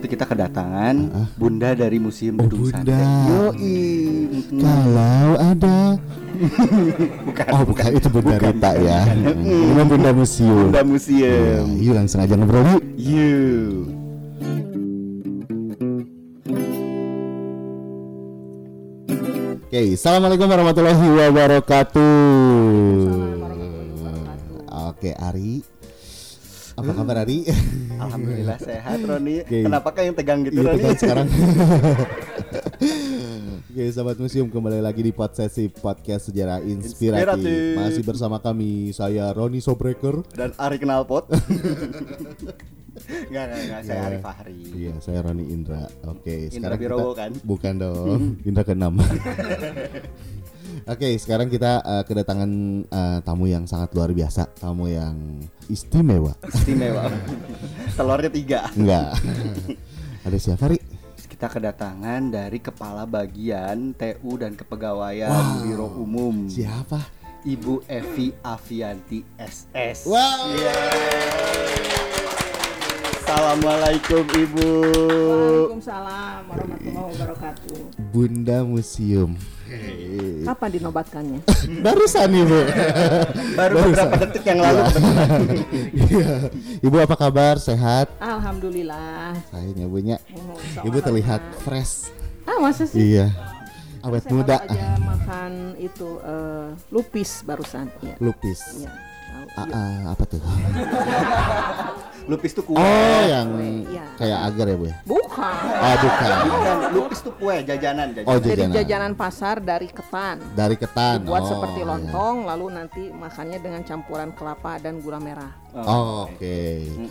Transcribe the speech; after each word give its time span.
Tapi 0.00 0.16
kita 0.16 0.24
kedatangan 0.24 0.96
Bunda 1.36 1.76
dari 1.76 2.00
Museum 2.00 2.40
Oh, 2.40 2.48
Gedung 2.48 2.72
Bunda. 2.72 2.88
Sate. 2.88 3.28
Yoi. 3.28 3.84
Mm. 4.48 4.56
Kalau 4.56 5.28
ada 5.36 5.78
Bukan. 7.28 7.46
Oh 7.52 7.62
bukan 7.68 7.90
itu 7.92 8.08
Bunda 8.08 8.40
Rita 8.40 8.70
ya 8.80 9.04
Ini 9.44 9.76
mah 9.76 9.84
Bunda 9.84 10.10
Museum 10.16 10.72
Bunda 10.72 10.80
Museum. 10.80 11.68
Yuk 11.76 11.92
langsung 11.92 12.24
aja 12.24 12.32
ngobrol 12.32 12.64
yuk 12.64 12.82
You. 12.96 13.92
Oke, 19.62 19.94
Assalamualaikum 19.94 20.48
warahmatullahi 20.48 20.96
wabarakatuh 21.20 22.16
Oke 24.88 25.12
Ari 25.14 25.60
Apa 26.74 26.90
kabar 26.90 27.22
Ari? 27.22 27.44
Alhamdulillah 28.00 28.58
sehat 28.58 28.98
Roni. 29.02 29.34
Oke. 29.42 29.58
Kenapa 29.62 29.88
kayak 29.90 30.06
yang 30.06 30.16
tegang 30.16 30.38
gitu 30.42 30.58
Iya 30.58 30.72
Roni? 30.72 30.96
sekarang 30.96 31.26
Oke 33.70 33.86
sahabat 33.86 34.16
museum 34.16 34.46
kembali 34.46 34.80
lagi 34.80 34.98
di 34.98 35.10
pod 35.10 35.30
sesi 35.30 35.66
podcast 35.66 36.28
sejarah 36.28 36.58
inspiratif. 36.60 37.38
Inspiratif. 37.38 37.76
Masih 37.76 38.02
bersama 38.02 38.36
kami 38.36 38.90
saya 38.90 39.30
Roni 39.30 39.58
Sobreker 39.58 40.20
Dan 40.32 40.50
Ari 40.56 40.76
Knalpot. 40.76 41.28
Enggak, 43.30 43.44
enggak, 43.46 43.58
enggak. 43.62 43.80
Saya 43.84 43.94
Ya. 43.94 44.02
Ari 44.04 44.18
Fahri. 44.18 44.58
Iya 44.74 44.92
saya 44.98 45.18
Roni 45.22 45.44
Indra 45.46 45.86
Oke 46.04 46.48
Indra 46.48 46.74
sekarang 46.74 46.78
Birowo 46.78 47.10
kita 47.10 47.16
kan? 47.16 47.30
Bukan 47.40 47.72
dong 47.78 48.20
Indra 48.42 48.62
keenam 48.66 48.92
Oke 50.88 51.16
sekarang 51.20 51.48
kita 51.52 51.82
eh, 51.84 52.04
kedatangan 52.08 52.50
eh, 52.88 53.18
tamu 53.24 53.44
yang 53.50 53.64
sangat 53.68 53.92
luar 53.92 54.12
biasa 54.14 54.48
Tamu 54.56 54.88
yang 54.88 55.40
istimewa 55.68 56.32
Istimewa. 56.46 57.08
Telurnya 57.96 58.30
tiga. 58.32 58.60
Enggak 58.72 59.16
Ada 60.26 60.38
siapa 60.40 60.72
Ri? 60.72 60.78
Kita 61.28 61.48
kedatangan 61.48 62.28
dari 62.28 62.60
Kepala 62.60 63.08
Bagian 63.08 63.96
TU 63.96 64.36
dan 64.36 64.52
Kepegawaian 64.56 65.64
Biro 65.64 65.88
Umum. 65.88 66.48
Siapa? 66.52 67.00
Ibu 67.40 67.88
Evi 67.88 68.36
Avianti 68.44 69.24
SS. 69.40 70.04
Wow 70.04 70.52
Assalamualaikum 73.30 74.26
Ibu. 74.26 74.68
Waalaikumsalam 74.90 76.50
warahmatullahi 76.50 77.08
wabarakatuh. 77.14 77.78
Bunda 78.10 78.66
Museum. 78.66 79.38
Kapan 80.42 80.68
dinobatkannya? 80.72 81.40
Barusan 81.84 82.28
Ibu 82.28 82.58
Baru 83.58 83.74
Barusan. 83.76 84.06
beberapa 84.06 84.16
detik 84.22 84.44
yang 84.44 84.60
lalu. 84.60 84.82
Iya. 86.10 86.30
Ibu 86.80 86.96
apa 86.98 87.14
kabar? 87.14 87.54
Sehat? 87.56 88.10
Alhamdulillah. 88.18 89.34
Sayangnya 89.48 89.84
ibunya. 89.84 90.16
Oh, 90.32 90.56
Ibu 90.82 90.98
terlihat 90.98 91.40
fresh. 91.60 92.10
Ah 92.42 92.58
masa 92.58 92.84
sih? 92.84 93.14
Iya. 93.14 93.30
Awet 94.00 94.24
Saya 94.24 94.32
muda. 94.32 94.56
aja 94.58 94.96
makan 94.98 95.52
itu 95.76 96.08
eh, 96.20 96.66
lupis 96.88 97.42
barusan. 97.42 97.92
Iya. 98.00 98.16
Lupis. 98.18 98.60
Iya. 98.76 98.90
Tahu. 98.90 99.46
Ah, 99.54 99.66
Iya. 99.66 99.76
ah, 99.76 100.12
apa 100.14 100.24
tuh? 100.26 100.40
Lupis 102.28 102.52
tuh 102.52 102.62
kue. 102.62 102.76
Oh, 102.76 103.20
yang 103.24 103.48
Iya. 103.88 104.04
kayak 104.16 104.38
agar 104.52 104.66
ya, 104.68 104.76
Bu 104.76 104.84
ya? 104.86 104.96
Bukan. 105.04 105.54
Oh, 105.80 105.96
bukan. 105.98 106.36
Bukan, 106.44 106.76
lupis 106.92 107.20
tuh 107.22 107.34
kue 107.34 107.56
jajanan, 107.64 108.06
jajanan. 108.12 108.28
Oh, 108.28 108.36
Dari 108.36 108.50
jajanan. 108.54 108.74
jajanan 108.76 109.12
pasar 109.16 109.56
dari 109.58 109.88
ketan. 109.88 110.36
Dari 110.52 110.76
ketan. 110.76 111.24
Buat 111.24 111.42
oh, 111.42 111.48
seperti 111.48 111.80
iya. 111.80 111.88
lontong, 111.88 112.36
lalu 112.44 112.66
nanti 112.70 113.02
makannya 113.08 113.58
dengan 113.58 113.82
campuran 113.82 114.30
kelapa 114.36 114.76
dan 114.78 115.00
gula 115.00 115.16
merah. 115.18 115.50
Oh, 115.72 116.26
oke. 116.28 116.58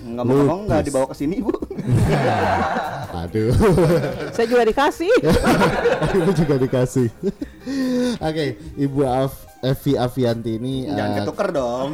Nggak 0.06 0.24
mau 0.24 0.36
ngomong 0.36 0.60
nggak 0.68 0.80
Lupis. 0.84 0.88
dibawa 0.92 1.06
ke 1.10 1.16
sini 1.18 1.36
Bu. 1.40 1.54
Aduh. 3.26 3.52
Saya 4.38 4.46
juga 4.46 4.64
dikasih. 4.64 5.14
Ibu 6.20 6.32
juga 6.38 6.56
dikasih. 6.56 7.08
Oke, 8.22 8.46
Ibu 8.78 9.00
Af- 9.04 9.49
Evi 9.60 9.92
Avianti 9.94 10.56
ini 10.56 10.88
Jangan 10.88 11.12
eh, 11.12 11.18
ketuker 11.20 11.50
dong. 11.52 11.90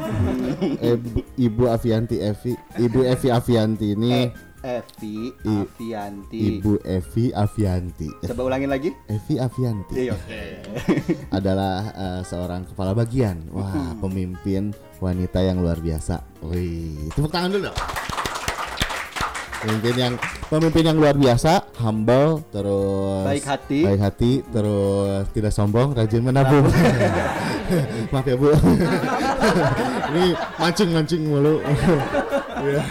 Ibu, 1.46 1.64
Avianti 1.66 2.22
Evi, 2.22 2.54
Ibu 2.78 3.00
Evi 3.02 3.28
Avianti 3.30 3.88
ini 3.92 4.30
Evi 4.62 5.30
I- 5.46 5.62
Avianti. 5.66 6.40
Ibu 6.58 6.72
Evi 6.82 7.26
Avianti. 7.30 8.10
Coba 8.26 8.42
ulangin 8.46 8.70
lagi. 8.70 8.90
Evi 9.06 9.38
Avianti 9.38 9.94
Iya, 9.98 10.14
oke. 10.14 10.42
adalah 11.38 11.78
eh, 11.92 12.22
seorang 12.22 12.66
kepala 12.66 12.94
bagian. 12.94 13.46
Wah, 13.50 13.98
pemimpin 13.98 14.70
wanita 14.98 15.42
yang 15.42 15.62
luar 15.62 15.78
biasa. 15.78 16.22
Wih, 16.46 17.10
tepuk 17.14 17.30
tangan 17.30 17.50
dulu 17.50 17.70
dong. 17.70 17.78
Pemimpin 19.56 19.96
yang 19.96 20.14
pemimpin 20.46 20.84
yang 20.86 20.98
luar 20.98 21.16
biasa, 21.16 21.74
humble, 21.80 22.44
terus 22.50 23.26
Baik 23.26 23.46
hati. 23.46 23.80
baik 23.82 24.02
hati, 24.02 24.32
terus 24.46 25.26
tidak 25.32 25.52
sombong, 25.52 25.96
rajin 25.96 26.22
menabung. 26.22 26.70
Maaf 28.14 28.26
ya 28.26 28.36
bu, 28.36 28.54
ini 30.14 30.26
mancing-mancing 30.58 31.22
mulu. 31.26 31.56
Iya. 32.56 32.82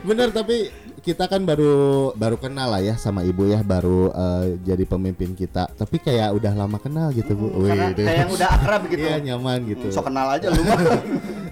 Bener 0.00 0.32
tapi 0.32 0.70
kita 1.02 1.28
kan 1.28 1.44
baru 1.44 2.10
baru 2.16 2.40
kenal 2.40 2.72
lah 2.72 2.80
ya 2.80 2.94
sama 2.96 3.20
ibu 3.22 3.44
ya, 3.44 3.60
baru 3.60 4.08
eh, 4.08 4.44
jadi 4.64 4.88
pemimpin 4.88 5.36
kita. 5.36 5.68
Tapi 5.68 6.00
kayak 6.00 6.32
udah 6.32 6.54
lama 6.56 6.80
kenal 6.80 7.12
gitu 7.12 7.36
bu. 7.36 7.52
Wih, 7.60 7.76
kayak 7.92 8.24
yang 8.24 8.32
udah 8.32 8.48
akrab 8.56 8.88
gitu. 8.88 9.04
Iya 9.04 9.20
nyaman 9.20 9.68
gitu. 9.68 9.92
So 9.92 10.00
kenal 10.00 10.32
aja 10.32 10.48
lu 10.48 10.64
mah. 10.64 10.80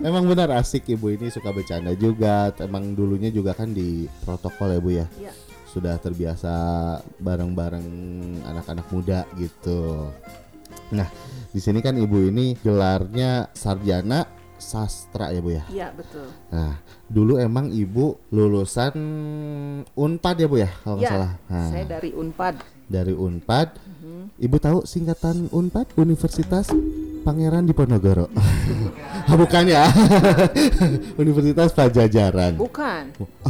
Emang 0.05 0.29
benar 0.29 0.53
asik 0.53 0.93
ibu 0.93 1.09
ini 1.09 1.33
suka 1.33 1.49
bercanda 1.49 1.97
juga. 1.97 2.53
Emang 2.61 2.93
dulunya 2.93 3.33
juga 3.33 3.57
kan 3.57 3.73
di 3.73 4.05
protokol 4.21 4.77
ya 4.77 4.81
bu 4.81 4.91
ya. 4.93 5.07
Iya. 5.17 5.33
Sudah 5.65 5.97
terbiasa 5.97 6.53
bareng-bareng 7.17 7.89
anak-anak 8.45 8.87
muda 8.93 9.25
gitu. 9.35 10.13
Nah 10.93 11.09
di 11.49 11.59
sini 11.59 11.81
kan 11.81 11.97
ibu 11.97 12.21
ini 12.21 12.53
gelarnya 12.61 13.49
sarjana 13.57 14.29
sastra 14.61 15.33
ya 15.33 15.41
bu 15.41 15.57
ya. 15.57 15.65
Iya 15.73 15.89
betul. 15.97 16.29
Nah 16.53 16.77
dulu 17.09 17.41
emang 17.41 17.73
ibu 17.73 18.21
lulusan 18.29 18.93
Unpad 19.89 20.37
ya 20.37 20.47
bu 20.47 20.57
ya 20.61 20.71
kalau 20.85 21.01
nggak 21.01 21.09
Iya. 21.09 21.13
salah. 21.17 21.33
Nah, 21.49 21.69
Saya 21.73 21.85
dari 21.89 22.11
Unpad. 22.13 22.55
dari 22.85 23.15
Unpad. 23.17 23.69
Ibu 24.35 24.57
tahu 24.61 24.83
singkatan 24.85 25.49
Unpad 25.55 25.97
Universitas 25.97 26.69
Pangeran 27.25 27.65
Diponegoro. 27.65 28.29
ah, 29.31 29.37
bukan 29.39 29.65
ya. 29.65 29.89
Universitas 31.23 31.73
Pajajaran. 31.73 32.53
Bukan. 32.61 33.03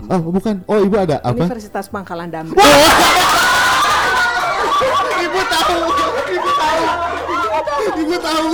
Ah, 0.06 0.14
ah, 0.14 0.20
bukan. 0.22 0.62
Oh, 0.70 0.78
Ibu 0.78 0.94
ada 0.94 1.18
apa? 1.24 1.50
Universitas 1.50 1.90
Pangkalan 1.90 2.30
Damri. 2.30 2.54
Ibu 5.26 5.40
tahu. 5.50 6.03
Ibu 7.94 8.14
tahu. 8.18 8.48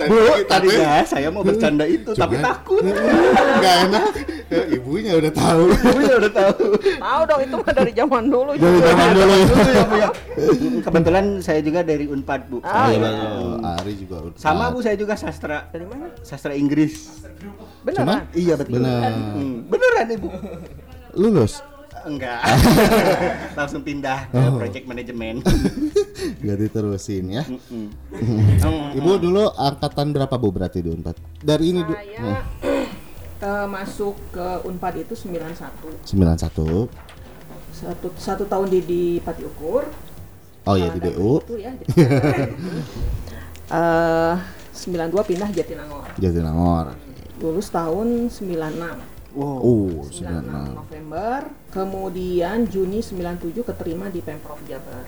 Bu, 0.00 0.16
tadinya 0.44 1.04
saya 1.04 1.28
mau 1.28 1.42
bercanda 1.42 1.84
itu 1.84 2.10
tapi 2.12 2.36
takut. 2.38 2.82
Enggak 2.82 3.74
enak. 3.86 4.04
Ya, 4.50 4.62
Ibunya 4.72 5.12
udah 5.14 5.32
tahu. 5.32 5.64
Ibunya 5.70 6.14
udah 6.18 6.32
tahu. 6.32 6.62
Tahu 6.80 7.20
dong 7.24 7.40
itu 7.40 7.54
mah 7.56 7.72
dari 7.72 7.92
zaman 7.92 8.24
dulu. 8.26 8.50
Dari 8.54 8.66
juga. 8.72 8.88
zaman 8.90 9.08
dulu 9.12 9.32
ya. 9.32 9.46
Dulu 9.46 9.70
ya, 9.70 9.84
ya. 9.94 10.08
Kebetulan 10.80 11.24
saya 11.38 11.60
juga 11.60 11.80
dari 11.82 12.04
Unpad, 12.06 12.40
Bu. 12.48 12.58
Ah, 12.62 12.88
Iya, 12.88 12.96
iya. 12.96 12.98
betul. 13.00 13.48
Ari 13.62 13.92
juga 13.94 14.16
Unpad. 14.26 14.40
Sama 14.40 14.64
Bu 14.70 14.78
saya 14.80 14.96
juga 14.98 15.14
sastra. 15.14 15.70
Dari 15.70 15.86
mana? 15.86 16.10
Sastra 16.20 16.52
Inggris. 16.52 17.22
Beneran? 17.80 18.26
Iya 18.34 18.54
betul. 18.58 18.82
Benar. 18.82 19.10
Hmm, 19.38 19.56
Beneran 19.70 20.06
Ibu. 20.10 20.28
Lulus. 21.16 21.62
Enggak. 22.06 22.40
Langsung 23.58 23.82
pindah 23.82 24.28
ke 24.28 24.38
Oh. 24.38 24.56
project 24.56 24.84
manajemen. 24.86 25.44
Gak 26.44 26.56
diterusin 26.58 27.24
ya. 27.30 27.44
Ibu 28.98 29.10
dulu 29.18 29.48
angkatan 29.52 30.12
berapa 30.12 30.34
Bu 30.36 30.48
berarti 30.50 30.80
di 30.80 30.88
Unpad? 30.88 31.16
Dari 31.40 31.64
ini 31.72 31.80
Du. 31.84 31.92
Saya 31.92 32.44
eh, 33.48 33.66
masuk 33.68 34.16
ke 34.32 34.46
Unpad 34.64 34.94
itu 35.00 35.14
91. 35.16 36.04
91. 36.08 36.88
Satu, 37.70 38.08
satu 38.20 38.44
tahun 38.44 38.68
di, 38.68 38.80
di 38.84 39.02
Pati 39.20 39.42
Ukur. 39.44 39.88
Oh 40.68 40.76
ya 40.76 40.92
di 40.92 41.00
DU. 41.00 41.40
Itu 41.40 41.56
ya. 41.56 41.72
Eh 43.70 44.34
92 44.70 45.12
pindah 45.28 45.48
Jatinangor. 45.52 46.08
Jatinangor. 46.16 46.86
Lulus 47.40 47.72
tahun 47.72 48.28
96. 48.28 49.19
Wow. 49.30 49.62
Oh, 49.62 49.88
96 50.10 50.74
96. 50.74 50.74
November. 50.74 51.38
Kemudian 51.70 52.58
Juni 52.66 52.98
97 52.98 53.62
keterima 53.62 54.10
di 54.10 54.20
Pemprov 54.22 54.58
Jabar. 54.66 55.06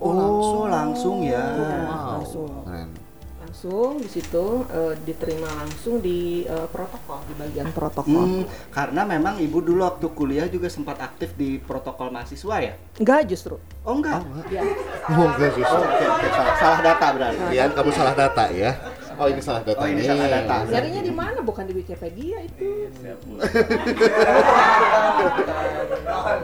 Oh, 0.00 0.64
langsung 0.64 1.20
ya. 1.20 1.44
Langsung. 2.16 2.64
Keren. 2.64 2.88
Langsung 3.40 3.98
di 3.98 4.06
situ 4.06 4.62
eh, 4.70 4.94
diterima 5.04 5.50
langsung 5.50 5.98
di 5.98 6.46
eh, 6.46 6.68
protokol 6.70 7.20
di 7.28 7.34
bagian 7.34 7.68
protokol. 7.74 8.24
Hmm, 8.24 8.42
karena 8.70 9.02
memang 9.04 9.42
ibu 9.42 9.58
dulu 9.58 9.84
waktu 9.84 10.06
kuliah 10.14 10.46
juga 10.46 10.70
sempat 10.70 11.02
aktif 11.02 11.34
di 11.34 11.58
protokol 11.58 12.14
mahasiswa 12.14 12.56
ya? 12.62 12.74
Enggak 12.96 13.26
justru. 13.26 13.58
Oh 13.82 13.98
enggak? 13.98 14.22
Ya. 14.54 14.62
Oh, 15.10 15.34
enggak 15.34 15.52
Oh, 15.66 15.82
oke, 15.82 16.04
oke, 16.08 16.28
salah, 16.30 16.54
salah 16.56 16.80
data 16.80 17.06
berarti. 17.10 17.42
Lian 17.50 17.70
kamu 17.74 17.90
salah 17.90 18.14
data 18.14 18.44
ya. 18.54 18.72
Oh 19.20 19.28
ini 19.28 19.44
salah 19.44 19.60
data. 19.60 19.84
Oh, 19.84 19.84
ini 19.84 20.00
salah 20.00 20.32
data. 20.32 20.64
Nyarinya 20.64 21.02
di 21.04 21.12
mana? 21.12 21.38
Bukan 21.44 21.68
di 21.68 21.76
Wikipedia 21.76 22.40
itu. 22.40 22.88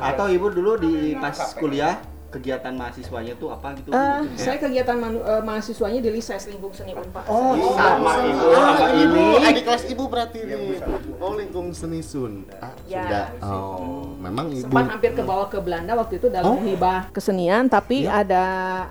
Atau 0.05 0.29
ibu 0.29 0.53
dulu 0.53 0.77
di 0.77 1.17
pas 1.17 1.57
kuliah 1.57 1.97
kegiatan 2.37 2.73
mahasiswanya 2.73 3.33
tuh 3.35 3.49
apa 3.49 3.73
gitu? 3.75 3.89
Eh, 3.91 4.21
saya 4.37 4.57
kegiatan 4.57 4.93
manu- 4.95 5.21
eh, 5.21 5.41
mahasiswanya 5.41 5.99
di 5.99 6.11
Lises 6.11 6.45
Lingkung 6.47 6.71
Seni 6.71 6.93
Unpad. 6.93 7.25
Oh, 7.27 7.57
sama 7.73 8.13
ibu 8.23 8.45
Ah, 8.53 8.73
sama 8.75 8.89
ibu, 8.95 9.17
ini. 9.33 9.43
adik 9.43 9.63
kelas 9.65 9.85
ibu 9.87 10.05
berarti 10.05 10.39
nih. 10.43 10.79
Oh, 11.17 11.33
lingkung 11.35 11.73
seni 11.73 11.99
Sun. 11.99 12.45
Ah, 12.55 12.71
Ya. 12.85 13.03
Sunda. 13.03 13.23
Oh, 13.43 14.13
memang 14.17 14.47
ibu. 14.51 14.69
Sempat 14.69 14.85
hampir 14.91 15.11
ke 15.11 15.23
bawah 15.23 15.49
ke 15.49 15.59
Belanda 15.59 15.93
waktu 15.95 16.15
itu 16.17 16.29
dalam 16.29 16.47
Oh. 16.47 16.61
hibah 16.61 17.09
kesenian, 17.11 17.67
tapi 17.67 18.05
ada 18.05 18.45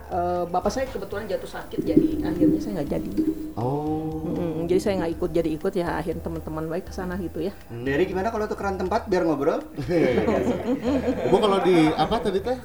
eh, 0.07 0.44
bapak 0.45 0.71
saya 0.71 0.86
kebetulan 0.88 1.25
jatuh 1.25 1.51
sakit, 1.51 1.80
jadi 1.80 2.07
akhirnya 2.25 2.59
saya 2.59 2.71
nggak 2.75 2.89
jadi. 2.91 3.12
Oh. 3.56 3.84
Jadi 4.75 4.92
saya 4.92 5.07
nggak 5.07 5.13
ikut, 5.16 5.30
jadi 5.31 5.50
ikut 5.56 5.72
ya 5.72 5.88
akhirnya 5.95 6.19
teman-teman 6.19 6.68
baik 6.68 6.92
ke 6.92 6.94
sana 6.94 7.16
gitu 7.16 7.39
ya. 7.39 7.56
Dari 7.72 8.12
gimana 8.12 8.27
kalau 8.27 8.44
tukeran 8.44 8.75
tempat 8.75 9.07
biar 9.07 9.24
ngobrol? 9.24 9.63
Ibu 11.31 11.38
kalau 11.39 11.63
di 11.63 11.95
apa 11.95 12.19
tadi 12.19 12.44
teh? 12.44 12.60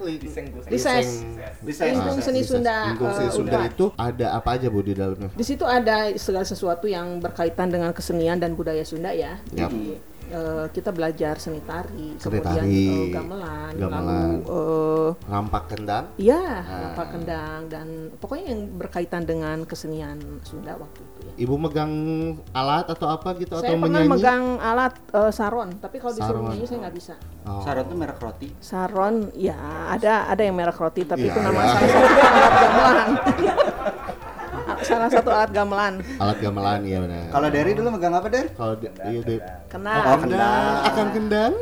Lises. 0.66 1.22
Lingkung 1.62 2.18
Seni 2.18 2.42
Sunda, 2.42 2.90
Lingkung 2.90 3.14
Seni 3.14 3.30
eh, 3.30 3.34
Sunda 3.38 3.58
itu 3.62 3.94
ada 3.94 4.26
apa 4.34 4.58
aja 4.58 4.66
Bu 4.66 4.82
di 4.82 4.98
dalamnya? 4.98 5.30
Di 5.30 5.46
situ 5.46 5.62
ada 5.62 6.10
segala 6.18 6.42
sesuatu 6.42 6.90
yang 6.90 7.22
berkaitan 7.22 7.70
dengan 7.70 7.94
kesenian 7.94 8.42
dan 8.42 8.58
budaya 8.58 8.82
Sunda 8.82 9.14
ya. 9.14 9.38
Jadi 9.54 9.94
eh, 10.30 10.66
kita 10.70 10.90
belajar 10.90 11.34
seni 11.36 11.58
tari, 11.60 12.14
Seni 12.14 12.22
kemudian 12.38 12.62
tari, 12.62 12.86
eh, 12.86 13.08
gamelan, 13.10 13.72
gamelan. 13.72 14.02
lalu 14.04 14.34
eh, 14.40 15.08
Rampak 15.26 15.62
kendang. 15.68 16.04
Iya, 16.16 16.42
Ah. 16.60 16.80
lapak 16.86 17.06
kendang 17.10 17.60
dan 17.66 17.86
pokoknya 18.14 18.44
yang 18.48 18.60
berkaitan 18.72 19.22
dengan 19.22 19.62
kesenian 19.62 20.16
Sunda 20.40 20.74
waktu 20.74 21.00
itu 21.00 21.18
ya. 21.20 21.32
Ibu 21.40 21.54
megang 21.56 21.92
alat 22.50 22.86
atau 22.86 23.06
apa 23.08 23.34
gitu 23.34 23.54
Saya 23.54 23.68
atau 23.68 23.80
pernah 23.80 24.00
menyanyi? 24.00 24.10
megang 24.12 24.44
alat 24.56 24.94
eh, 25.10 25.30
saron, 25.30 25.70
tapi 25.76 25.96
kalau 25.96 26.12
disuruh 26.12 26.30
Saron. 26.38 26.50
nyanyi 26.50 26.64
saya 26.64 26.78
nggak 26.80 26.96
bisa. 26.96 27.14
Oh. 27.42 27.60
Syarat 27.60 27.84
tuh 27.84 27.96
merek 27.96 28.18
roti. 28.18 28.48
Saron, 28.58 29.14
ya 29.32 29.56
ada 29.88 30.26
ada 30.26 30.40
yang 30.40 30.54
merek 30.54 30.76
roti, 30.76 31.02
tapi 31.02 31.24
Iya, 31.24 31.32
itu 31.32 31.40
nama 31.40 31.58
ya. 31.58 31.68
satu 31.70 31.86
alat 32.30 32.52
gamelan. 32.54 33.08
Salah 34.82 35.08
satu 35.08 35.28
alat 35.28 35.50
gamelan. 35.50 35.94
Alat 36.16 36.38
gamelan 36.38 36.80
ya 36.82 36.98
benar. 37.00 37.28
Kalau 37.30 37.48
dari 37.48 37.70
dulu 37.72 37.88
megang 37.90 38.14
apa, 38.14 38.28
Der? 38.28 38.46
kalau 38.54 38.74
di- 38.74 38.92
iya 39.04 39.20
di 39.20 39.36
Kena. 39.70 39.92
Oh, 40.02 40.18
kendang. 40.18 40.74
akan 40.82 41.06
kendang. 41.14 41.52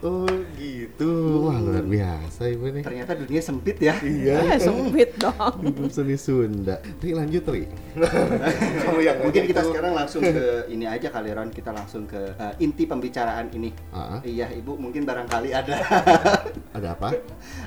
oh 0.00 0.24
gitu. 0.56 1.12
Wah 1.44 1.56
luar 1.56 1.84
biasa 1.84 2.48
ibu 2.48 2.66
nih. 2.68 2.82
Ternyata 2.82 3.12
dunia 3.14 3.40
sempit 3.40 3.76
ya. 3.78 3.94
Iya. 4.00 4.56
Eh, 4.56 4.58
sempit 4.58 5.14
dong. 5.14 5.52
Lingkung 5.64 5.88
seni 5.88 6.16
Sunda. 6.16 6.80
Ri 6.98 7.12
lanjut 7.12 7.44
Ri. 7.46 7.68
Kamu 8.84 9.00
yang 9.00 9.16
Mungkin 9.22 9.42
kita 9.46 9.60
tuh. 9.60 9.70
sekarang 9.70 9.92
langsung 9.92 10.20
ke 10.20 10.46
ini 10.74 10.84
aja 10.84 11.08
kali 11.08 11.30
Ron, 11.30 11.48
kita 11.48 11.70
langsung 11.70 12.04
ke 12.04 12.32
eh, 12.32 12.54
inti 12.58 12.84
pembicaraan 12.84 13.52
ini. 13.52 13.70
Ah, 13.90 14.18
Iya, 14.20 14.50
Ibu 14.52 14.74
mungkin 14.74 15.04
barangkali 15.04 15.52
ada 15.52 15.76
ada 16.72 16.88
apa? 16.92 17.08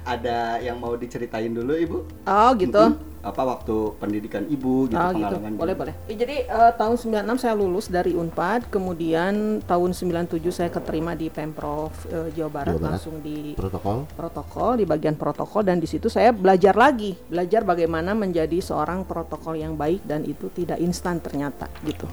ada 0.04 0.58
yang 0.60 0.78
mau 0.78 0.94
diceritain 0.94 1.50
dulu, 1.50 1.74
Ibu? 1.74 1.98
Oh 2.26 2.52
gitu. 2.56 2.84
Apa 3.20 3.44
waktu 3.44 3.76
pendidikan 4.00 4.48
Ibu 4.48 4.88
gitu 4.88 4.96
Oh 4.96 5.12
gitu, 5.12 5.28
pengalaman 5.28 5.60
boleh 5.60 5.76
boleh. 5.76 5.94
Ya, 6.08 6.24
jadi 6.24 6.48
eh, 6.48 6.72
tahun 6.74 6.96
96 6.96 7.36
saya 7.38 7.52
lulus 7.54 7.92
dari 7.92 8.16
Unpad, 8.16 8.72
kemudian 8.72 9.60
tahun 9.62 9.92
97 9.92 10.40
saya 10.50 10.72
keterima 10.72 11.14
di 11.14 11.28
Pemprov 11.28 11.92
Barat, 12.08 12.32
Jawa 12.32 12.50
Barat. 12.50 12.79
Langsung 12.80 13.20
di 13.20 13.54
Protokol. 13.60 14.08
protokol 14.16 14.72
di 14.80 14.86
bagian 14.88 15.20
protokol 15.20 15.68
dan 15.68 15.78
di 15.84 15.88
situ 15.90 16.08
saya 16.08 16.32
belajar 16.32 16.74
lagi, 16.80 17.18
belajar 17.28 17.68
bagaimana 17.68 18.16
menjadi 18.16 18.64
seorang 18.64 19.04
protokol 19.04 19.60
yang 19.60 19.76
baik 19.76 20.08
dan 20.08 20.24
itu 20.24 20.48
tidak 20.56 20.80
instan 20.80 21.20
ternyata 21.20 21.68
gitu. 21.84 22.08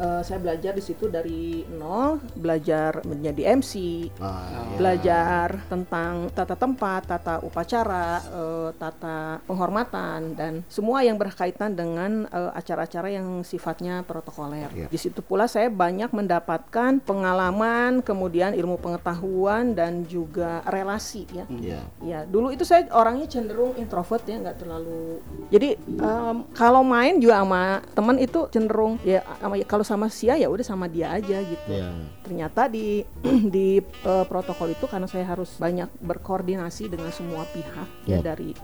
Eh, 0.00 0.22
saya 0.24 0.38
belajar 0.40 0.72
di 0.72 0.82
situ 0.82 1.06
dari 1.12 1.68
nol, 1.68 2.16
belajar 2.32 3.04
menjadi 3.04 3.52
MC, 3.60 3.72
Ah, 4.18 4.64
belajar 4.80 5.60
tentang 5.68 6.32
tata 6.32 6.56
tempat, 6.56 7.04
tata 7.04 7.34
upacara, 7.44 8.22
eh, 8.24 8.70
tata 8.80 9.42
penghormatan 9.44 10.32
dan 10.32 10.52
semua 10.72 11.04
yang 11.04 11.20
berkaitan 11.20 11.76
dengan 11.76 12.24
eh, 12.32 12.50
acara-acara 12.56 13.12
yang 13.12 13.44
sifatnya 13.44 14.00
protokoler. 14.06 14.72
Iya. 14.72 14.86
Di 14.88 14.98
situ 14.98 15.20
pula 15.20 15.44
saya 15.44 15.68
banyak 15.68 16.08
mendapatkan 16.14 17.02
pengalaman, 17.04 18.00
kemudian 18.00 18.56
ilmu 18.56 18.80
pengetahuan 18.80 19.76
dan 19.76 20.08
juga 20.08 20.64
relasi 20.64 21.28
ya. 21.28 21.44
Iya. 21.52 21.80
Ya, 22.00 22.18
dulu 22.24 22.48
itu 22.54 22.64
saya 22.64 22.88
orangnya 22.96 23.28
cenderung 23.28 23.76
introvert 23.76 24.24
ya, 24.24 24.40
nggak 24.40 24.58
terlalu. 24.64 25.20
Jadi 25.52 25.76
em, 25.78 26.36
kalau 26.56 26.80
main 26.80 27.20
juga 27.20 27.44
sama 27.44 27.84
teman 27.92 28.16
itu 28.16 28.48
cenderung 28.48 28.96
ya 29.04 29.20
sama 29.42 29.58
kalau 29.82 29.98
sama 29.98 30.06
sia 30.08 30.38
ya 30.38 30.46
udah 30.46 30.62
sama 30.62 30.86
dia 30.86 31.10
aja 31.10 31.42
gitu 31.42 31.66
Iya. 31.66 31.90
ternyata 32.22 32.70
di 32.70 33.02
di 33.54 33.82
eh, 33.82 34.24
protokol 34.30 34.70
itu 34.70 34.86
karena 34.86 35.10
saya 35.10 35.26
harus 35.26 35.58
banyak 35.58 35.90
berkoordinasi 35.98 36.86
dengan 36.86 37.10
semua 37.10 37.42
pihak 37.50 38.06
ya 38.06 38.22
Yap. 38.22 38.22
dari 38.22 38.54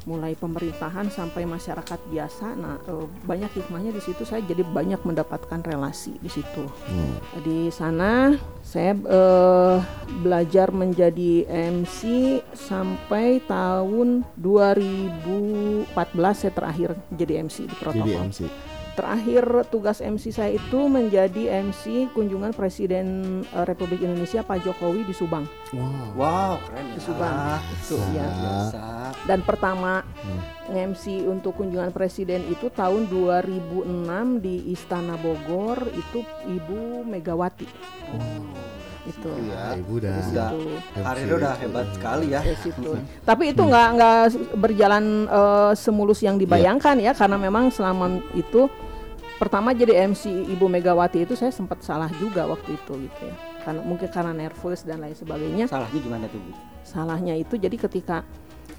mulai 0.00 0.32
pemerintahan 0.32 1.10
sampai 1.10 1.42
masyarakat 1.44 1.98
biasa 2.06 2.54
nah 2.54 2.78
eh, 2.80 3.04
banyak 3.20 3.50
hikmahnya 3.52 3.90
di 3.90 3.98
situ 3.98 4.22
saya 4.22 4.40
jadi 4.40 4.62
banyak 4.62 5.02
mendapatkan 5.02 5.58
relasi 5.60 6.14
di 6.16 6.30
situ 6.30 6.62
Hmm. 6.86 7.18
di 7.42 7.66
sana 7.68 8.38
saya 8.62 8.94
eh, 8.94 9.76
belajar 10.22 10.70
menjadi 10.70 11.50
MC 11.50 12.00
sampai 12.54 13.42
tahun 13.42 14.22
2014 14.38 15.98
saya 16.36 16.52
terakhir 16.54 16.94
jadi 17.10 17.42
MC 17.42 17.66
di 17.66 17.74
protokol 17.74 18.06
Jadi 18.06 18.30
MC. 18.30 18.40
Terakhir 18.94 19.66
tugas 19.68 19.98
MC 19.98 20.34
saya 20.34 20.54
itu 20.54 20.80
menjadi 20.86 21.62
MC 21.62 22.10
kunjungan 22.14 22.50
Presiden 22.52 23.06
eh, 23.44 23.64
Republik 23.64 24.02
Indonesia 24.02 24.42
Pak 24.42 24.64
Jokowi 24.64 25.06
di 25.06 25.14
Subang. 25.14 25.44
Wow. 25.72 26.18
Wow, 26.18 26.52
keren 26.66 26.84
ya. 26.86 26.94
Di 26.94 27.00
Subang. 27.02 27.34
Itu 27.74 27.96
ya. 28.12 28.26
Biasa. 28.26 28.82
Dan 29.26 29.40
pertama 29.46 30.02
Hmm. 30.20 30.60
MC 30.70 31.26
untuk 31.26 31.58
kunjungan 31.58 31.90
presiden 31.90 32.46
itu 32.46 32.70
tahun 32.70 33.10
2006 33.10 34.38
di 34.38 34.70
Istana 34.70 35.18
Bogor 35.18 35.82
itu 35.90 36.22
Ibu 36.46 37.02
Megawati. 37.02 37.66
Itu. 39.08 39.30
Ya, 39.48 39.76
ibu 39.76 39.96
udah. 39.96 40.16
Itu. 40.20 40.58
karirnya 41.00 41.34
udah 41.40 41.54
hebat 41.56 41.86
sekali 41.96 42.26
ya. 42.32 42.40
Situ. 42.60 42.90
Tapi 43.24 43.44
itu 43.56 43.62
nggak 43.64 43.88
nggak 43.96 44.16
berjalan 44.60 45.04
eh, 45.28 45.72
semulus 45.78 46.20
yang 46.20 46.36
dibayangkan 46.36 47.00
ya 47.00 47.12
karena 47.16 47.36
memang 47.40 47.72
selama 47.72 48.20
itu 48.36 48.68
pertama 49.40 49.72
jadi 49.72 50.04
MC 50.12 50.52
Ibu 50.52 50.68
Megawati 50.68 51.24
itu 51.24 51.32
saya 51.32 51.48
sempat 51.48 51.80
salah 51.80 52.12
juga 52.20 52.44
waktu 52.44 52.76
itu 52.76 52.92
gitu 53.08 53.22
ya. 53.24 53.36
Karena 53.64 53.80
mungkin 53.84 54.08
karena 54.12 54.32
nervous 54.36 54.84
dan 54.84 55.00
lain 55.00 55.16
sebagainya. 55.16 55.64
Salahnya 55.68 56.00
gimana 56.00 56.24
tuh, 56.28 56.40
Bu? 56.40 56.52
Salahnya 56.84 57.34
itu 57.36 57.56
jadi 57.56 57.76
ketika 57.76 58.24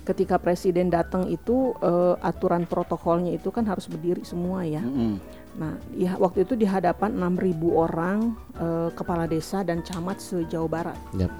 ketika 0.01 0.41
presiden 0.41 0.89
datang 0.89 1.29
itu 1.29 1.73
eh, 1.81 2.15
aturan 2.21 2.65
protokolnya 2.65 3.37
itu 3.37 3.49
kan 3.53 3.65
harus 3.65 3.85
berdiri 3.89 4.25
semua 4.25 4.65
ya. 4.65 4.81
Mm-mm. 4.81 5.17
Nah, 5.51 5.75
ya 5.91 6.15
waktu 6.15 6.47
itu 6.47 6.55
di 6.55 6.63
hadapan 6.63 7.11
6.000 7.11 7.59
orang 7.69 8.17
eh, 8.55 8.89
kepala 8.91 9.27
desa 9.27 9.61
dan 9.61 9.83
camat 9.83 10.17
se-Jawa 10.17 10.67
Barat. 10.67 10.97
Yap. 11.15 11.31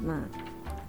Nah, 0.00 0.24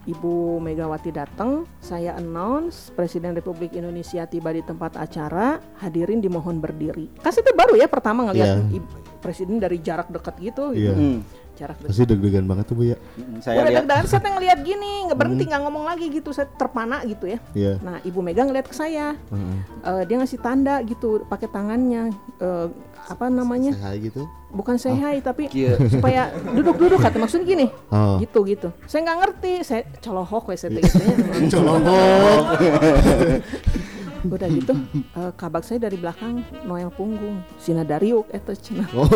Ibu 0.07 0.57
Megawati 0.57 1.11
datang, 1.11 1.67
saya 1.77 2.15
announce 2.15 2.89
Presiden 2.89 3.35
Republik 3.35 3.75
Indonesia 3.75 4.23
tiba 4.25 4.49
di 4.49 4.63
tempat 4.63 4.95
acara, 4.95 5.59
hadirin 5.77 6.17
dimohon 6.17 6.57
berdiri. 6.57 7.11
Kasih 7.19 7.43
itu 7.43 7.51
baru 7.53 7.75
ya 7.75 7.85
pertama 7.85 8.25
ngelihat. 8.25 8.63
Ib- 8.71 8.89
presiden 9.19 9.59
dari 9.59 9.83
jarak 9.83 10.07
dekat 10.07 10.39
gitu, 10.39 10.71
Iya. 10.71 10.95
Mm. 10.95 11.19
Jarak 11.59 11.75
dekat. 11.83 11.91
Pasti 11.91 12.03
deg-degan 12.07 12.45
banget 12.47 12.65
tuh 12.71 12.75
bu 12.79 12.83
ya. 12.87 12.97
Saya 13.43 13.59
Udah 13.59 13.71
lihat 13.75 13.85
deg-degan 13.91 14.07
saya 14.07 14.31
ngelihat 14.31 14.59
gini, 14.63 14.91
nggak 15.11 15.19
berhenti 15.19 15.43
nggak 15.43 15.61
ngomong 15.67 15.83
lagi 15.83 16.07
gitu, 16.07 16.31
saya 16.31 16.47
terpana 16.47 17.03
gitu 17.03 17.27
ya. 17.27 17.39
Iya. 17.51 17.73
Nah, 17.83 17.99
Ibu 17.99 18.19
Mega 18.23 18.47
ngeliat 18.47 18.71
ke 18.71 18.75
saya, 18.75 19.19
Heeh. 19.19 19.55
Eh, 19.83 20.03
dia 20.07 20.15
ngasih 20.15 20.39
tanda 20.39 20.79
gitu 20.87 21.27
pakai 21.27 21.51
tangannya, 21.51 22.15
Eh, 22.39 22.67
apa 23.09 23.25
namanya? 23.27 23.75
Sehat 23.75 23.99
gitu. 23.99 24.23
Bukan 24.49 24.81
say 24.81 24.95
hi 24.95 25.19
tapi 25.21 25.45
Iya. 25.51 25.75
supaya 25.91 26.31
duduk-duduk 26.55 27.03
kata 27.03 27.19
maksudnya 27.19 27.45
gini. 27.45 27.67
Oh. 27.91 28.17
Gitu 28.21 28.39
gitu. 28.47 28.69
Saya 28.87 29.03
nggak 29.05 29.17
ngerti, 29.21 29.51
saya 29.65 29.81
colohok 30.01 30.55
saya 30.55 30.71
gitu 30.71 31.03
ya. 31.03 31.13
Udah 34.27 34.47
gitu, 34.51 34.73
eh, 34.93 35.31
kabak 35.35 35.63
saya 35.63 35.79
dari 35.79 35.95
belakang 35.95 36.43
Noel 36.67 36.91
punggung, 36.91 37.39
Sina 37.55 37.87
Dariuk 37.87 38.27
itu 38.29 38.51
cenah. 38.59 38.89
Oh. 38.91 39.07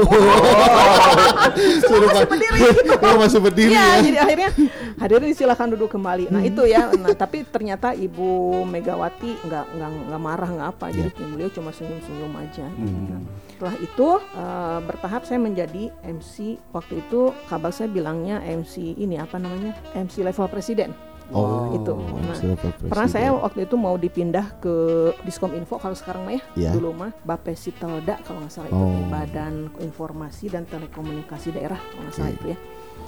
Suruh 1.83 2.07
masih 2.10 2.27
berdiri. 2.29 2.60
Oh, 3.03 3.19
masih 3.19 3.39
berdiri 3.43 3.75
Iya, 3.75 3.83
ya. 3.83 4.00
jadi 4.00 4.17
akhirnya 4.24 4.50
hadirin 4.95 5.36
silakan 5.36 5.75
duduk 5.75 5.91
kembali. 5.91 6.31
Nah 6.31 6.39
itu 6.39 6.63
ya, 6.63 6.88
nah 6.95 7.12
tapi 7.12 7.43
ternyata 7.43 7.91
Ibu 7.91 8.63
Megawati 8.63 9.43
nggak 9.43 9.65
nggak 9.75 9.89
nggak 10.07 10.22
marah 10.24 10.50
nggak 10.50 10.69
apa, 10.72 10.88
jadi 10.89 11.10
beliau 11.12 11.51
cuma 11.51 11.75
senyum-senyum 11.75 12.31
aja. 12.39 12.63
Nah, 12.72 13.19
setelah 13.51 13.75
itu 13.83 14.07
eh, 14.39 14.79
bertahap 14.88 15.27
saya 15.27 15.39
menjadi 15.41 15.91
MC 16.00 16.63
waktu 16.72 17.03
itu 17.03 17.36
kabar 17.51 17.75
saya 17.75 17.91
bilangnya 17.91 18.39
MC 18.39 18.95
ini 18.95 19.19
apa 19.19 19.36
namanya 19.36 19.75
MC 19.93 20.24
level 20.24 20.48
presiden. 20.48 20.95
Oh, 21.30 21.72
Itu. 21.72 21.96
Nah, 21.96 22.36
Pernah 22.84 23.08
saya 23.08 23.32
waktu 23.32 23.63
itu 23.63 23.74
mau 23.74 23.96
dipindah 23.96 24.60
ke 24.60 24.74
Diskom 25.22 25.53
Info 25.53 25.77
kalau 25.77 25.94
sekarang 25.94 26.24
mah 26.24 26.34
ya, 26.34 26.42
Ya. 26.60 26.72
dulu 26.72 26.92
mah 26.92 27.15
Bapesi 27.22 27.72
Telda 27.72 28.20
kalau 28.22 28.42
nggak 28.42 28.51
salah 28.51 28.68
itu 28.68 28.75
Oh. 28.75 29.08
Badan 29.08 29.53
Informasi 29.80 30.46
dan 30.48 30.65
Telekomunikasi 30.65 31.51
Daerah 31.51 31.80
kalau 31.80 32.01
nggak 32.03 32.13
salah 32.13 32.30
Oke. 32.30 32.38
itu 32.38 32.46
ya. 32.50 32.58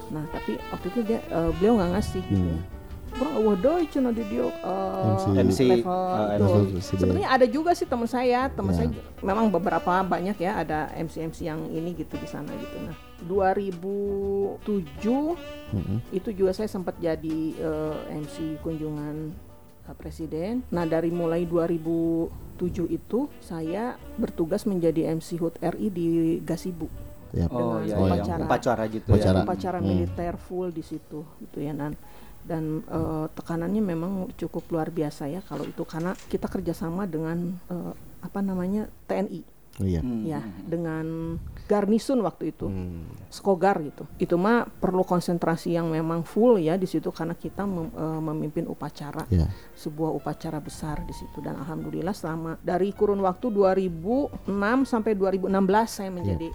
Nah 0.07 0.23
tapi 0.29 0.51
waktu 0.65 0.85
itu 0.87 0.99
dia 1.03 1.19
eh, 1.19 1.49
beliau 1.53 1.73
nggak 1.75 1.91
ngasih 1.91 2.23
gitu 2.23 2.39
Hmm. 2.39 2.49
ya. 2.51 2.59
Kurang 3.11 3.33
wah 3.41 3.55
doi 3.55 3.85
cina 3.85 4.09
di 4.09 4.23
dia 4.23 4.43
eh, 4.43 5.07
MC. 5.07 5.25
MC, 5.39 5.59
level 5.69 6.03
itu. 6.27 6.45
presiden. 6.73 6.99
Sebenarnya 6.99 7.29
ada 7.31 7.45
juga 7.45 7.71
sih 7.71 7.85
teman 7.85 8.07
saya, 8.07 8.49
teman 8.49 8.71
Ya. 8.71 8.77
saya 8.77 8.87
memang 9.21 9.47
beberapa 9.47 9.91
banyak 10.01 10.35
ya 10.35 10.51
ada 10.57 10.79
MC-MC 10.91 11.43
yang 11.43 11.63
ini 11.69 11.93
gitu 11.93 12.15
di 12.15 12.25
sana 12.25 12.49
gitu. 12.51 12.75
Nah 12.81 12.95
2007 13.21 14.59
Mm-mm. 15.71 15.97
itu 16.11 16.29
juga 16.31 16.51
saya 16.51 16.67
sempat 16.67 16.95
jadi 16.97 17.37
eh, 17.53 17.95
MC 18.15 18.59
kunjungan 18.59 19.31
eh, 19.83 19.95
presiden. 19.95 20.61
Nah 20.69 20.83
dari 20.83 21.09
mulai 21.09 21.43
2007 21.43 22.29
itu 22.89 23.19
saya 23.39 23.95
bertugas 24.15 24.63
menjadi 24.63 25.11
MC 25.11 25.37
HUT 25.37 25.55
RI 25.59 25.87
di 25.89 26.07
Gasibu. 26.39 26.87
Ya. 27.31 27.47
Oh 27.49 27.79
Dengan 27.79 27.83
iya, 27.83 27.95
Oh, 27.95 28.05
iya. 28.05 28.13
upacara. 28.15 28.43
upacara 28.43 28.83
gitu 28.87 29.07
Upacara. 29.09 29.37
ya. 29.37 29.43
Upacara 29.43 29.77
Hmm. 29.77 29.87
militer 29.89 30.33
full 30.37 30.69
di 30.69 30.81
situ 30.81 31.19
gitu 31.37 31.57
ya 31.59 31.71
dan 31.71 31.93
dan 32.45 32.63
eh, 32.85 33.25
tekanannya 33.31 33.81
memang 33.81 34.11
cukup 34.35 34.69
luar 34.69 34.87
biasa 34.87 35.27
ya 35.27 35.41
kalau 35.41 35.65
itu 35.65 35.81
karena 35.83 36.13
kita 36.29 36.45
kerjasama 36.45 37.03
dengan 37.05 37.57
eh, 37.67 37.93
apa 38.21 38.39
namanya 38.39 38.85
TNI 39.05 39.41
Oh, 39.75 39.83
iya. 39.83 39.99
Hmm. 39.99 40.23
ya 40.23 40.39
dengan 40.63 41.35
garnisun 41.67 42.23
waktu 42.23 42.55
itu 42.55 42.63
Hmm. 42.65 43.03
Skogar 43.27 43.83
gitu. 43.83 44.07
Itu 44.15 44.39
mah 44.39 44.63
perlu 44.65 45.03
konsentrasi 45.03 45.75
yang 45.75 45.91
memang 45.91 46.23
full 46.23 46.55
ya 46.55 46.79
di 46.79 46.87
situ 46.87 47.11
karena 47.11 47.35
kita 47.35 47.67
mem- 47.67 47.91
eh, 47.91 48.21
memimpin 48.23 48.63
upacara 48.65 49.27
Ya. 49.27 49.51
sebuah 49.73 50.15
upacara 50.15 50.57
besar 50.57 51.03
di 51.03 51.11
situ 51.11 51.43
dan 51.43 51.57
alhamdulillah 51.57 52.15
selama 52.15 52.55
dari 52.61 52.95
kurun 52.95 53.19
waktu 53.19 53.51
2006 53.51 54.47
sampai 54.85 55.11
2016 55.11 55.51
saya 55.91 56.07
menjadi 56.09 56.47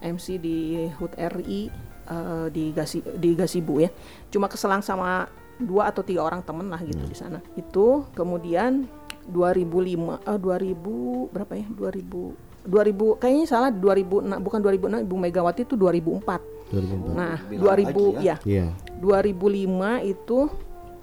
MC 0.00 0.38
di 0.38 0.56
HUT 0.92 1.12
RI 1.18 1.66
eh, 2.06 2.46
di 2.48 2.70
Gasi 2.70 3.02
di 3.18 3.34
Gasibu 3.34 3.82
ya. 3.82 3.90
Cuma 4.28 4.46
keselang 4.46 4.80
sama 4.80 5.26
dua 5.58 5.90
atau 5.90 6.00
tiga 6.00 6.22
orang 6.22 6.40
temen 6.40 6.70
lah 6.70 6.78
gitu 6.80 7.02
di 7.02 7.12
sana. 7.12 7.42
Itu 7.52 8.06
kemudian 8.14 8.86
2005 9.26 10.22
eh 10.22 10.38
2000 10.38 11.28
berapa 11.28 11.52
ya? 11.52 11.66
2000 11.66 12.49
2000 12.66 13.20
kayaknya 13.20 13.46
salah 13.48 13.70
2006 13.72 14.36
bukan 14.40 14.58
2006 14.60 15.06
Ibu 15.08 15.16
Megawati 15.16 15.60
itu 15.64 15.74
2004. 15.76 16.70
2004. 16.70 17.16
Nah, 17.16 17.36
Bilang 17.48 17.64
2000 17.66 17.88
lagi 17.90 18.26
ya. 18.26 18.36
Iya. 18.44 18.66
2005 19.00 20.12
itu 20.12 20.38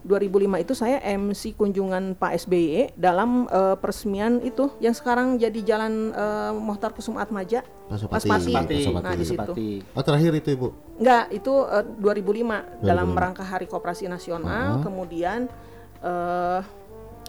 2005 0.08 0.64
itu 0.64 0.72
saya 0.72 1.04
MC 1.04 1.52
kunjungan 1.60 2.16
Pak 2.16 2.48
SBY 2.48 2.96
dalam 2.96 3.44
eh, 3.52 3.76
peresmian 3.76 4.40
itu 4.40 4.72
yang 4.80 4.96
sekarang 4.96 5.36
jadi 5.36 5.60
jalan 5.68 6.16
eh, 6.16 6.52
Mohtar 6.56 6.96
Kusuma 6.96 7.28
Atmaja. 7.28 7.66
Pasopati. 7.92 8.30
Pasopati. 8.32 8.76
Pasopati. 8.80 9.04
Nah, 9.04 9.16
di 9.20 9.26
situ. 9.28 9.52
Oh 9.92 10.04
terakhir 10.04 10.32
itu 10.40 10.50
ibu. 10.56 10.68
Enggak, 10.96 11.26
itu 11.36 11.54
eh, 11.68 11.84
2005 12.00 12.88
dalam 12.88 13.08
rangka 13.12 13.44
Hari 13.44 13.68
Koperasi 13.68 14.08
Nasional, 14.08 14.80
Uh-huh. 14.80 14.84
kemudian 14.88 15.52
eh 16.00 16.62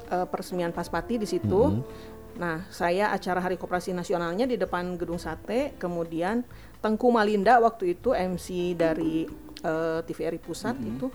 eh, 0.09 0.27
peresmian 0.31 0.71
Paspati 0.71 1.19
di 1.19 1.27
situ. 1.27 1.63
Mm-hmm. 1.75 2.08
Nah, 2.39 2.63
saya 2.69 3.11
acara 3.11 3.39
Hari 3.41 3.59
Koperasi 3.59 3.91
Nasionalnya 3.91 4.47
di 4.47 4.55
depan 4.55 4.95
Gedung 4.95 5.19
Sate, 5.19 5.75
kemudian 5.77 6.47
Tengku 6.79 7.11
Malinda 7.11 7.59
waktu 7.59 7.93
itu 7.93 8.15
MC 8.15 8.73
dari 8.73 9.27
eh, 9.59 10.01
TVRI 10.01 10.39
Pusat 10.39 10.77
Mm-hmm. 10.77 10.93
itu 10.93 11.07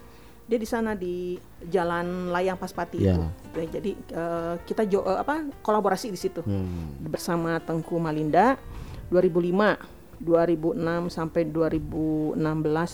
dia 0.44 0.60
di 0.60 0.68
sana 0.68 0.92
di 0.92 1.40
Jalan 1.64 2.28
Layang 2.28 2.60
Paspati 2.60 3.00
Ya. 3.00 3.16
itu. 3.16 3.24
Ya, 3.56 3.66
Jadi 3.72 3.92
eh, 3.96 4.56
kita 4.62 4.84
jo- 4.84 5.08
eh, 5.08 5.16
apa 5.18 5.40
kolaborasi 5.62 6.12
di 6.12 6.20
situ 6.20 6.44
Hmm. 6.44 7.00
bersama 7.02 7.56
Tengku 7.58 7.96
Malinda 7.96 8.60
2005 9.08 9.80
2006 10.20 10.76
sampai 11.10 11.48
2016 11.48 12.36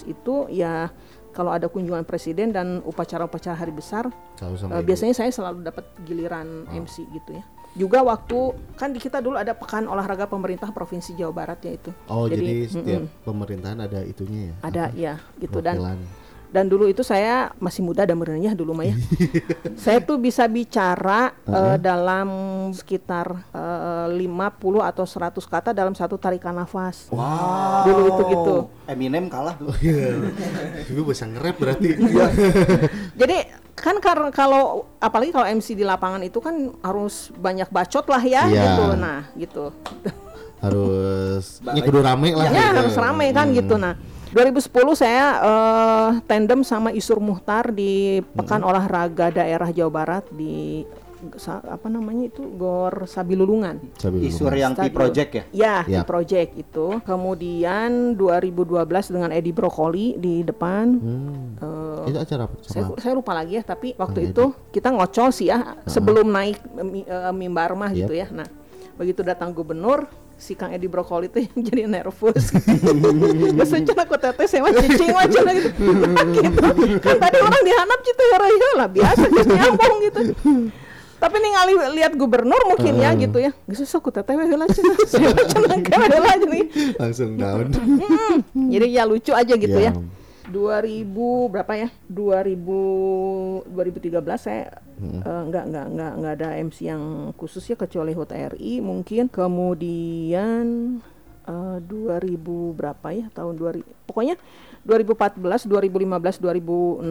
itu 0.05 0.45
ya 0.49 0.93
kalau 1.31 1.49
ada 1.49 1.65
kunjungan 1.65 2.01
presiden 2.01 2.49
dan 2.49 2.81
upacara-upacara 2.81 3.53
hari 3.55 3.69
besar 3.69 4.09
ibu. 4.37 4.81
biasanya 4.81 5.13
saya 5.15 5.29
selalu 5.29 5.61
dapat 5.63 5.85
giliran 6.03 6.65
MC 6.67 7.05
gitu 7.07 7.33
ya 7.33 7.45
juga 7.71 8.01
waktu 8.01 8.39
kan 8.73 8.89
di 8.89 8.97
kita 8.97 9.17
dulu 9.17 9.35
ada 9.35 9.53
pekan 9.53 9.85
olahraga 9.85 10.25
pemerintah 10.25 10.69
provinsi 10.69 11.13
Jawa 11.13 11.33
Barat 11.35 11.59
ya 11.61 11.71
itu 11.73 11.91
Oh 12.05 12.25
jadi, 12.25 12.65
setiap 12.65 13.01
mm-mm, 13.03 13.23
pemerintahan 13.23 13.79
ada 13.79 13.99
itunya 14.01 14.41
ya. 14.41 14.55
ada 14.61 14.83
ya 14.91 15.13
gitu 15.37 15.59
dan 15.59 15.77
Perwakilan. 15.77 15.99
dan 16.49 16.65
dulu 16.65 16.85
itu 16.85 17.05
saya 17.05 17.53
masih 17.55 17.85
muda 17.85 18.03
dan 18.03 18.17
benernya 18.17 18.51
dulu 18.51 18.73
mah 18.73 18.89
ya 18.89 18.97
saya 19.85 20.01
tuh 20.01 20.17
bisa 20.17 20.43
bicara 20.45 21.29
eh, 21.45 21.77
dalam 21.77 22.27
sekitar 22.71 23.45
eh, 23.53 24.07
50 24.17 24.25
atau 24.81 25.05
100 25.05 25.37
kata 25.39 25.69
dalam 25.69 25.93
satu 25.93 26.17
tarikan 26.17 26.57
nafas 26.57 27.05
Wow. 27.13 27.85
Dulu 27.85 28.01
itu 28.03 28.23
gitu. 28.27 28.55
Eminem 28.85 29.29
kalah 29.29 29.53
tuh. 29.53 29.69
Ibu 30.89 31.05
bisa 31.05 31.23
nge-rap 31.23 31.55
berarti. 31.55 31.93
Jadi 33.21 33.37
kan 33.79 33.95
kar- 33.97 34.31
kalau 34.31 34.63
apalagi 34.97 35.31
kalau 35.31 35.47
MC 35.47 35.73
di 35.73 35.81
lapangan 35.81 36.19
itu 36.21 36.37
kan 36.37 36.53
harus 36.79 37.31
banyak 37.33 37.67
bacot 37.67 38.05
lah 38.05 38.19
ya 38.19 38.45
Iya. 38.45 38.61
gitu. 38.63 38.83
Nah, 38.95 39.19
gitu. 39.33 39.65
harus 40.63 41.63
ya 41.63 41.81
kudu 41.81 41.99
rame 41.99 42.35
lah. 42.35 42.51
Ya 42.51 42.69
gitu. 42.69 42.77
harus 42.83 42.95
ramai 42.95 43.31
kan 43.31 43.47
gitu. 43.49 43.75
Nah, 43.75 43.95
2010 44.29 44.69
saya 44.93 45.25
eh, 45.39 46.09
tandem 46.27 46.61
sama 46.61 46.91
Isur 46.91 47.17
Muhtar 47.17 47.71
di 47.71 48.19
Pekan 48.35 48.61
Olahraga 48.61 49.31
Daerah 49.31 49.71
Jawa 49.71 49.91
Barat 49.91 50.23
di 50.29 50.83
sa- 51.35 51.61
apa 51.61 51.87
namanya 51.87 52.27
itu 52.27 52.41
Gor 52.53 53.03
Sabilulungan. 53.03 53.79
Sambil 53.95 54.23
Isur 54.23 54.49
yang 54.51 54.71
Stadion. 54.71 54.93
project 54.93 55.29
ya. 55.29 55.43
Ya, 55.49 55.75
Ya. 55.83 55.99
di 55.99 56.05
project 56.05 56.51
itu. 56.55 56.87
Kemudian 57.01 57.89
2012 58.13 58.83
dengan 59.07 59.29
Edi 59.29 59.49
Brokoli 59.49 60.15
di 60.15 60.41
depan. 60.41 60.85
Hmm. 60.93 61.59
Eh, 62.05 62.09
Itu 62.09 62.19
acara 62.19 62.43
apa? 62.45 62.55
saya, 62.61 62.83
saya 62.95 63.13
lupa 63.13 63.31
lagi 63.31 63.55
ya, 63.55 63.63
tapi 63.63 63.93
waktu 63.93 64.19
Edi. 64.21 64.31
itu 64.31 64.43
kita 64.69 64.89
ngocol 64.89 65.29
sih 65.29 65.47
ya 65.47 65.77
sebelum 65.85 66.27
naik 66.27 66.57
mi- 66.79 67.03
eh, 67.03 67.31
mimbar 67.31 67.73
mah 67.73 67.91
gitu 67.91 68.11
ya. 68.11 68.27
Nah, 68.29 68.47
begitu 68.95 69.21
datang 69.21 69.51
gubernur 69.51 70.07
si 70.35 70.55
Kang 70.55 70.71
Edi 70.71 70.87
Brokoli 70.87 71.27
itu 71.27 71.43
yang 71.45 71.59
jadi 71.61 71.83
nervous. 71.85 72.55
ya 73.59 73.65
secara 73.65 74.01
aku 74.01 74.15
teteh 74.15 74.47
saya 74.47 74.63
mah 74.63 74.71
cicing 74.73 75.11
mah 75.11 75.25
cenah 75.25 75.53
gitu. 75.53 75.69
gitu. 75.69 76.59
Kan 77.03 77.15
tadi 77.17 77.37
orang 77.37 77.61
dihanap 77.61 77.99
gitu 78.01 78.23
ya 78.23 78.37
ya 78.39 78.69
lah 78.73 78.87
biasa 78.87 79.25
gitu 79.27 79.51
nyambung 79.53 79.97
gitu. 80.01 80.21
Tapi 81.19 81.35
ningali 81.35 81.73
lihat 81.93 82.15
gubernur 82.15 82.63
mungkin 82.65 82.95
ya 82.95 83.11
gitu 83.13 83.37
ya. 83.37 83.51
Geus 83.67 83.83
sok 83.83 84.07
ku 84.07 84.11
teteh 84.11 84.33
we 84.33 84.47
heula 84.47 84.63
heula 84.71 86.33
cenah. 86.39 86.63
Langsung 86.95 87.35
down. 87.35 87.67
Jadi 88.73 88.87
ya 88.89 89.03
lucu 89.03 89.35
aja 89.35 89.53
gitu 89.53 89.75
Ya. 89.75 89.91
ya. 89.91 89.99
2000 90.49 91.05
berapa 91.51 91.73
ya? 91.77 91.87
2000 92.09 93.69
2013 93.69 94.17
saya 94.39 94.65
Hmm. 94.99 95.23
eh, 95.23 95.43
nggak 95.47 95.63
nggak 95.71 95.85
nggak 95.95 96.11
nggak 96.19 96.33
ada 96.35 96.49
MC 96.59 96.77
yang 96.83 97.03
khusus 97.39 97.63
ya 97.63 97.75
kecuali 97.75 98.11
HUT 98.11 98.31
RI 98.35 98.79
mungkin. 98.79 99.31
Kemudian 99.31 100.65
eh, 101.45 101.77
2000 101.79 102.35
berapa 102.73 103.07
ya? 103.09 103.31
Tahun 103.31 103.55
2000 103.55 103.79
pokoknya 104.03 104.35
2014, 104.87 105.67
2015, 105.67 106.39
2016 106.39 107.03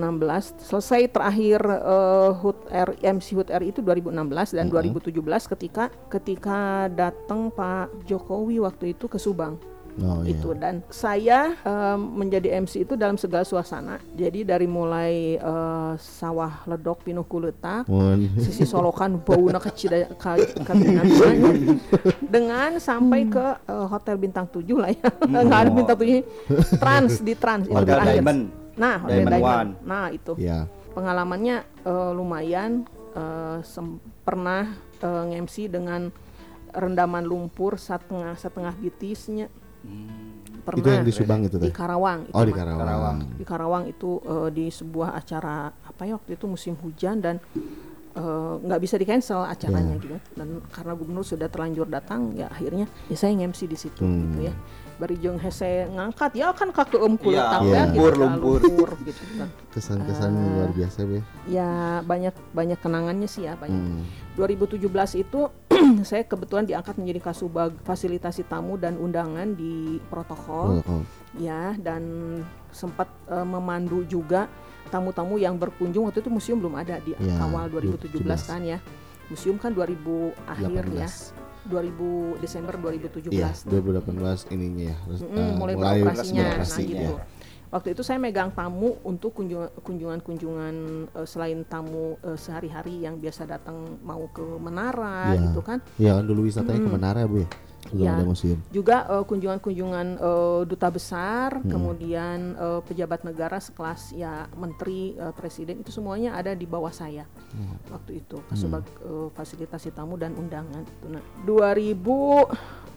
selesai 0.65 1.03
terakhir 1.13 1.61
eh, 1.65 2.31
HUT 2.33 2.59
RI, 2.69 2.97
MC 3.05 3.37
HUT 3.37 3.49
RI 3.53 3.69
itu 3.71 3.81
2016 3.85 4.57
dan 4.57 4.67
2017 4.73 5.53
ketika 5.53 5.85
ketika 6.09 6.89
datang 6.89 7.53
Pak 7.53 8.09
Jokowi 8.09 8.61
waktu 8.65 8.97
itu 8.97 9.05
ke 9.07 9.21
Subang 9.21 9.61
Oh 9.99 10.23
iya. 10.23 10.31
itu 10.31 10.55
dan 10.55 10.79
saya 10.89 11.59
em, 11.59 11.99
menjadi 12.15 12.55
MC 12.57 12.83
itu 12.83 12.95
dalam 12.95 13.15
segala 13.15 13.43
suasana 13.43 13.99
jadi 14.13 14.47
dari 14.47 14.65
mulai 14.65 15.35
eh, 15.35 15.93
sawah 15.97 16.63
ledok 16.65 17.03
pinuh 17.03 17.23
kuletak 17.23 17.83
sisi 18.37 18.63
solokan 18.63 19.19
bauna 19.19 19.59
ke 19.59 19.71
Cida 19.73 20.07
ka, 20.15 20.39
dengan 22.25 22.79
sampai 22.79 23.27
ke 23.27 23.47
eh, 23.61 23.87
hotel 23.87 24.17
bintang 24.17 24.47
7 24.47 24.63
lah 24.73 24.91
ya 24.91 25.09
nggak 25.45 25.61
ada 25.61 25.71
bintang 25.71 25.99
7 25.99 26.79
trans 26.79 27.13
di 27.19 27.35
trans 27.35 27.67
itu 27.67 27.75
Hotel 27.75 27.91
terakhir. 27.93 28.15
Diamond. 28.17 28.41
nah 28.75 28.95
hotel 29.01 29.17
Diamond 29.17 29.35
Diamond, 29.35 29.51
One. 29.51 29.71
nah 29.83 30.07
itu 30.09 30.33
Ya. 30.39 30.59
pengalamannya 30.93 31.57
eh, 31.83 32.11
lumayan 32.13 32.87
sem- 33.63 33.99
pernah 34.23 34.71
eh, 34.97 35.23
nge-MC 35.27 35.67
dengan 35.67 36.15
rendaman 36.71 37.25
lumpur 37.25 37.75
setengah 37.75 38.37
setengah 38.37 38.77
bitisnya 38.77 39.49
pernah 40.69 40.85
Itu 40.85 40.89
yang 40.93 41.05
di 41.09 41.13
Subang 41.17 41.41
itu 41.49 41.57
di. 41.57 41.73
Karawang 41.73 42.29
itu 42.29 42.35
Oh 42.37 42.45
di 42.45 42.53
mah. 42.53 42.77
Karawang. 42.77 43.19
di 43.41 43.45
Karawang 43.49 43.85
itu 43.89 44.11
eh, 44.21 44.49
di 44.53 44.67
sebuah 44.69 45.17
acara 45.17 45.73
apa 45.73 46.03
ya 46.05 46.21
waktu 46.21 46.37
itu 46.37 46.45
musim 46.45 46.77
hujan 46.77 47.25
dan 47.25 47.41
eh, 48.19 48.53
nggak 48.61 48.81
bisa 48.81 48.95
di 48.95 49.05
cancel 49.05 49.41
acaranya 49.41 49.95
Ya. 49.95 50.01
gitu 50.01 50.17
dan 50.35 50.49
karena 50.69 50.93
gubernur 50.93 51.23
sudah 51.23 51.47
terlanjur 51.47 51.87
datang 51.87 52.35
ya 52.35 52.47
akhirnya 52.47 52.85
ya 53.07 53.15
saya 53.15 53.33
nge-MC 53.33 53.61
di 53.65 53.79
situ 53.79 54.03
Hmm. 54.03 54.21
gitu 54.29 54.39
ya 54.45 54.55
bari 54.99 55.15
jeung 55.17 55.39
hese 55.39 55.87
ngangkat 55.89 56.35
ya 56.35 56.51
kan 56.51 56.69
kakeum 56.69 57.15
kulit 57.17 57.39
Iya, 57.39 57.47
tangga 57.49 57.81
gitu 57.87 58.03
lumpur, 58.03 58.11
kan, 58.11 58.19
lumpur. 58.19 58.59
lumpur 58.61 58.91
gitu 59.07 59.23
kan. 59.33 59.49
Kesan-kesan 59.73 60.31
Ah. 60.33 60.43
luar 60.51 60.71
biasa 60.73 60.99
be. 61.05 61.19
Ya 61.47 61.71
banyak 62.03 62.35
banyak 62.51 62.79
kenangannya 62.79 63.27
sih 63.27 63.47
ya 63.47 63.55
banyak. 63.55 63.79
Hmm. 63.79 64.03
2017 64.35 64.83
itu 65.17 65.47
saya 66.03 66.23
kebetulan 66.25 66.65
diangkat 66.65 66.99
menjadi 66.99 67.21
kasubag 67.25 67.79
fasilitasi 67.81 68.43
tamu 68.45 68.75
dan 68.75 68.95
undangan 68.97 69.47
di 69.53 70.03
protokol 70.05 70.83
Protokol. 70.83 71.03
ya 71.39 71.79
dan 71.79 72.03
sempat 72.69 73.07
eh, 73.29 73.47
memandu 73.47 74.03
juga 74.03 74.51
tamu-tamu 74.89 75.37
yang 75.37 75.55
berkunjung 75.55 76.05
waktu 76.05 76.19
itu 76.19 76.29
museum 76.29 76.59
belum 76.59 76.75
ada 76.75 76.99
di 76.99 77.13
Ya, 77.15 77.37
awal 77.39 77.69
2017 77.69 78.19
kan 78.43 78.61
ya. 78.61 78.79
Museum 79.29 79.57
kan 79.57 79.71
2000 79.71 80.33
akhir 80.47 80.85
ya. 80.91 81.09
2000 81.65 82.41
Desember 82.41 82.75
2017. 82.75 83.29
Iya, 83.29 83.53
2018 83.63 84.49
ininya 84.49 84.89
ya. 84.89 84.97
Mm, 85.07 85.21
eh, 85.29 85.53
mulai 85.55 85.75
beroperasinya, 85.77 86.41
nah 86.41 86.49
beroperasinya. 86.57 86.89
gitu. 87.05 87.15
Waktu 87.69 87.89
itu 87.93 88.01
saya 88.01 88.17
megang 88.17 88.49
tamu 88.49 88.97
untuk 89.05 89.37
kunjungan- 89.37 89.69
kunjungan-kunjungan 89.79 90.75
eh, 91.13 91.27
selain 91.29 91.61
tamu 91.63 92.17
eh, 92.19 92.33
sehari-hari 92.35 93.05
yang 93.05 93.21
biasa 93.21 93.45
datang 93.45 93.77
mau 94.01 94.25
ke 94.27 94.41
menara 94.57 95.37
Iya. 95.37 95.41
gitu 95.45 95.61
kan. 95.61 95.79
Iya 95.95 96.13
kan 96.17 96.25
dulu 96.25 96.41
wisatanya 96.43 96.81
ke 96.81 96.91
Menara 96.91 97.19
ya 97.21 97.29
bu 97.29 97.37
ya. 97.39 97.49
Belum 97.89 98.11
ada 98.11 98.25
museum. 98.27 98.59
Juga 98.69 99.07
eh, 99.07 99.25
kunjungan-kunjungan 99.25 100.07
eh, 100.15 100.61
duta 100.65 100.89
besar, 100.89 101.57
Hmm. 101.57 101.71
kemudian 101.71 102.39
eh, 102.53 102.81
pejabat 102.83 103.23
negara 103.23 103.57
sekelas 103.57 104.13
ya 104.13 104.51
menteri, 104.53 105.15
eh, 105.15 105.33
presiden 105.33 105.79
itu 105.79 105.89
semuanya 105.89 106.35
ada 106.35 106.53
di 106.53 106.65
bawah 106.65 106.91
saya 106.91 107.25
Hmm. 107.49 107.79
waktu 107.89 108.21
itu 108.21 108.37
sebagai 108.53 108.91
eh, 109.01 109.29
fasilitasi 109.33 109.91
tamu 109.91 110.15
dan 110.15 110.35
undangan. 110.35 110.83
Itu. 110.83 111.07
Nah, 111.09 111.23
2000 111.43 112.51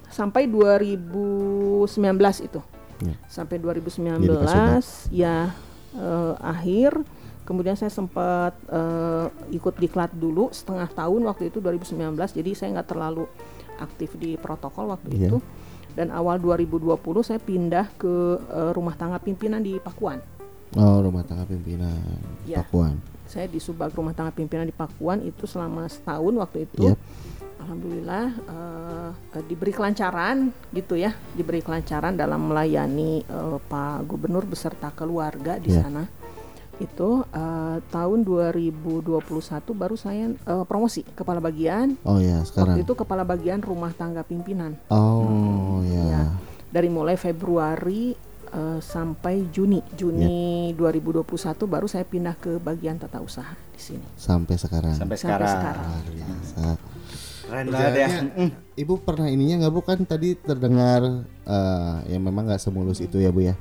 sampai 0.07 0.43
2019 0.45 2.43
itu 2.43 2.59
Ya. 2.99 3.15
sampai 3.25 3.57
Jadi 3.57 3.65
2019 3.81 5.09
ya 5.09 5.55
eh, 5.91 6.33
akhir 6.37 7.01
kemudian 7.41 7.73
saya 7.73 7.89
sempat 7.89 8.53
eh, 8.67 9.27
ikut 9.51 9.73
diklat 9.75 10.13
dulu 10.13 10.51
setengah 10.51 10.85
tahun 10.87 11.25
waktu 11.25 11.49
itu 11.49 11.57
2019 11.57 12.13
jadi 12.31 12.51
saya 12.53 12.69
nggak 12.77 12.89
terlalu 12.89 13.25
aktif 13.81 14.13
di 14.15 14.33
protokol 14.35 14.85
waktu 14.89 15.09
Iya. 15.11 15.27
itu 15.27 15.37
dan 15.91 16.07
awal 16.09 16.37
2020 16.37 16.95
saya 17.19 17.37
pindah 17.37 17.91
ke 17.93 18.13
eh, 18.39 18.71
rumah 18.71 18.93
tangga 18.93 19.17
pimpinan 19.17 19.59
di 19.59 19.75
Pakuan 19.77 20.21
Oh 20.71 21.03
rumah 21.03 21.21
tangga 21.21 21.43
pimpinan 21.43 21.99
Ya. 22.43 22.61
Pakuan. 22.61 22.95
saya 23.25 23.43
di 23.45 23.57
subag 23.57 23.91
rumah 23.91 24.11
tangga 24.11 24.31
pimpinan 24.31 24.63
di 24.63 24.71
Pakuan 24.71 25.19
itu 25.21 25.43
selama 25.43 25.83
setahun 25.85 26.31
waktu 26.37 26.63
itu 26.65 26.83
Yep. 26.85 26.97
alhamdulillah 27.59 28.25
eh, 28.47 29.09
eh, 29.33 29.43
diberi 29.45 29.71
kelancaran 29.71 30.37
gitu 30.71 30.95
ya 30.95 31.11
diberi 31.31 31.59
kelancaran 31.59 32.13
dalam 32.13 32.47
melayani 32.47 33.21
eh, 33.21 33.57
Pak 33.61 34.05
Gubernur 34.05 34.45
beserta 34.45 34.91
keluarga 34.91 35.57
di 35.57 35.69
Ya. 35.69 35.83
sana 35.83 36.07
itu 36.81 37.09
eh, 37.27 37.77
tahun 37.87 38.19
2021 38.21 39.13
baru 39.71 39.93
saya 39.93 40.29
eh, 40.29 40.65
promosi 40.65 41.05
kepala 41.05 41.37
bagian 41.37 41.93
Oh 42.01 42.17
ya 42.17 42.41
sekarang. 42.41 42.73
waktu 42.73 42.83
itu 42.83 42.93
kepala 42.93 43.21
bagian 43.21 43.59
rumah 43.59 43.91
tangga 43.91 44.21
pimpinan 44.21 44.73
Oh 44.87 45.79
ya. 45.83 46.03
Ya. 46.03 46.23
dari 46.67 46.87
mulai 46.87 47.15
Februari 47.15 48.17
eh, 48.47 48.79
sampai 48.79 49.47
Juni 49.49 49.79
Juni 49.93 50.73
2021 50.73 51.23
baru 51.63 51.85
saya 51.85 52.03
pindah 52.03 52.33
ke 52.35 52.57
bagian 52.57 52.97
tata 52.97 53.17
usaha 53.17 53.53
di 53.71 53.79
sini 53.79 54.05
Sampai 54.13 54.55
sekarang. 54.55 54.93
Sampai 54.93 55.15
Sampai 55.15 55.45
sekarang. 55.47 55.53
sekarang. 55.53 55.85
Luar 55.85 56.07
biasa. 56.09 56.63
Keren 57.41 57.67
banget 57.67 57.93
ya. 57.97 58.09
Ibu 58.77 58.93
pernah 59.01 59.27
ininya 59.27 59.55
nggak 59.59 59.73
bu 59.73 59.81
kan 59.81 59.99
tadi 60.01 60.33
terdengar 60.33 61.03
eh 61.43 61.95
ya 62.07 62.17
memang 62.17 62.47
nggak 62.47 62.59
semulus 62.59 62.97
itu 62.97 63.19
ya 63.19 63.27
bu 63.27 63.43
ya. 63.43 63.55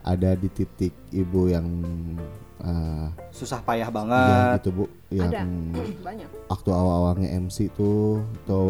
Ada 0.00 0.32
di 0.32 0.48
titik 0.48 0.92
ibu 1.10 1.48
yang 1.48 1.64
eh 2.60 3.06
Susah 3.30 3.60
payah 3.60 3.86
ya 3.86 3.92
banget. 3.92 4.56
gitu 4.60 4.70
bu. 4.72 4.84
Yang 5.08 5.28
ada. 5.28 5.40
banyak. 6.06 6.28
Waktu 6.46 6.68
awal-awalnya 6.70 7.28
MC 7.38 7.70
tuh 7.70 8.20
atau 8.44 8.64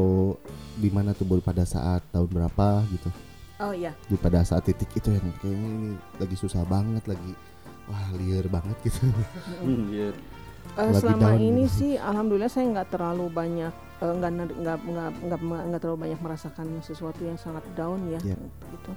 di 0.76 0.88
mana 0.88 1.10
tuh 1.10 1.24
bu? 1.24 1.38
Pada 1.38 1.62
saat 1.62 2.00
tahun 2.10 2.26
berapa 2.26 2.82
gitu? 2.88 3.08
Oh 3.58 3.72
iya. 3.72 3.92
Di 4.06 4.16
pada 4.16 4.40
saat 4.40 4.64
titik 4.64 4.88
itu 4.90 5.10
yang 5.10 5.26
kayaknya 5.38 5.68
ini 5.68 5.90
lagi 6.16 6.32
susah 6.34 6.64
banget 6.64 7.04
lagi 7.04 7.32
wah 7.84 8.08
liar 8.16 8.46
banget 8.46 8.76
gitu. 8.82 9.04
Hmm, 9.60 9.90
iya. 9.90 10.10
Eh, 10.70 10.86
Lagi 10.86 11.02
selama 11.02 11.34
down. 11.34 11.40
ini 11.40 11.64
sih 11.66 11.92
alhamdulillah 11.96 12.48
saya 12.48 12.68
nggak 12.70 12.88
terlalu 12.90 13.26
banyak 13.26 13.72
eh, 13.98 14.12
nggak 14.12 14.30
ner- 14.30 14.56
nggak 14.56 14.78
nggak 14.80 15.10
nggak 15.26 15.40
nggak 15.66 15.80
terlalu 15.80 15.98
banyak 15.98 16.20
merasakan 16.20 16.66
sesuatu 16.80 17.20
yang 17.20 17.34
sangat 17.36 17.64
down 17.72 17.98
ya 18.06 18.20
Iya. 18.22 18.36
gitu 18.70 18.92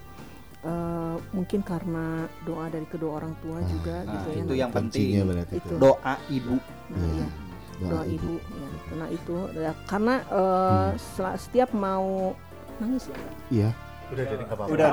Eh, 0.63 1.15
mungkin 1.29 1.59
karena 1.59 2.07
doa 2.41 2.71
dari 2.71 2.87
kedua 2.87 3.19
orang 3.19 3.35
tua 3.37 3.59
Ah, 3.59 3.67
juga 3.67 3.95
Nah, 3.99 4.11
gitu 4.13 4.27
ya 4.29 4.39
itu 4.39 4.53
yang 4.55 4.71
kuncinya 4.71 5.21
penting. 5.27 5.43
Itu. 5.51 5.57
itu 5.59 5.73
Doa 5.75 6.13
ibu. 6.29 6.55
Nah, 6.55 6.95
Iya. 6.95 7.11
iya. 7.13 7.27
doa, 7.75 7.89
doa 7.89 8.03
ibu. 8.05 8.15
ibu 8.15 8.33
ya 8.39 8.67
nah 8.93 9.07
itu 9.09 9.35
ya, 9.55 9.71
karena 9.83 10.15
eh, 10.23 10.89
sel- 10.95 11.35
setiap 11.37 11.69
mau 11.73 12.31
nangis 12.77 13.03
ya 13.05 13.17
iya 13.51 13.69
Udah 14.07 14.23
dari 14.23 14.39
nggak 14.39 14.53
apa-apa, 14.53 14.69
udah 14.69 14.87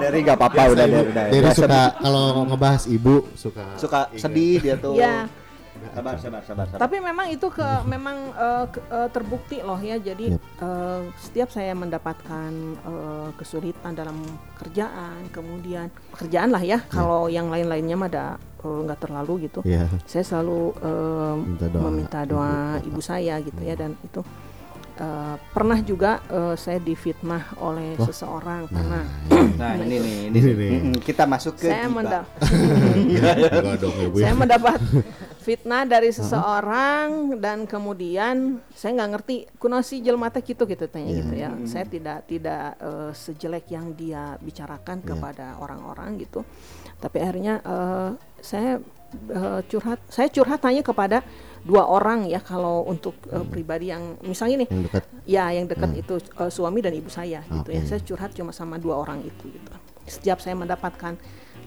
dari 0.81 0.99
udah. 1.05 1.25
Dari 1.29 1.49
suka 1.53 1.83
kalau 1.95 2.25
ngebahas 2.47 2.83
ibu 2.89 3.15
suka 3.37 3.65
suka 3.77 3.99
sedih 4.17 4.59
dia 4.59 4.75
tuh. 4.75 4.97
ya 4.97 5.29
Sabar, 5.71 6.15
sabar, 6.19 6.43
sabar, 6.43 6.67
sabar. 6.67 6.81
Tapi 6.83 6.97
memang 6.99 7.27
itu 7.31 7.47
ke 7.47 7.69
memang 7.87 8.17
eh, 8.33 8.67
ke- 8.69 8.85
eh, 8.85 9.09
terbukti 9.09 9.59
loh 9.61 9.79
ya. 9.79 9.97
Jadi 9.97 10.35
Yep. 10.35 10.41
eh, 10.61 11.01
setiap 11.17 11.49
saya 11.49 11.73
mendapatkan 11.73 12.51
eh, 12.83 13.29
kesulitan 13.35 13.95
dalam 13.95 14.19
kerjaan, 14.57 15.31
kemudian 15.31 15.89
pekerjaan 16.11 16.51
lah 16.51 16.61
ya. 16.61 16.83
Kalau 16.87 17.27
yang 17.27 17.49
lain-lainnya 17.49 17.95
mah 17.95 18.09
ada 18.09 18.27
nggak 18.61 19.01
terlalu 19.01 19.49
gitu. 19.49 19.65
Iya. 19.65 19.89
Saya 20.05 20.21
selalu 20.21 20.77
Minta 21.41 21.67
doa 21.67 21.81
meminta 21.81 22.21
doa 22.25 22.77
ibu, 22.79 22.93
ibu, 22.93 23.01
saya 23.01 23.41
gitu 23.41 23.61
ya 23.63 23.73
dan 23.73 23.97
itu 24.05 24.21
eh, 25.01 25.35
pernah 25.51 25.81
juga 25.81 26.21
eh, 26.29 26.55
saya 26.55 26.77
difitnah 26.79 27.57
oleh 27.59 27.97
Wah. 27.97 28.07
seseorang 28.07 28.61
Nah, 28.63 28.77
karena 28.77 29.01
Nah, 29.57 29.73
ini 29.77 29.97
nih, 29.97 30.17
ini, 30.29 30.39
Ini. 30.41 30.69
Mm-mm, 30.71 30.95
kita 31.01 31.25
masuk 31.25 31.57
ke 31.57 31.67
saya 31.67 31.85
gibah. 31.85 31.97
mendap 31.97 32.25
enggak 33.01 33.35
dong 33.79 33.95
ya 33.95 34.07
ya. 34.07 34.23
saya 34.23 34.35
mendapat 34.35 34.79
fitnah 35.41 35.83
dari 35.85 36.11
seseorang 36.11 37.09
dan 37.37 37.65
kemudian 37.65 38.37
saya 38.71 38.93
nggak 38.95 39.11
ngerti 39.11 39.35
kuno 39.57 39.81
si 39.81 40.01
jelma 40.01 40.29
teh 40.29 40.43
gitu 40.43 40.65
gitu 40.65 40.85
tanya 40.85 41.09
Iya. 41.09 41.19
gitu 41.19 41.35
ya 41.35 41.51
saya 41.65 41.85
tidak 41.87 42.19
tidak 42.25 42.65
eh, 42.79 43.11
sejelek 43.15 43.67
yang 43.69 43.93
dia 43.93 44.37
bicarakan 44.39 45.01
Iya. 45.01 45.07
kepada 45.07 45.47
orang-orang 45.57 46.17
gitu 46.19 46.45
tapi 46.97 47.17
akhirnya 47.19 47.61
eh, 47.61 48.11
saya 48.39 48.81
eh, 49.27 49.61
curhat 49.67 50.01
saya 50.07 50.29
curhat 50.29 50.61
hanya 50.63 50.81
kepada 50.81 51.25
dua 51.61 51.85
orang 51.85 52.25
ya 52.25 52.41
kalau 52.41 52.89
untuk 52.89 53.15
eh, 53.29 53.45
pribadi 53.45 53.93
yang 53.93 54.17
misalnya 54.25 54.65
nih 54.65 54.69
yang 54.73 54.85
dekat 54.89 55.05
Ya, 55.29 55.47
yang 55.53 55.71
dekat 55.71 55.95
itu 55.95 56.19
eh, 56.19 56.51
suami 56.51 56.81
dan 56.83 56.97
ibu 56.97 57.07
saya 57.13 57.45
gitu 57.47 57.69
ya. 57.71 57.81
Hmm. 57.81 57.87
Oke. 57.87 57.91
Saya 57.93 58.01
curhat 58.03 58.31
cuma 58.35 58.51
sama 58.51 58.81
dua 58.81 58.99
orang 58.99 59.21
itu 59.23 59.47
gitu. 59.53 59.71
Setiap 60.09 60.43
saya 60.43 60.57
mendapatkan 60.57 61.15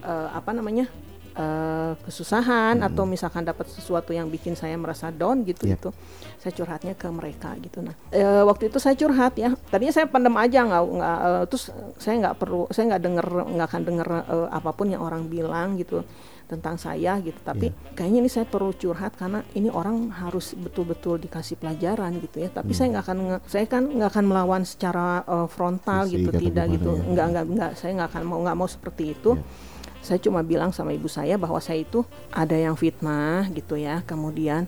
eh, 0.04 0.30
apa 0.34 0.52
namanya? 0.52 0.90
Eh, 1.34 1.94
kesusahan 2.00 2.78
Hmm. 2.78 2.88
atau 2.88 3.04
misalkan 3.04 3.42
dapat 3.42 3.66
sesuatu 3.68 4.10
yang 4.10 4.28
bikin 4.28 4.54
saya 4.54 4.74
merasa 4.76 5.10
down 5.10 5.42
gitu 5.42 5.66
Yep. 5.66 5.76
itu 5.76 5.90
saya 6.38 6.54
curhatnya 6.54 6.94
ke 6.94 7.08
mereka 7.08 7.56
gitu. 7.58 7.82
Nah 7.82 7.96
eh, 8.10 8.44
waktu 8.44 8.68
itu 8.68 8.78
saya 8.78 8.94
curhat 8.94 9.34
ya. 9.36 9.54
Tadinya 9.68 9.92
saya 9.92 10.06
pendam 10.06 10.36
aja 10.36 10.62
nggak 10.62 10.84
nggak 10.84 11.18
eh, 11.20 11.44
terus 11.48 11.64
saya 11.98 12.16
nggak 12.20 12.36
perlu 12.38 12.70
saya 12.70 12.86
nggak 12.90 13.02
denger 13.02 13.28
nggak 13.50 13.68
akan 13.68 13.82
denger 13.84 14.08
eh, 14.10 14.48
apa 14.52 14.72
pun 14.72 14.88
yang 14.88 15.02
orang 15.02 15.26
bilang 15.26 15.74
gitu 15.76 16.06
tentang 16.44 16.76
saya 16.76 17.18
gitu. 17.18 17.40
Tapi 17.42 17.72
kayaknya 17.94 18.20
ini 18.20 18.30
saya 18.30 18.46
perlu 18.46 18.70
curhat 18.72 19.16
karena 19.16 19.42
ini 19.54 19.72
orang 19.72 20.12
harus 20.14 20.54
betul-betul 20.54 21.18
dikasih 21.18 21.58
pelajaran 21.58 22.20
gitu 22.20 22.44
ya. 22.44 22.52
Tapi 22.52 22.72
saya 22.72 22.94
nggak 22.94 23.04
akan 23.04 23.18
saya 23.48 23.66
kan 23.66 23.84
nggak 23.88 24.10
akan 24.12 24.26
melawan 24.28 24.62
secara 24.64 25.24
eh, 25.24 25.48
frontal 25.48 26.06
Fisik 26.06 26.30
gitu 26.30 26.52
tidak 26.52 26.66
gitu. 26.70 26.92
ya. 26.94 27.04
nggak 27.10 27.26
nggak 27.32 27.46
nggak 27.50 27.72
saya 27.74 27.92
nggak 27.98 28.10
akan 28.12 28.24
mau 28.24 28.40
nggak 28.44 28.58
mau 28.60 28.68
seperti 28.68 29.04
itu 29.12 29.34
saya 30.04 30.20
cuma 30.20 30.44
bilang 30.44 30.76
sama 30.76 30.92
ibu 30.92 31.08
saya 31.08 31.40
bahwa 31.40 31.58
saya 31.58 31.82
itu 31.82 32.04
ada 32.30 32.54
yang 32.54 32.76
fitnah 32.76 33.48
gitu 33.50 33.80
ya. 33.80 34.04
Kemudian 34.04 34.68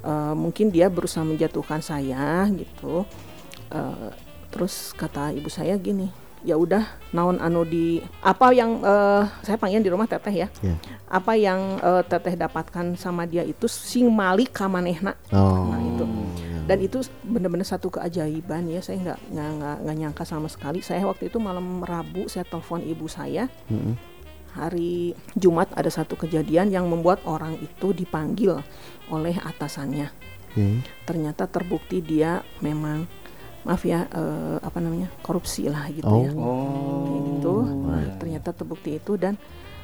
eh, 0.00 0.34
mungkin 0.38 0.70
dia 0.70 0.86
berusaha 0.86 1.26
menjatuhkan 1.26 1.82
saya 1.82 2.46
gitu. 2.54 3.02
Eh, 3.68 4.10
terus 4.48 4.94
kata 4.94 5.34
ibu 5.34 5.50
saya 5.50 5.76
gini 5.76 6.08
ya 6.46 6.54
udah 6.54 6.86
naon 7.10 7.42
anu 7.42 7.66
di 7.66 7.98
apa 8.22 8.54
yang 8.54 8.78
eh, 8.78 9.26
saya 9.42 9.58
panggil 9.58 9.82
di 9.82 9.90
rumah 9.90 10.06
teteh 10.06 10.46
ya. 10.46 10.48
Ya. 10.62 10.78
Apa 11.10 11.34
yang 11.34 11.82
eh, 11.82 12.02
teteh 12.06 12.38
dapatkan 12.38 12.94
sama 12.94 13.26
dia 13.26 13.42
itu 13.42 13.66
sing 13.66 14.06
malik 14.08 14.54
kamanehna 14.54 15.18
oh 15.34 15.66
Nah, 15.68 15.82
itu. 15.82 16.04
ya. 16.38 16.58
dan 16.70 16.78
itu 16.78 16.98
benar-benar 17.26 17.66
satu 17.66 17.90
keajaiban 17.90 18.70
ya. 18.70 18.78
Saya 18.78 19.02
nggak 19.02 19.18
nggak 19.34 19.76
nggak 19.82 19.96
nyangka 19.98 20.22
sama 20.22 20.46
sekali. 20.46 20.78
Saya 20.78 21.02
waktu 21.04 21.26
itu 21.26 21.42
malam 21.42 21.82
Rabu 21.82 22.30
saya 22.30 22.46
telepon 22.46 22.86
ibu 22.86 23.10
saya. 23.10 23.50
Mm-mm. 23.66 23.98
Hari 24.58 25.14
Jumat 25.32 25.70
ada 25.72 25.88
satu 25.88 26.14
kejadian 26.14 26.68
yang 26.68 26.84
membuat 26.84 27.22
orang 27.24 27.54
itu 27.56 27.90
dipanggil 27.92 28.58
oleh 29.06 29.38
atasannya 29.38 30.10
Oke. 30.50 30.82
ternyata 31.04 31.46
terbukti 31.46 32.02
dia 32.02 32.42
memang 32.58 33.06
maaf 33.62 33.82
ya 33.82 34.06
eh, 34.06 34.58
apa 34.58 34.78
namanya 34.78 35.08
korupsi 35.20 35.66
lah 35.66 35.86
gitu 35.88 36.04
Oh. 36.04 36.20
ya 36.20 36.30
Oh. 36.32 37.06
gitu 37.30 37.54
Nah, 37.86 38.04
ternyata 38.16 38.50
terbukti 38.50 38.96
itu 38.96 39.14
dan 39.14 39.38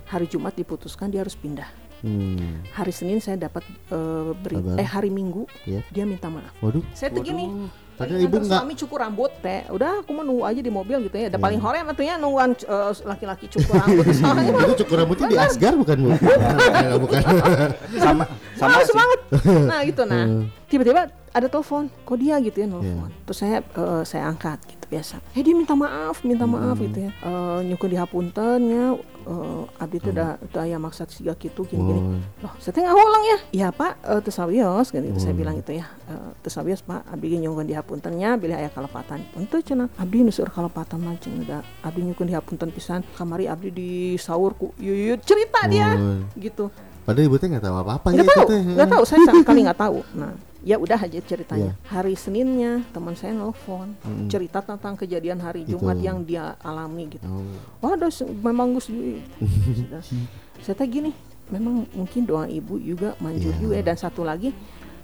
hari 0.04 0.26
Jumat 0.26 0.52
diputuskan 0.52 1.08
dia 1.08 1.22
harus 1.22 1.34
pindah 1.34 1.70
Hmm. 2.04 2.60
hari 2.70 2.92
Senin 2.92 3.16
saya 3.16 3.40
dapat 3.40 3.64
eh, 3.88 4.30
beri 4.37 4.60
eh 4.76 4.84
hari 4.84 5.08
Minggu 5.08 5.48
Ya. 5.64 5.80
dia 5.88 6.04
minta 6.04 6.28
maaf 6.28 6.52
Waduh, 6.60 6.84
saya 6.92 7.08
tuh 7.08 7.24
gini 7.24 7.48
padahal 7.94 8.16
lagi 8.16 8.26
ibu 8.26 8.37
nggak 8.37 8.61
suami 8.61 8.74
cukur 8.74 8.98
rambut 8.98 9.30
teh. 9.38 9.61
Udah 9.68 10.00
aku 10.00 10.11
mau 10.11 10.22
nunggu 10.22 10.44
aja 10.44 10.61
di 10.61 10.68
mobil 10.68 10.96
gitu 11.02 11.14
ya. 11.14 11.26
Ada 11.26 11.37
Iya. 11.37 11.42
paling 11.42 11.61
hore 11.61 11.78
matunya 11.83 12.14
nungguan 12.16 12.50
eh, 12.54 12.92
laki-laki 13.02 13.46
cukur 13.48 13.74
rambut. 13.76 14.04
Soalnya 14.18 14.50
itu 14.50 14.74
cukur 14.83 14.96
rambutnya 14.98 15.26
di 15.26 15.37
Asgar 15.37 15.74
bukan 15.74 15.96
bu? 15.96 16.09
Enggak, 16.12 16.98
bukan. 16.98 17.20
Sama 18.04 18.24
sama 18.54 18.70
males 18.70 18.87
sih. 18.87 18.94
banget 18.94 19.20
nah 19.64 19.80
gitu. 19.83 20.02
Nah 20.04 20.22
tiba-tiba 20.66 21.02
ada 21.30 21.46
telepon. 21.46 21.90
Kok 22.02 22.16
dia 22.16 22.38
gitu 22.38 22.57
ya 22.57 22.66
nelfon 22.66 23.11
terus 23.24 23.38
saya 23.38 23.59
eh, 23.61 24.02
saya 24.04 24.24
angkat 24.28 24.59
biasa. 24.94 25.18
Eh 25.35 25.42
dia 25.42 25.54
minta 25.59 25.74
maaf 25.74 26.22
minta 26.22 26.46
maaf 26.46 26.78
gitu 26.78 27.11
ya. 27.11 27.11
Eh 27.11 27.59
nyukur 27.66 27.90
di 27.90 27.98
hapuntennya 27.98 28.94
eh 29.24 29.62
abdi 29.83 29.98
teh 29.98 30.12
da 30.14 30.38
teu 30.52 30.62
aya 30.62 30.78
maksud 30.78 31.11
siga 31.11 31.35
kitu 31.35 31.66
gini-gini. 31.66 32.00
Oh. 32.00 32.46
loh 32.46 32.54
saya 32.62 32.72
teh 32.78 32.83
ngulang 32.87 33.24
ya? 33.26 33.38
Iya 33.50 33.68
pak 33.74 33.92
eh 34.07 34.20
teu 34.22 34.30
sawios 34.30 34.94
gitu, 34.94 35.02
gitu. 35.02 35.18
saya 35.18 35.35
bilang 35.35 35.59
gitu 35.59 35.74
ya. 35.74 35.87
Eh 36.07 36.30
teu 36.46 36.50
sawios 36.54 36.80
pak 36.87 37.02
abdi 37.11 37.42
nyukur 37.42 37.66
di 37.66 37.74
hapuntennya 37.74 38.38
bilih 38.38 38.54
aya 38.54 38.70
kalepatan. 38.70 39.26
Punten 39.35 39.61
cenah 39.61 39.88
abdi 39.98 40.22
nu 40.22 40.30
seueur 40.30 40.54
kalepatan 40.54 41.02
cenah 41.18 41.42
da 41.42 41.59
abdi 41.83 42.07
nyukur 42.07 42.24
di 42.28 42.35
hapunten 42.38 42.70
pisan. 42.70 43.02
Kamari 43.18 43.50
abdi 43.50 43.68
di 43.74 43.90
sahur 44.20 44.54
ku 44.54 44.70
yuyut 44.78 45.26
cerita 45.26 45.66
dia 45.66 45.96
Oh. 45.98 46.22
gitu. 46.38 46.70
Padahal 47.04 47.28
ibu 47.28 47.37
teh 47.37 47.48
nggak 47.52 47.64
tahu 47.64 47.76
apa-apa 47.85 48.07
nggak 48.16 48.24
ya 48.24 48.33
itu 48.33 48.37
tahu 48.40 48.48
teh. 48.48 48.61
nggak 48.64 48.88
tahu 48.88 49.02
saya 49.04 49.20
sama 49.28 49.40
sekali 49.44 49.61
nggak 49.68 49.80
tahu. 49.80 49.98
Nah 50.16 50.33
ya 50.64 50.74
udah 50.74 50.96
aja 50.96 51.20
ceritanya 51.20 51.77
Iya. 51.77 51.92
hari 51.92 52.14
Seninnya 52.14 52.81
teman 52.90 53.12
saya 53.12 53.31
nelfon 53.31 53.92
cerita 54.27 54.59
tentang 54.59 54.96
kejadian 54.96 55.38
hari 55.38 55.62
Gitu. 55.62 55.77
Jumat 55.77 56.00
yang 56.00 56.24
dia 56.24 56.57
alami 56.59 57.09
gitu 57.11 57.22
Oh. 57.22 57.44
waduh 57.81 58.09
memang 58.40 58.72
Gus 58.72 58.88
saya 60.64 60.74
teh 60.74 60.88
gini 60.88 61.12
memang 61.46 61.85
mungkin 61.92 62.24
doa 62.24 62.48
ibu 62.48 62.77
juga 62.77 63.12
manjur 63.18 63.53
Iya. 63.53 63.61
juga 63.61 63.74
ya. 63.77 63.85
dan 63.85 63.96
satu 63.98 64.24
lagi 64.24 64.50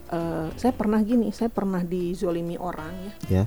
eh, 0.09 0.49
saya 0.55 0.73
pernah 0.73 1.01
gini 1.01 1.29
saya 1.31 1.49
pernah 1.49 1.83
dizolimi 1.83 2.57
orang 2.57 2.93
ya 2.99 3.13
Ya. 3.31 3.45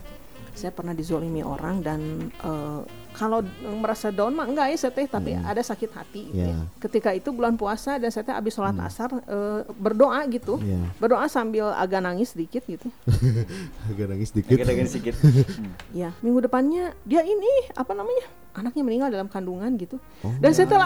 saya 0.54 0.70
pernah 0.70 0.94
dizolimi 0.94 1.42
orang 1.42 1.82
dan 1.82 2.00
eh, 2.30 2.82
kalau 3.14 3.46
merasa 3.76 4.10
down 4.10 4.34
mah 4.34 4.44
enggak 4.44 4.68
ya 4.68 4.78
saya 4.80 4.92
teh 4.92 5.06
tapi 5.06 5.34
ada 5.36 5.62
sakit 5.62 5.90
hati 5.90 6.22
gitu 6.28 6.44
ya. 6.44 6.52
Ya. 6.52 6.66
ketika 6.80 7.10
itu 7.12 7.30
bulan 7.30 7.54
puasa 7.54 7.96
dan 7.96 8.10
saya 8.10 8.22
teh 8.22 8.34
habis 8.34 8.52
sholat 8.52 8.74
asar 8.76 9.10
eh, 9.16 9.62
berdoa 9.72 10.20
gitu 10.28 10.58
Ya. 10.60 10.82
berdoa 10.98 11.26
sambil 11.26 11.70
agak 11.70 12.02
nangis 12.02 12.34
sedikit 12.34 12.62
gitu 12.64 12.90
Agak 13.90 14.08
nangis 14.10 14.30
dikit. 14.30 14.56
Agak-agak 14.56 14.88
sedikit. 14.88 15.16
ya 15.94 16.10
minggu 16.20 16.42
depannya 16.42 16.94
dia 17.04 17.22
ini 17.22 17.70
apa 17.72 17.94
namanya 17.94 18.26
anaknya 18.54 18.82
meninggal 18.82 19.10
dalam 19.10 19.28
kandungan 19.28 19.74
gitu 19.76 19.98
dan 20.40 20.52
saya 20.52 20.66
teh 20.66 20.78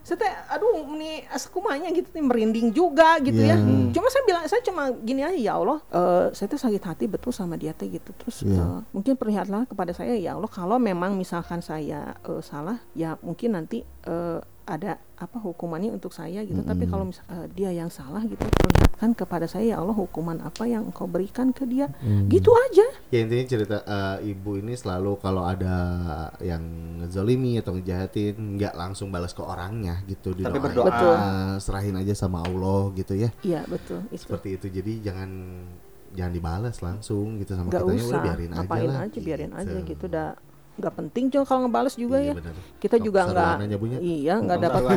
saya 0.00 0.16
teh 0.16 0.32
aduh 0.48 0.72
ini 0.88 1.22
askumanya 1.28 1.88
gitu 1.90 2.08
nih 2.10 2.24
merinding 2.24 2.68
juga 2.70 3.16
gitu 3.18 3.36
Ya. 3.38 3.54
ya 3.54 3.56
cuma 3.88 4.08
saya 4.08 4.24
bilang 4.24 4.44
saya 4.44 4.60
cuma 4.60 4.82
gini 4.98 5.20
aja 5.20 5.34
ya 5.34 5.52
Allah 5.54 5.78
eh, 5.88 6.26
saya 6.32 6.48
teh 6.48 6.56
sakit 6.56 6.82
hati 6.82 7.04
betul 7.06 7.30
sama 7.30 7.54
dia 7.54 7.72
teh 7.72 7.86
gitu 7.86 8.10
terus 8.14 8.40
Ya. 8.42 8.56
eh, 8.56 8.80
mungkin 8.90 9.14
perlihatlah 9.14 9.64
kepada 9.64 9.92
saya 9.92 10.14
ya 10.14 10.34
Allah 10.34 10.48
kalau 10.48 10.76
memang 10.76 11.14
misalkan 11.14 11.60
saya 11.60 12.16
eh, 12.18 12.40
salah 12.40 12.80
ya 12.92 13.18
mungkin 13.20 13.54
nanti 13.54 13.80
eh, 14.04 14.40
ada 14.68 15.00
apa 15.16 15.40
hukumannya 15.40 15.88
untuk 15.90 16.12
saya 16.12 16.44
gitu. 16.44 16.60
Tapi 16.60 16.84
kalau 16.84 17.08
mis- 17.08 17.24
eh, 17.24 17.48
dia 17.56 17.72
yang 17.72 17.88
salah 17.88 18.20
gitu 18.22 18.38
perlihatkan 18.38 19.16
kepada 19.16 19.48
saya 19.48 19.74
ya 19.74 19.76
Allah 19.80 19.96
hukuman 19.96 20.44
apa 20.44 20.68
yang 20.68 20.92
engkau 20.92 21.08
berikan 21.08 21.56
ke 21.56 21.64
dia? 21.64 21.88
Gitu 22.28 22.52
aja. 22.52 22.86
Ya 23.08 23.24
intinya 23.24 23.48
cerita 23.48 23.76
eh, 23.80 24.28
ibu 24.28 24.60
ini 24.60 24.76
selalu 24.76 25.16
kalau 25.18 25.48
ada 25.48 25.74
yang 26.44 26.60
ngezolimi 27.00 27.56
atau 27.56 27.72
ngejahatin 27.80 28.36
nggak 28.60 28.76
langsung 28.76 29.08
balas 29.08 29.32
ke 29.32 29.40
orangnya 29.40 30.04
gitu 30.04 30.36
di 30.36 30.44
Tapi 30.44 30.60
berdoa. 30.60 30.86
Betul. 30.86 31.14
serahin 31.58 31.96
aja 31.96 32.12
sama 32.12 32.44
Allah 32.44 32.92
gitu 32.92 33.16
ya. 33.16 33.32
Iya 33.40 33.64
betul 33.64 34.04
itu. 34.12 34.28
Seperti 34.28 34.60
itu. 34.60 34.66
Jadi 34.68 34.92
jangan 35.00 35.30
jangan 36.12 36.32
dibalas 36.32 36.76
langsung 36.84 37.40
gitu 37.40 37.56
sama 37.56 37.72
nggak 37.72 37.84
kitanya. 37.84 38.00
Usah. 38.04 38.10
udah 38.12 38.20
biarin 38.24 38.52
aja 38.52 38.76
lah 38.84 39.00
aja 39.08 39.18
biarin 39.20 39.52
aja 39.52 39.76
gitu. 39.84 40.02
udah 40.08 40.28
nggak 40.78 40.92
penting 40.94 41.24
cuma 41.28 41.42
kalau 41.42 41.60
ngebales 41.64 41.94
juga 41.94 42.16
Iya, 42.16 42.24
ya 42.24 42.32
benar. 42.38 42.52
kita 42.78 42.94
Sok 42.94 43.02
juga 43.02 43.20
nggak 43.26 43.52
iya 43.98 44.34
nggak 44.38 44.58
dapat 44.60 44.80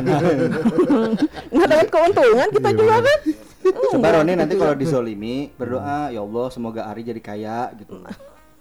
nggak 1.52 1.68
dapat 1.68 1.88
keuntungan 1.90 2.48
kita 2.50 2.68
Iya, 2.68 2.78
juga 2.78 2.94
kan 3.00 3.18
Coba 3.62 4.08
Roni 4.12 4.34
nanti 4.34 4.54
kalau 4.56 4.74
dizolimi 4.74 5.36
berdoa 5.52 6.10
ya 6.10 6.20
Allah 6.20 6.46
semoga 6.50 6.82
Ari 6.84 7.04
jadi 7.04 7.20
kaya 7.20 7.58
gitu. 7.76 8.00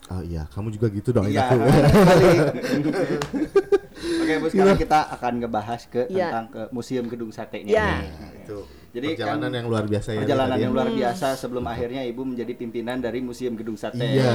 oh 0.07 0.21
iya 0.23 0.43
kamu 0.49 0.71
juga 0.71 0.87
gitu 0.89 1.09
dong 1.11 1.25
Iya. 1.25 1.49
Oke, 4.01 4.33
Bu, 4.37 4.45
sekarang 4.49 4.77
kita 4.77 4.99
akan 5.11 5.33
ngebahas 5.39 5.81
ke 5.85 6.01
Iya. 6.07 6.27
tentang 6.31 6.47
ke 6.49 6.61
Museum 6.71 7.05
Gedung 7.05 7.31
Satenya. 7.31 7.71
Iya. 7.71 7.87
Nah, 8.01 8.31
itu 8.35 8.59
Jadi 8.91 9.07
perjalanan 9.15 9.41
kan 9.45 9.53
yang 9.55 9.67
luar 9.69 9.85
biasa 9.87 10.09
ya 10.11 10.19
Perjalanan 10.21 10.53
ya. 10.53 10.61
yang 10.61 10.73
luar 10.73 10.89
biasa 10.91 11.27
sebelum 11.35 11.65
akhirnya 11.65 12.01
Ibu 12.03 12.23
menjadi 12.27 12.53
pimpinan 12.55 12.97
dari 12.99 13.19
Museum 13.21 13.53
Gedung 13.55 13.77
Sate. 13.77 14.03
iya 14.03 14.35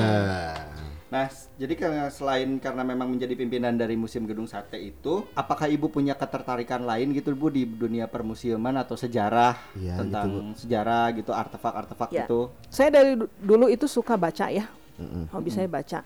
Nah, 1.06 1.30
jadi 1.56 1.74
karena 1.76 2.10
selain 2.10 2.58
karena 2.58 2.82
memang 2.82 3.06
menjadi 3.08 3.34
pimpinan 3.34 3.72
dari 3.72 3.94
Museum 3.94 4.26
Gedung 4.26 4.46
Sate 4.46 4.76
itu, 4.76 5.22
apakah 5.32 5.65
Ibu 5.65 5.88
punya 5.88 6.12
ketertarikan 6.12 6.82
lain 6.82 7.13
gitu 7.13 7.30
Bu 7.32 7.48
di 7.48 7.62
dunia 7.63 8.06
permuseuman 8.06 8.74
atau 8.76 8.94
sejarah 8.94 9.54
Iya, 9.76 10.02
tentang 10.02 10.28
sejarah 10.56 11.13
gitu, 11.13 11.30
artefak-artefak 11.30 12.10
Ya. 12.10 12.26
gitu? 12.26 12.50
saya 12.68 12.89
dari 12.91 13.13
du- 13.15 13.30
dulu 13.38 13.65
itu 13.68 13.86
suka 13.86 14.15
baca 14.15 14.50
ya 14.50 14.65
Mm-mm. 14.96 15.30
hobi 15.30 15.50
saya 15.50 15.68
baca 15.68 16.02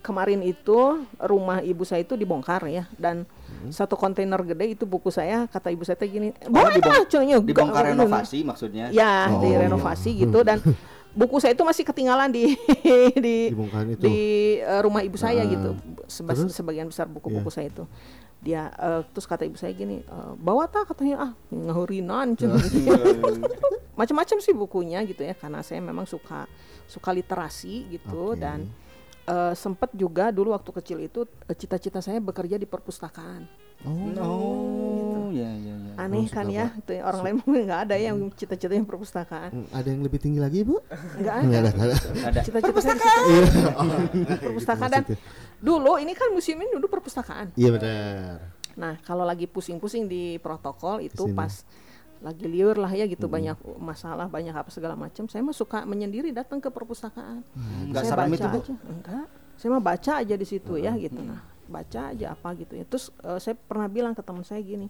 kemarin 0.00 0.42
itu 0.42 0.78
rumah 1.16 1.62
ibu 1.62 1.84
saya 1.84 2.02
itu 2.02 2.12
dibongkar 2.12 2.66
ya 2.66 2.90
dan 2.92 3.22
satu 3.68 3.94
kontainer 3.94 4.42
gede 4.42 4.74
itu 4.74 4.82
buku 4.82 5.08
saya 5.08 5.46
kata 5.46 5.70
ibu 5.70 5.84
saya 5.84 5.94
gini 6.00 6.34
boleh 6.42 6.74
dibong- 6.74 7.46
Dibongkar 7.46 7.84
renovasi 7.94 8.42
maksudnya? 8.42 8.90
ya 8.90 9.30
Oh, 9.30 9.38
direnovasi 9.40 10.10
gitu 10.18 10.42
dan 10.42 10.58
buku 11.12 11.36
saya 11.38 11.52
itu 11.52 11.60
masih 11.60 11.82
ketinggalan 11.82 12.28
di 12.28 12.56
di 13.24 13.36
itu. 13.50 14.00
di 14.00 14.18
eh, 14.58 14.80
rumah 14.80 15.00
ibu 15.00 15.14
saya 15.14 15.40
Ah. 15.40 15.46
gitu 15.46 15.70
Seba- 16.06 16.32
Terus? 16.32 16.52
sebagian 16.52 16.86
besar 16.86 17.04
buku-buku 17.06 17.44
Iya. 17.44 17.54
saya 17.54 17.66
itu 17.68 17.84
dia 18.38 18.62
eh, 18.70 19.00
terus 19.08 19.24
kata 19.24 19.44
ibu 19.44 19.54
saya 19.54 19.70
gini 19.70 20.00
eh, 20.00 20.32
bawa 20.36 20.64
tak 20.66 20.88
katanya 20.88 21.16
ah 21.22 21.32
ngahurinan 21.48 22.34
Oh, 22.38 22.56
Iya, 22.56 22.96
macam-macam 24.00 24.36
sih 24.38 24.52
bukunya 24.52 24.98
gitu 25.02 25.20
ya 25.20 25.32
karena 25.32 25.60
saya 25.60 25.78
memang 25.78 26.04
suka 26.04 26.48
suka 26.84 27.10
literasi 27.10 27.92
gitu 27.92 28.32
Oke. 28.32 28.40
dan 28.40 28.72
eh, 29.24 29.52
sempet 29.54 29.92
juga 29.92 30.28
dulu 30.28 30.50
waktu 30.50 30.70
kecil 30.74 30.98
itu 30.98 31.28
cita-cita 31.50 32.00
saya 32.00 32.18
bekerja 32.18 32.56
di 32.56 32.64
perpustakaan 32.64 33.44
Oh, 33.82 35.11
ya 35.32 35.50
ya 35.56 35.74
ya. 35.74 35.92
aneh 35.96 36.28
kan 36.28 36.46
ya 36.46 36.70
itu 36.76 36.92
ya, 36.94 37.02
orang 37.02 37.20
lain 37.24 37.34
mungkin 37.40 37.62
nggak 37.64 37.80
ada 37.88 37.96
yang 37.96 38.16
cita-citanya 38.36 38.84
perpustakaan. 38.84 39.50
Hmm, 39.50 39.66
ada 39.72 39.88
yang 39.88 40.00
lebih 40.04 40.20
tinggi 40.20 40.38
lagi 40.38 40.62
bu? 40.62 40.78
Nggak 41.18 41.34
ada. 41.34 41.46
ada. 41.48 41.70
Nggak 41.72 41.88
ada. 41.88 41.96
Ada. 42.28 42.40
cita-cita 42.44 42.80
situ 42.80 43.02
Iya. 43.02 43.42
perpustakaan. 44.46 44.90
Gitu 44.90 44.94
dan 44.94 45.04
dulu 45.62 45.92
ini 45.98 46.12
kan 46.12 46.28
museum 46.30 46.58
ini 46.60 46.70
dulu 46.74 46.86
perpustakaan. 46.86 47.54
Iya 47.56 47.70
benar. 47.74 48.36
Nah 48.76 48.94
kalau 49.04 49.24
lagi 49.24 49.44
pusing-pusing 49.48 50.08
di 50.08 50.36
protokol 50.40 51.04
itu 51.04 51.24
Ke 51.24 51.30
sini. 51.32 51.38
pas 51.38 51.52
lagi 52.22 52.46
liur 52.46 52.78
lah 52.78 52.92
ya 52.94 53.02
gitu 53.10 53.26
banyak 53.26 53.58
masalah 53.82 54.30
banyak 54.30 54.54
apa 54.54 54.70
segala 54.70 54.94
macam 54.94 55.26
saya 55.26 55.42
mah 55.42 55.50
suka 55.50 55.82
menyendiri 55.82 56.30
datang 56.30 56.62
ke 56.62 56.70
perpustakaan. 56.70 57.42
Nggak 57.90 58.02
saya 58.06 58.16
baca 58.16 58.30
itu, 58.30 58.46
Bu? 58.46 58.58
aja. 58.62 58.74
Enggak. 58.86 59.26
Saya 59.58 59.68
mah 59.74 59.82
baca 59.82 60.12
aja 60.22 60.34
di 60.38 60.46
situ 60.46 60.72
ya 60.78 60.94
gitu. 60.94 61.18
Nah 61.18 61.42
baca 61.66 62.12
aja 62.14 62.26
apa 62.36 62.48
gitu 62.54 62.78
ya. 62.78 62.84
Terus 62.86 63.10
eh, 63.22 63.38
saya 63.42 63.54
pernah 63.58 63.90
bilang 63.90 64.14
ke 64.14 64.22
teman 64.22 64.46
saya 64.46 64.62
gini 64.62 64.86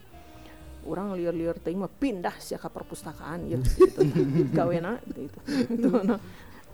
orang 0.87 1.15
liur-liur 1.15 1.57
teh 1.63 1.75
mah 1.75 1.91
pindah 1.91 2.35
sih 2.43 2.59
ke 2.59 2.69
perpustakaan 2.69 3.47
gitu, 3.47 3.67
gitu. 3.99 4.51
gawena 4.51 4.99
gitu, 5.07 5.39
gitu. 5.71 5.91
Nah, 6.03 6.19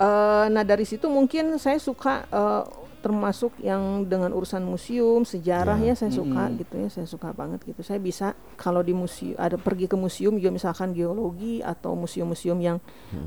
eh, 0.00 0.46
nah 0.52 0.64
dari 0.64 0.84
situ 0.88 1.06
mungkin 1.06 1.60
saya 1.60 1.76
suka 1.76 2.24
eh, 2.28 2.64
termasuk 2.98 3.54
yang 3.62 4.04
dengan 4.04 4.34
urusan 4.34 4.62
museum 4.66 5.22
sejarah 5.22 5.78
ya, 5.78 5.94
saya 5.94 6.10
suka 6.10 6.50
gitu 6.58 6.74
ya 6.78 6.88
saya 6.90 7.06
suka 7.06 7.30
banget 7.30 7.62
gitu. 7.62 7.80
Saya 7.86 8.02
bisa 8.02 8.34
kalau 8.58 8.82
di 8.82 8.90
museum 8.90 9.38
ada 9.38 9.54
pergi 9.54 9.86
ke 9.86 9.94
museum 9.94 10.34
juga 10.36 10.50
misalkan 10.50 10.90
geologi 10.90 11.62
atau 11.62 11.94
museum-museum 11.94 12.58
yang 12.58 12.76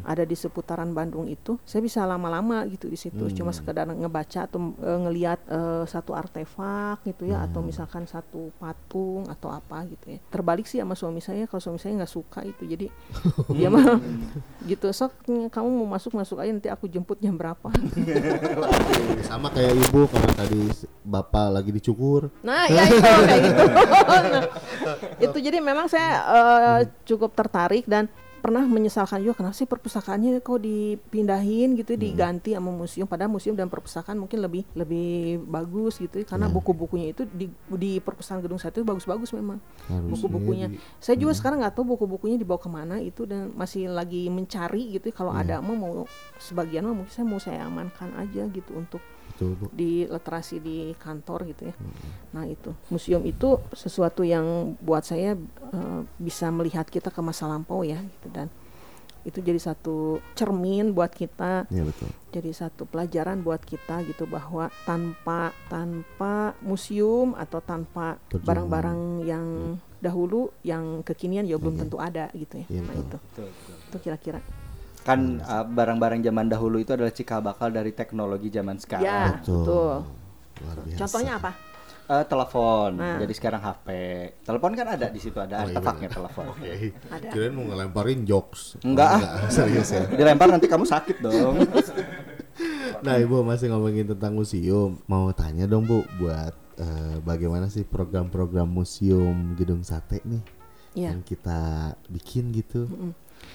ada 0.03 0.27
di 0.27 0.35
seputaran 0.35 0.91
Bandung 0.91 1.27
itu 1.31 1.55
saya 1.63 1.79
bisa 1.79 2.03
lama-lama 2.03 2.67
gitu 2.67 2.91
di 2.91 2.99
situ. 2.99 3.31
Cuma 3.31 3.55
sekedar 3.55 3.87
ngebaca 3.87 4.49
atau 4.49 4.75
eh, 4.75 4.99
ngelihat 5.07 5.39
eh, 5.47 5.83
satu 5.87 6.11
artefak 6.11 7.05
gitu 7.07 7.31
ya 7.31 7.47
atau 7.47 7.63
misalkan 7.63 8.03
satu 8.03 8.51
patung 8.59 9.29
atau 9.31 9.53
apa 9.53 9.87
gitu 9.87 10.17
ya. 10.17 10.19
Terbalik 10.27 10.67
sih 10.67 10.83
sama 10.83 10.97
suami 10.97 11.23
saya 11.23 11.47
kalau 11.47 11.63
suami 11.63 11.79
saya 11.79 11.95
nggak 12.03 12.11
suka 12.11 12.43
itu 12.43 12.63
jadi 12.67 12.87
dia 13.55 13.71
mah 13.71 14.01
gitu. 14.67 14.91
Sok 14.91 15.23
kamu 15.47 15.69
mau 15.69 15.95
masuk 15.95 16.17
masuk 16.19 16.43
aja 16.43 16.51
nanti 16.51 16.67
aku 16.67 16.91
jemput 16.91 17.21
jam 17.23 17.37
berapa. 17.39 17.71
Sama 19.29 19.47
kayak 19.53 19.60
ibu 19.69 20.01
kalau 20.05 20.29
tadi 20.31 20.59
bapak 21.03 21.47
lagi 21.51 21.69
dicukur 21.69 22.33
Nah, 22.41 22.65
ya 22.65 22.83
itu 22.83 22.97
kayak 22.99 23.41
gitu. 23.43 23.63
Nah, 24.81 24.95
itu 25.19 25.37
jadi 25.39 25.57
memang 25.59 25.85
saya 25.85 26.09
eh, 26.27 26.79
cukup 27.03 27.31
tertarik 27.31 27.85
dan 27.85 28.09
pernah 28.37 28.65
menyesalkan 28.65 29.21
juga 29.21 29.37
kenapa 29.37 29.53
sih 29.53 29.69
perpustakaannya 29.69 30.41
kok 30.41 30.57
dipindahin 30.57 31.75
gitu 31.75 31.93
Hmm. 31.93 32.01
diganti 32.01 32.49
sama 32.51 32.71
museum 32.71 33.05
padahal 33.05 33.29
museum 33.29 33.53
dan 33.53 33.69
perpustakaan 33.69 34.17
mungkin 34.17 34.41
lebih 34.41 34.65
lebih 34.73 35.09
bagus 35.43 35.95
gitu 35.95 36.17
ya, 36.17 36.25
karena 36.25 36.49
Hmm. 36.49 36.55
buku-bukunya 36.55 37.13
itu 37.13 37.21
di 37.27 37.45
di 37.69 37.91
perpustakaan 37.99 38.41
gedung 38.41 38.57
satu 38.57 38.81
bagus-bagus 38.81 39.29
memang 39.31 39.61
buku-bukunya 40.09 40.67
di- 40.67 40.81
saya 40.97 41.13
juga 41.15 41.33
sekarang 41.33 41.61
nggak 41.61 41.75
tahu 41.75 41.93
buku-bukunya 41.93 42.35
dibawa 42.35 42.57
ke 42.57 42.65
mana 42.67 42.97
itu 42.97 43.23
dan 43.23 43.53
masih 43.53 43.85
lagi 43.87 44.25
mencari 44.27 44.89
gitu 44.91 45.05
ya. 45.05 45.15
kalau 45.15 45.31
Iya. 45.31 45.41
ada 45.43 45.55
mau 45.61 46.09
sebagian 46.39 46.81
mah 46.83 46.97
mungkin 46.97 47.13
saya 47.13 47.25
mau 47.27 47.37
saya 47.37 47.61
amankan 47.63 48.09
aja 48.17 48.41
gitu 48.47 48.73
untuk 48.73 49.05
betul 49.31 49.55
bu 49.55 49.65
di 49.71 50.03
literasi 50.03 50.59
di 50.59 50.77
kantor 50.95 51.47
gitu 51.47 51.71
ya. 51.71 51.73
Hmm. 51.73 52.11
Nah 52.31 52.43
itu 52.45 52.75
museum 52.87 53.23
itu 53.23 53.55
sesuatu 53.71 54.21
yang 54.21 54.75
buat 54.77 55.01
saya 55.01 55.33
eh, 55.71 56.01
bisa 56.17 56.51
melihat 56.51 56.85
kita 56.85 57.07
ke 57.07 57.19
masa 57.19 57.47
lampau 57.47 57.81
ya 57.81 57.97
gitu 57.97 58.27
dan 58.29 58.51
itu 59.21 59.37
jadi 59.37 59.61
satu 59.61 60.17
cermin 60.33 60.91
buat 60.91 61.13
kita 61.13 61.69
ya 61.69 61.85
betul 61.85 62.09
jadi 62.31 62.49
satu 62.51 62.89
pelajaran 62.89 63.39
buat 63.39 63.61
kita 63.61 64.01
gitu 64.03 64.25
bahwa 64.25 64.73
tanpa 64.81 65.53
tanpa 65.69 66.57
museum 66.59 67.37
atau 67.37 67.61
tanpa 67.61 68.17
barang-barang 68.33 69.21
yang 69.21 69.45
dahulu 70.01 70.49
yang 70.65 71.05
kekinian 71.05 71.45
ya 71.45 71.61
belum 71.61 71.77
Iya. 71.77 71.81
tentu 71.85 71.97
ada 72.01 72.25
gitu 72.33 72.55
ya. 72.57 72.67
Iya, 72.67 72.81
nah 72.81 72.95
betul. 72.97 73.05
itu 73.05 73.17
Betul, 73.21 73.45
betul. 73.45 73.75
itu 73.77 73.97
kira-kira. 74.01 74.39
Kan 75.01 75.41
uh, 75.41 75.65
barang-barang 75.65 76.21
zaman 76.21 76.45
dahulu 76.45 76.77
itu 76.77 76.93
adalah 76.93 77.09
cikal 77.09 77.41
bakal 77.41 77.69
dari 77.69 77.89
teknologi 77.91 78.49
zaman 78.49 78.77
sekarang. 78.77 79.05
Ya 79.05 79.41
betul. 79.41 80.05
luar 80.61 80.77
biasa 80.85 80.99
Contohnya 81.01 81.33
apa? 81.41 81.51
Eh, 82.11 82.25
telepon. 82.27 82.89
Nah. 82.99 83.17
Jadi 83.23 83.33
sekarang 83.33 83.61
HP. 83.63 83.87
Telepon 84.43 84.71
kan 84.75 84.87
ada 84.93 85.07
di 85.07 85.17
situ 85.17 85.39
ada 85.39 85.63
Oh, 85.63 85.63
iya, 85.63 85.73
artefaknya 85.73 86.07
bener. 86.11 86.17
telepon. 86.19 86.45
Oke. 86.51 86.73
Ada. 87.07 87.29
Kirain 87.31 87.53
mau 87.55 87.65
ngelemparin 87.65 88.19
jokes. 88.27 88.75
Enggak. 88.83 89.15
Oh, 89.23 89.47
serius 89.55 89.89
ya. 89.89 90.03
Dilempar 90.11 90.51
nanti 90.51 90.67
kamu 90.67 90.85
sakit 90.85 91.17
dong. 91.19 91.55
Nah, 93.01 93.17
Ibu 93.17 93.41
masih 93.41 93.73
ngomongin 93.73 94.13
tentang 94.13 94.37
museum. 94.37 95.01
Mau 95.09 95.33
tanya 95.33 95.65
dong, 95.65 95.89
Bu, 95.89 96.05
buat 96.21 96.53
eh, 96.77 97.17
bagaimana 97.25 97.65
sih 97.65 97.81
program-program 97.81 98.69
museum 98.69 99.57
Gedung 99.57 99.81
Sate 99.81 100.21
nih 100.21 100.43
Iya. 100.93 101.15
yang 101.15 101.23
kita 101.23 101.95
bikin 102.11 102.51
gitu? 102.53 102.85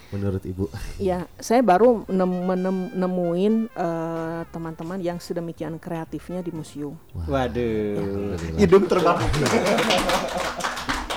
Menurut 0.06 0.38
Ibu? 0.40 0.70
Ya, 0.96 1.26
saya 1.36 1.60
baru 1.60 2.06
nem- 2.06 2.46
menem- 2.46 2.94
nemuin 2.94 3.54
eh, 3.68 4.40
teman-teman 4.48 4.98
yang 4.98 5.18
sedemikian 5.18 5.76
kreatifnya 5.76 6.40
di 6.40 6.50
museum. 6.50 6.94
Waduh. 7.12 7.98
Alhamdulillah. 7.98 8.56
Hidung 8.56 8.84
terbang. 8.86 9.18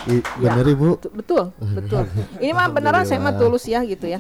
I- 0.10 0.26
bener 0.40 0.66
Ibu? 0.66 0.88
Betul, 1.14 1.14
betul, 1.14 1.44
betul. 1.76 2.04
Ini 2.40 2.52
mah 2.52 2.68
beneran 2.68 3.06
saya 3.06 3.20
mah 3.20 3.36
tulus 3.36 3.64
ya 3.64 3.84
gitu 3.84 4.06
ya. 4.06 4.18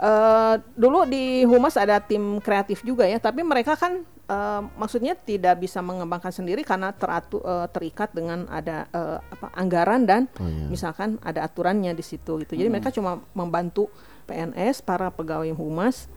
Eh, 0.00 0.54
dulu 0.74 1.04
di 1.04 1.44
Humas 1.44 1.76
ada 1.76 2.00
tim 2.00 2.40
kreatif 2.40 2.80
juga 2.80 3.04
ya, 3.04 3.20
tapi 3.20 3.44
mereka 3.44 3.76
kan 3.76 4.00
eh, 4.24 4.60
maksudnya 4.74 5.12
tidak 5.12 5.60
bisa 5.60 5.84
mengembangkan 5.84 6.32
sendiri 6.32 6.64
karena 6.64 6.88
teratu, 6.90 7.44
eh, 7.44 7.68
terikat 7.68 8.08
dengan 8.10 8.48
ada 8.48 8.88
eh, 8.88 9.18
apa 9.20 9.52
anggaran 9.52 10.08
dan 10.08 10.24
Oh, 10.40 10.48
iya. 10.48 10.72
misalkan 10.72 11.20
ada 11.20 11.44
aturannya 11.44 11.92
di 11.92 12.00
situ 12.00 12.40
gitu. 12.40 12.56
Jadi 12.56 12.68
mereka 12.68 12.88
cuma 12.88 13.20
membantu 13.36 13.92
PNS 14.24 14.80
para 14.80 15.12
pegawai 15.12 15.52
Humas 15.52 16.08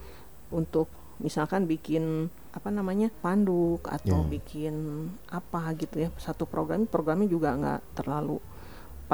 untuk 0.48 0.88
misalkan 1.20 1.66
bikin 1.66 2.30
apa 2.54 2.70
namanya 2.70 3.12
panduk 3.20 3.84
atau 3.84 4.24
Ya. 4.24 4.30
bikin 4.30 4.76
apa 5.28 5.74
gitu 5.74 6.06
ya 6.06 6.10
satu 6.16 6.46
program 6.46 6.86
programnya 6.86 7.26
juga 7.26 7.52
nggak 7.52 7.82
terlalu 7.98 8.38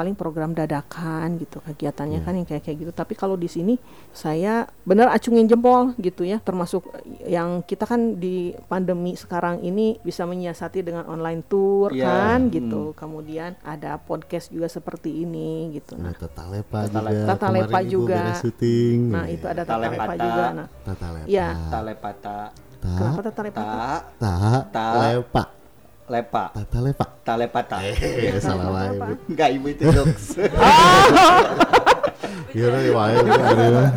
paling 0.00 0.16
program 0.16 0.56
dadakan 0.56 1.36
gitu 1.36 1.60
kegiatannya 1.60 2.24
kan 2.24 2.32
yang 2.32 2.48
kayak 2.48 2.64
kayak 2.64 2.80
gitu 2.80 2.92
tapi 2.96 3.12
kalau 3.12 3.36
di 3.36 3.44
sini 3.46 3.76
saya 4.10 4.64
benar 4.82 5.12
acungin 5.12 5.44
jempol 5.44 5.92
gitu 6.00 6.24
ya 6.24 6.40
termasuk 6.40 6.88
yang 7.28 7.60
kita 7.60 7.84
kan 7.84 8.16
di 8.16 8.56
pandemi 8.64 9.12
sekarang 9.12 9.60
ini 9.60 10.00
bisa 10.00 10.24
menyiasati 10.24 10.80
dengan 10.80 11.04
online 11.04 11.44
tour 11.44 11.92
Iya, 11.92 12.08
kan 12.08 12.40
hmm. 12.40 12.50
gitu 12.50 12.82
kemudian 12.94 13.60
ada 13.60 14.00
podcast 14.00 14.48
juga 14.48 14.66
seperti 14.66 15.20
ini 15.20 15.76
gitu 15.76 15.92
Ada 15.94 16.00
nah 16.00 16.14
Tata 16.16 16.44
Lepa 16.48 16.78
Tata 16.80 16.96
juga. 16.96 17.04
Lepa. 17.04 17.28
Tata 17.28 17.46
Lepa 17.52 17.80
juga. 17.84 18.20
syuting. 18.34 18.98
nah 19.06 19.24
itu 19.28 19.44
ada 19.44 19.62
tata 19.62 19.76
lepa 19.76 19.92
Talepata. 20.00 20.24
juga 20.24 20.44
nah 20.50 20.66
Tata 20.80 21.06
Lepa. 21.12 21.26
Iya. 21.28 21.48
Talepata. 21.68 22.38
Ta, 22.80 22.88
kenapa 22.96 23.20
tata 23.20 23.40
lepa 23.44 23.60
Ta. 23.60 23.68
ta, 24.16 24.32
Ta. 24.72 24.84
lepa. 25.04 25.42
Lepa. 26.10 26.50
Tata 26.50 26.78
Lepa. 26.82 27.04
Talepata. 27.22 27.76
Eh, 27.80 28.34
salah 28.38 28.66
wae. 28.68 29.14
Enggak 29.24 29.48
ibu 29.54 29.66
itu 29.70 29.82
jokes. 29.86 30.24
Iya, 32.50 32.66
iya, 32.66 32.90
hari 32.98 33.30
mah. 33.70 33.90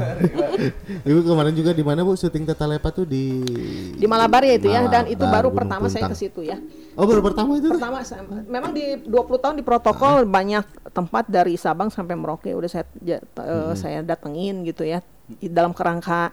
Ibu 1.02 1.20
kemarin 1.26 1.58
juga 1.58 1.74
di 1.74 1.82
mana 1.82 2.06
Bu 2.06 2.14
syuting 2.14 2.46
Tata 2.46 2.70
Lepa 2.70 2.94
tuh 2.94 3.02
di 3.02 3.42
di 3.92 4.06
Malabar 4.06 4.46
ya 4.46 4.54
itu 4.54 4.70
ya 4.70 4.86
dan 4.86 5.10
itu 5.10 5.18
Malabar, 5.18 5.34
baru 5.34 5.48
Gunung 5.50 5.58
pertama 5.58 5.86
saya 5.90 6.06
Puntang. 6.06 6.14
ke 6.14 6.22
situ 6.22 6.42
ya 6.46 6.58
Oh, 6.94 7.10
baru 7.10 7.26
pertama 7.26 7.58
itu? 7.58 7.74
pertama 7.74 8.06
saya- 8.06 8.22
memang 8.46 8.70
di 8.70 9.02
20 9.02 9.42
tahun 9.42 9.56
di 9.58 9.66
protokol 9.66 10.30
banyak 10.30 10.62
tempat 10.94 11.26
dari 11.26 11.58
Sabang 11.58 11.90
sampai 11.90 12.14
Merauke 12.14 12.54
udah 12.54 12.70
saya 12.70 12.86
eh, 13.02 13.74
saya 13.74 14.06
datengin 14.06 14.62
gitu 14.62 14.86
ya 14.86 15.02
dalam 15.42 15.74
kerangka 15.74 16.30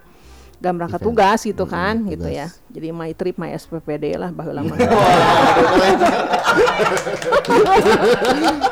dalam 0.61 0.77
rangka 0.77 0.97
Event. 0.97 1.09
tugas 1.09 1.41
gitu 1.41 1.65
Hmm, 1.65 1.73
kan 1.73 1.95
tugas. 1.99 2.11
gitu 2.13 2.29
ya 2.29 2.47
jadi 2.69 2.89
my 2.91 3.11
trip 3.11 3.35
my 3.35 3.51
SPPD 3.51 4.15
lah 4.15 4.29
baheula 4.31 4.61
mah 4.63 4.77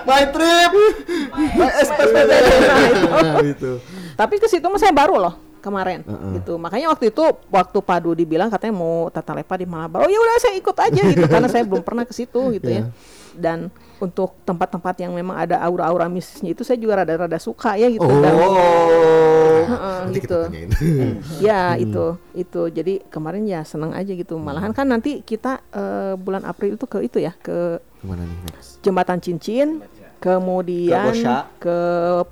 My 0.05 0.25
trip. 0.27 0.71
My 1.55 1.71
SPPD. 1.79 2.33
Nah, 3.19 3.43
itu. 3.43 3.73
tapi 4.15 4.35
ke 4.37 4.47
situ 4.47 4.65
mah 4.65 4.77
saya 4.77 4.91
baru 4.91 5.19
loh 5.19 5.35
kemarin 5.59 6.01
gitu 6.33 6.55
makanya 6.57 6.89
waktu 6.89 7.09
itu 7.09 7.21
waktu 7.49 7.79
Padu 7.81 8.13
dibilang 8.13 8.47
katanya 8.47 8.75
mau 8.75 9.09
tata 9.09 9.33
lepa 9.33 9.55
di 9.55 9.67
Malabar 9.67 10.01
oh 10.01 10.09
ya 10.09 10.17
udah 10.17 10.39
saya 10.39 10.55
ikut 10.55 10.77
aja 10.77 11.03
gitu 11.05 11.27
karena 11.29 11.47
saya 11.47 11.63
belum 11.63 11.83
pernah 11.83 12.03
ke 12.03 12.13
situ 12.13 12.41
gitu 12.53 12.69
ya 12.69 12.75
Iya. 12.79 12.85
dan 13.35 13.59
untuk 13.99 14.39
tempat-tempat 14.43 14.95
yang 14.99 15.13
memang 15.13 15.37
ada 15.37 15.59
aura-aura 15.59 16.07
mistisnya 16.07 16.51
itu 16.51 16.63
saya 16.63 16.77
juga 16.77 17.03
rada-rada 17.03 17.37
suka 17.37 17.75
ya 17.75 17.87
gitu 17.87 18.03
Oh. 18.03 18.19
dan. 18.19 18.35
Heeh, 19.69 19.99
Nanti 20.05 20.19
gitu. 20.21 20.41
ya 21.47 21.75
itu 21.75 22.05
itu. 22.33 22.63
Jadi 22.71 23.05
kemarin 23.07 23.45
ya 23.45 23.63
senang 23.63 23.93
aja 23.93 24.09
gitu. 24.09 24.37
Malahan 24.37 24.73
kan 24.73 24.87
nanti 24.87 25.21
kita 25.21 25.61
eh, 25.71 26.15
bulan 26.15 26.43
April 26.43 26.75
itu 26.75 26.87
ke 26.87 26.99
itu 27.03 27.19
ya 27.19 27.35
ke 27.35 27.83
Ke 27.83 28.05
mana 28.05 28.23
nih 28.23 28.39
next? 28.47 28.79
jembatan 28.81 29.19
cincin 29.19 29.83
kemudian 30.19 31.11
Ke 31.11 31.39
ke 31.59 31.79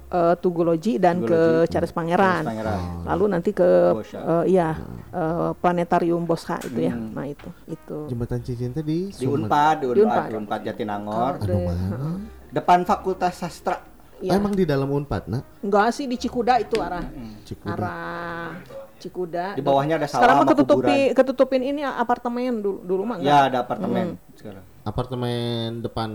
eh, 0.09 0.35
Tugoloji 0.37 0.99
dan 0.99 1.21
ke 1.21 1.31
Tugoloji. 1.31 1.71
Cares 1.71 1.91
Pangeran 1.91 2.43
Pangeran. 2.43 2.79
lalu 3.07 3.25
nanti 3.31 3.51
ke 3.51 3.69
eh, 4.05 4.45
iya 4.49 4.75
eh, 5.09 5.51
planetarium 5.55 6.23
Bosca 6.23 6.59
itu 6.61 6.81
ya 6.83 6.95
nah 6.95 7.25
itu 7.25 7.47
itu 7.67 7.99
Jembatan 8.07 8.39
Cincin 8.41 8.71
tadi 8.71 9.09
Di 9.09 9.25
Unpad, 9.25 9.77
di 9.81 9.87
Di 9.89 10.01
Unpad, 10.01 10.03
Unpad. 10.03 10.27
di 10.27 10.35
Unpad 10.37 10.61
Jatinangor. 10.63 11.33
Aduh. 11.39 12.19
Depan 12.49 12.83
Fakultas 12.83 13.35
Sastra. 13.37 13.77
Iya. 14.17 14.33
Oh, 14.33 14.39
emang 14.39 14.53
di 14.53 14.65
dalam 14.65 14.89
Unpad, 14.89 15.29
nak? 15.29 15.45
enggak 15.61 15.93
sih 15.93 16.05
di 16.05 16.17
Cikuda 16.17 16.57
itu 16.59 16.81
arah 16.81 17.05
Cikuda. 17.45 17.69
arah 17.71 18.49
Cikuda 18.97 19.53
Di 19.53 19.61
bawahnya 19.61 20.01
ada 20.01 20.09
sawah 20.09 20.25
sekarang 20.25 20.49
ketutupi 20.49 20.99
ketutupin 21.13 21.61
ini 21.61 21.85
apartemen 21.85 22.59
dulu 22.59 22.81
dulu 22.81 23.03
mah 23.05 23.21
enggak 23.21 23.29
Ya, 23.29 23.45
ada 23.45 23.59
apartemen 23.61 24.17
sekarang. 24.33 24.65
Apartemen 24.83 25.37
depan 25.81 26.11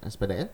SPDN? 0.00 0.48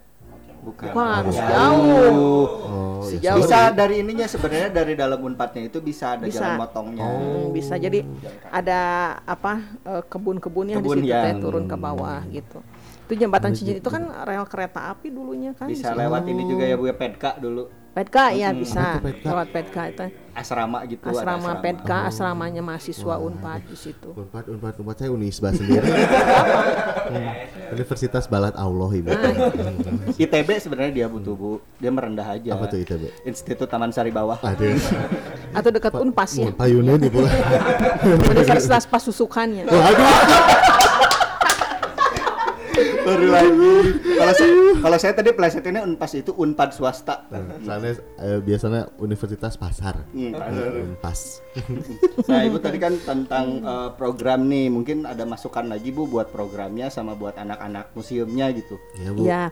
Bukan. 0.66 0.90
Bukan. 0.90 1.46
Oh, 1.54 3.06
jauh. 3.06 3.38
Bisa 3.38 3.70
dari 3.70 4.02
ininya 4.02 4.26
sebenarnya 4.26 4.70
dari 4.74 4.98
dalam 4.98 5.22
Unpadnya 5.22 5.70
itu 5.70 5.78
bisa 5.78 6.18
ada 6.18 6.26
Bisa. 6.26 6.42
jalan 6.42 6.66
motongnya. 6.66 7.06
Hmm, 7.06 7.54
bisa 7.54 7.78
jadi 7.78 8.02
ada 8.50 8.80
apa 9.22 9.62
eh, 9.86 10.02
kebun-kebunnya 10.10 10.82
di 10.82 10.82
Kebun 10.82 10.98
situ 11.00 11.14
teh 11.14 11.30
yang- 11.30 11.42
turun 11.42 11.64
ke 11.70 11.76
bawah 11.78 12.20
gitu. 12.28 12.58
Itu 13.06 13.12
jembatan 13.14 13.54
cincin 13.54 13.78
itu 13.78 13.86
kan 13.86 14.10
rel 14.26 14.42
kereta 14.50 14.90
api 14.90 15.14
dulunya 15.14 15.54
kan. 15.54 15.70
Bisa 15.70 15.94
di 15.94 15.94
situ. 15.94 16.02
lewat 16.02 16.22
ini 16.26 16.42
juga 16.50 16.64
ya 16.66 16.74
Bu 16.74 16.90
ya 16.90 16.96
Pedka 16.98 17.38
dulu. 17.38 17.70
Pedka 17.96 18.28
ya 18.28 18.52
bisa 18.52 19.00
itu 19.00 19.08
Pedka? 19.08 19.28
lewat 19.32 19.48
Pedka 19.56 19.82
itu. 19.88 20.06
Asrama 20.36 20.84
gitu 20.84 21.00
ada 21.00 21.16
Asrama 21.16 21.52
Pedka, 21.64 21.98
asramanya 22.04 22.60
mahasiswa 22.60 23.16
Unpad 23.16 23.72
di 23.72 23.76
situ. 23.80 24.12
Unpad, 24.12 24.52
Unpad, 24.52 24.74
Unpad 24.84 24.96
saya 25.00 25.10
Unisba 25.16 25.48
sendiri. 25.56 25.88
Hmm. 27.06 27.30
Universitas 27.70 28.26
Balat 28.26 28.58
Allah 28.58 28.90
Ibu. 28.90 29.14
ITB 30.18 30.48
sebenarnya 30.58 30.90
dia 30.90 31.06
butuh 31.06 31.38
Bu. 31.38 31.62
Dia 31.78 31.94
merendah 31.94 32.26
aja. 32.34 32.58
Apa 32.58 32.66
tuh 32.66 32.82
ITB? 32.82 33.22
Institut 33.22 33.70
Taman 33.70 33.94
Sari 33.94 34.10
Bawah. 34.10 34.42
Aduh. 34.42 34.74
Atau 35.54 35.70
dekat 35.70 35.94
Unpas 36.02 36.34
ya. 36.34 36.50
Payunin 36.50 36.98
Ibu. 36.98 37.22
Universitas 38.26 38.90
Pasusukannya. 38.90 39.70
Waduh. 39.70 40.10
Baru 43.06 43.26
lagi. 43.30 43.74
Kalau 44.18 44.34
saya 44.34 44.52
kalau 44.82 44.98
saya 44.98 45.12
tadi 45.14 45.30
plesetinnya 45.30 45.86
Unpas 45.86 46.12
itu 46.18 46.34
Unpad 46.34 46.74
swasta. 46.74 47.22
Soalnya 47.62 48.02
eh, 48.18 48.38
biasanya 48.42 48.90
Universitas 48.98 49.54
Pasar. 49.54 50.02
Hmm. 50.10 50.34
Eh, 50.34 50.82
Unpas. 50.82 51.20
Nah, 52.26 52.42
Ibu 52.42 52.58
tadi 52.58 52.82
kan 52.82 52.96
tentang 53.06 53.62
eh, 53.62 53.90
program 53.94 54.50
nih, 54.50 54.66
mungkin 54.66 55.06
ada 55.06 55.22
masukan 55.22 55.70
lagi 55.70 55.94
Bu 55.94 56.10
buat 56.10 56.34
programnya 56.34 56.90
sama 56.90 57.14
buat 57.14 57.38
anak-anak 57.38 57.94
museumnya 57.94 58.50
gitu. 58.50 58.76
Ya 58.98 59.10
Bu. 59.14 59.22
Ya, 59.22 59.42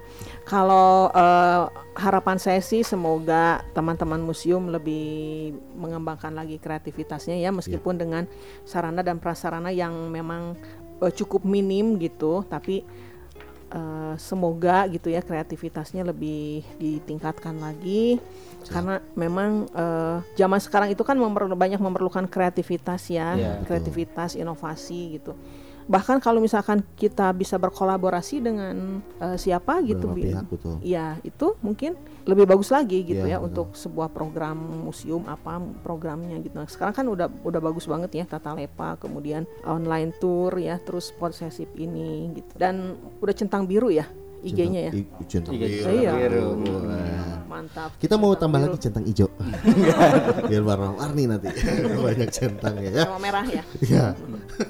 kalau 0.43 1.09
eh, 1.15 1.63
harapan 1.95 2.37
saya 2.43 2.59
sih 2.59 2.83
semoga 2.83 3.63
teman-teman 3.73 4.19
museum 4.19 4.67
lebih 4.69 5.55
mengembangkan 5.79 6.35
lagi 6.35 6.59
kreativitasnya 6.59 7.39
ya, 7.39 7.55
meskipun 7.55 7.95
dengan 7.95 8.27
sarana 8.67 9.07
dan 9.07 9.23
prasarana 9.23 9.71
yang 9.71 10.11
memang 10.11 10.59
cukup 11.15 11.45
minim 11.45 12.01
gitu, 12.01 12.43
tapi 12.49 12.87
eh, 13.75 14.15
semoga 14.23 14.87
gitu 14.87 15.11
ya 15.11 15.19
kreativitasnya 15.21 16.07
lebih 16.07 16.63
ditingkatkan 16.79 17.59
lagi 17.59 18.23
karena 18.71 19.03
memang 19.13 19.67
eh, 19.75 20.17
zaman 20.39 20.63
sekarang 20.63 20.89
itu 20.95 21.03
kan 21.05 21.19
memerlu- 21.19 21.59
banyak 21.59 21.83
memerlukan 21.83 22.25
kreativitas 22.31 23.11
ya, 23.11 23.37
betul. 23.61 23.67
kreativitas, 23.67 24.39
inovasi 24.39 25.19
gitu. 25.21 25.35
Bahkan 25.85 26.19
kalau 26.25 26.41
misalkan 26.41 26.81
kita 26.97 27.29
bisa 27.37 27.61
berkolaborasi 27.61 28.41
dengan 28.41 29.05
eh, 29.21 29.37
siapa 29.37 29.85
gitu, 29.85 30.11
pihak, 30.17 30.49
betul. 30.49 30.81
ya 30.81 31.21
itu 31.21 31.55
mungkin 31.61 31.95
lebih 32.25 32.49
bagus 32.49 32.73
lagi 32.73 33.05
gitu 33.05 33.29
Iya, 33.29 33.37
ya 33.37 33.39
betul. 33.39 33.49
untuk 33.53 33.69
sebuah 33.77 34.09
program 34.09 34.57
museum 34.89 35.29
apa 35.29 35.61
programnya 35.85 36.41
gitu. 36.41 36.57
Nah, 36.57 36.65
sekarang 36.65 36.95
kan 36.97 37.07
udah 37.07 37.29
udah 37.45 37.61
bagus 37.61 37.85
banget 37.85 38.11
ya 38.17 38.25
tata 38.25 38.57
lepa, 38.57 38.97
kemudian 38.97 39.45
online 39.69 40.17
tour 40.17 40.57
ya, 40.57 40.81
terus 40.81 41.13
possessive 41.13 41.71
ini 41.77 42.33
gitu. 42.33 42.53
Dan 42.57 42.97
udah 43.21 43.35
centang 43.37 43.69
biru 43.69 43.93
ya 43.93 44.09
IG-nya 44.45 44.81
ya. 44.87 44.93
Centang 45.25 45.55
Iya, 45.55 45.67
biru. 45.67 45.91
Iya. 45.91 46.11
biru. 46.15 46.47
Mantap. 47.45 47.91
Kita 47.97 48.15
mau 48.17 48.35
Centang 48.35 48.51
tambah 48.51 48.59
lagi 48.61 48.79
centang 48.79 49.05
hijau. 49.05 49.29
Biar 50.51 50.63
warna-warni 50.63 51.25
nanti. 51.25 51.49
Banyak 52.05 52.29
centangnya 52.29 52.91
ya. 52.91 53.05
sama 53.07 53.19
merah 53.19 53.47
ya, 53.47 53.63
Iya. 53.79 54.05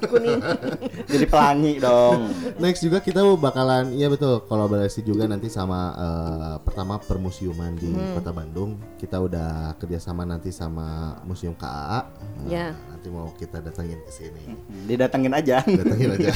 kuning. 0.05 0.39
Jadi 1.11 1.25
pelangi 1.25 1.73
dong. 1.77 2.29
Next 2.57 2.81
juga 2.81 2.99
kita 2.99 3.25
bakalan 3.35 3.89
iya 3.91 4.05
betul 4.05 4.37
kolaborasi 4.43 5.01
juga 5.01 5.25
nanti 5.25 5.49
sama 5.49 5.79
eh, 5.91 6.55
pertama 6.61 6.97
permusiuman 6.97 7.73
di 7.73 7.89
Hmm. 7.89 8.13
Kota 8.13 8.29
Bandung. 8.29 8.77
Kita 8.95 9.17
udah 9.17 9.73
kerjasama 9.75 10.21
nanti 10.23 10.49
sama 10.49 11.17
Museum 11.23 11.53
KAA. 11.53 11.99
Nah, 12.05 12.45
Ya. 12.45 12.67
Nanti 12.85 13.07
mau 13.09 13.33
kita 13.33 13.59
datangin 13.59 13.97
ke 13.99 14.11
sini. 14.11 14.43
Didatengin 14.85 15.33
aja. 15.33 15.61
Datangin 15.61 16.09
aja. 16.13 16.31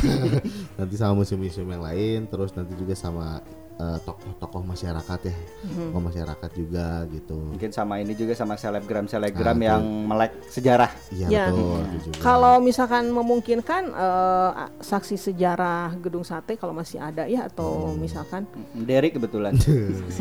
nanti 0.75 0.95
sama 0.95 1.13
museum-museum 1.15 1.67
yang 1.67 1.83
lain, 1.83 2.19
terus 2.25 2.53
nanti 2.53 2.73
juga 2.73 2.93
sama 2.93 3.28
eh, 3.37 3.58
tokoh-tokoh 3.79 4.61
masyarakat 4.61 5.19
ya, 5.23 5.35
Hmm. 5.63 5.89
tokoh 5.89 6.03
masyarakat 6.03 6.49
juga 6.53 6.87
gitu. 7.07 7.37
Mungkin 7.49 7.71
sama 7.71 7.97
ini 7.97 8.11
juga 8.11 8.33
sama 8.33 8.53
selebgram-selebgram 8.53 9.55
Ah, 9.55 9.65
yang 9.69 9.83
melek 10.05 10.35
sejarah. 10.47 10.91
Iya 11.09 11.27
Ya. 11.27 11.45
betul. 11.47 11.79
itu 11.89 11.97
juga. 12.09 12.19
Kalau 12.19 12.55
misalkan 12.59 13.07
memungkinkan 13.07 13.83
eh, 13.89 14.51
saksi 14.79 15.15
sejarah 15.15 15.95
gedung 15.97 16.23
sate 16.23 16.55
kalau 16.55 16.71
masih 16.71 16.97
ada 16.97 17.23
ya 17.23 17.45
atau 17.45 17.89
Hmm. 17.89 17.97
misalkan 17.97 18.43
Derek 18.73 19.15
kebetulan. 19.15 19.55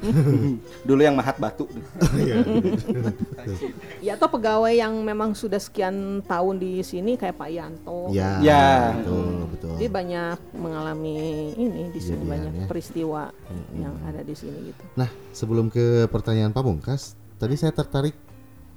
Dulu 0.88 1.00
yang 1.00 1.14
mahat 1.14 1.36
batu. 1.36 1.68
Iya. 2.14 2.40
ya 4.06 4.12
atau 4.14 4.28
pegawai 4.28 4.72
yang 4.72 4.96
memang 5.00 5.32
sudah 5.32 5.58
sekian 5.58 6.24
tahun 6.24 6.56
di 6.56 6.80
sini 6.80 7.14
kayak 7.14 7.36
Pak 7.36 7.50
Yanto. 7.50 8.08
Ya, 8.10 8.40
Ya. 8.40 8.96
betul, 8.96 9.28
betul. 9.50 9.74
Dia 9.76 9.90
banyak 9.90 10.36
mengalami 10.54 11.16
ini 11.54 11.82
di 11.90 12.00
sini 12.00 12.24
banyak 12.24 12.52
ya. 12.54 12.66
Peristiwa 12.70 13.34
yang 13.74 13.98
ada 14.04 14.22
di 14.22 14.32
sini 14.32 14.70
gitu. 14.70 14.84
Nah, 14.94 15.10
sebelum 15.30 15.66
ke 15.66 16.06
pertanyaan 16.06 16.50
pamungkas, 16.50 17.18
tadi 17.34 17.58
saya 17.58 17.74
tertarik 17.74 18.14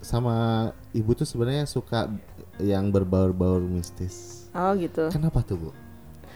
sama 0.02 0.36
ibu 0.92 1.14
tuh 1.14 1.24
sebenarnya 1.24 1.64
suka 1.64 2.10
yang 2.58 2.90
berbaur-baur 2.90 3.62
mistis. 3.62 4.50
Oh 4.52 4.74
gitu. 4.74 5.08
Kenapa 5.08 5.40
tuh, 5.40 5.58
Bu? 5.58 5.70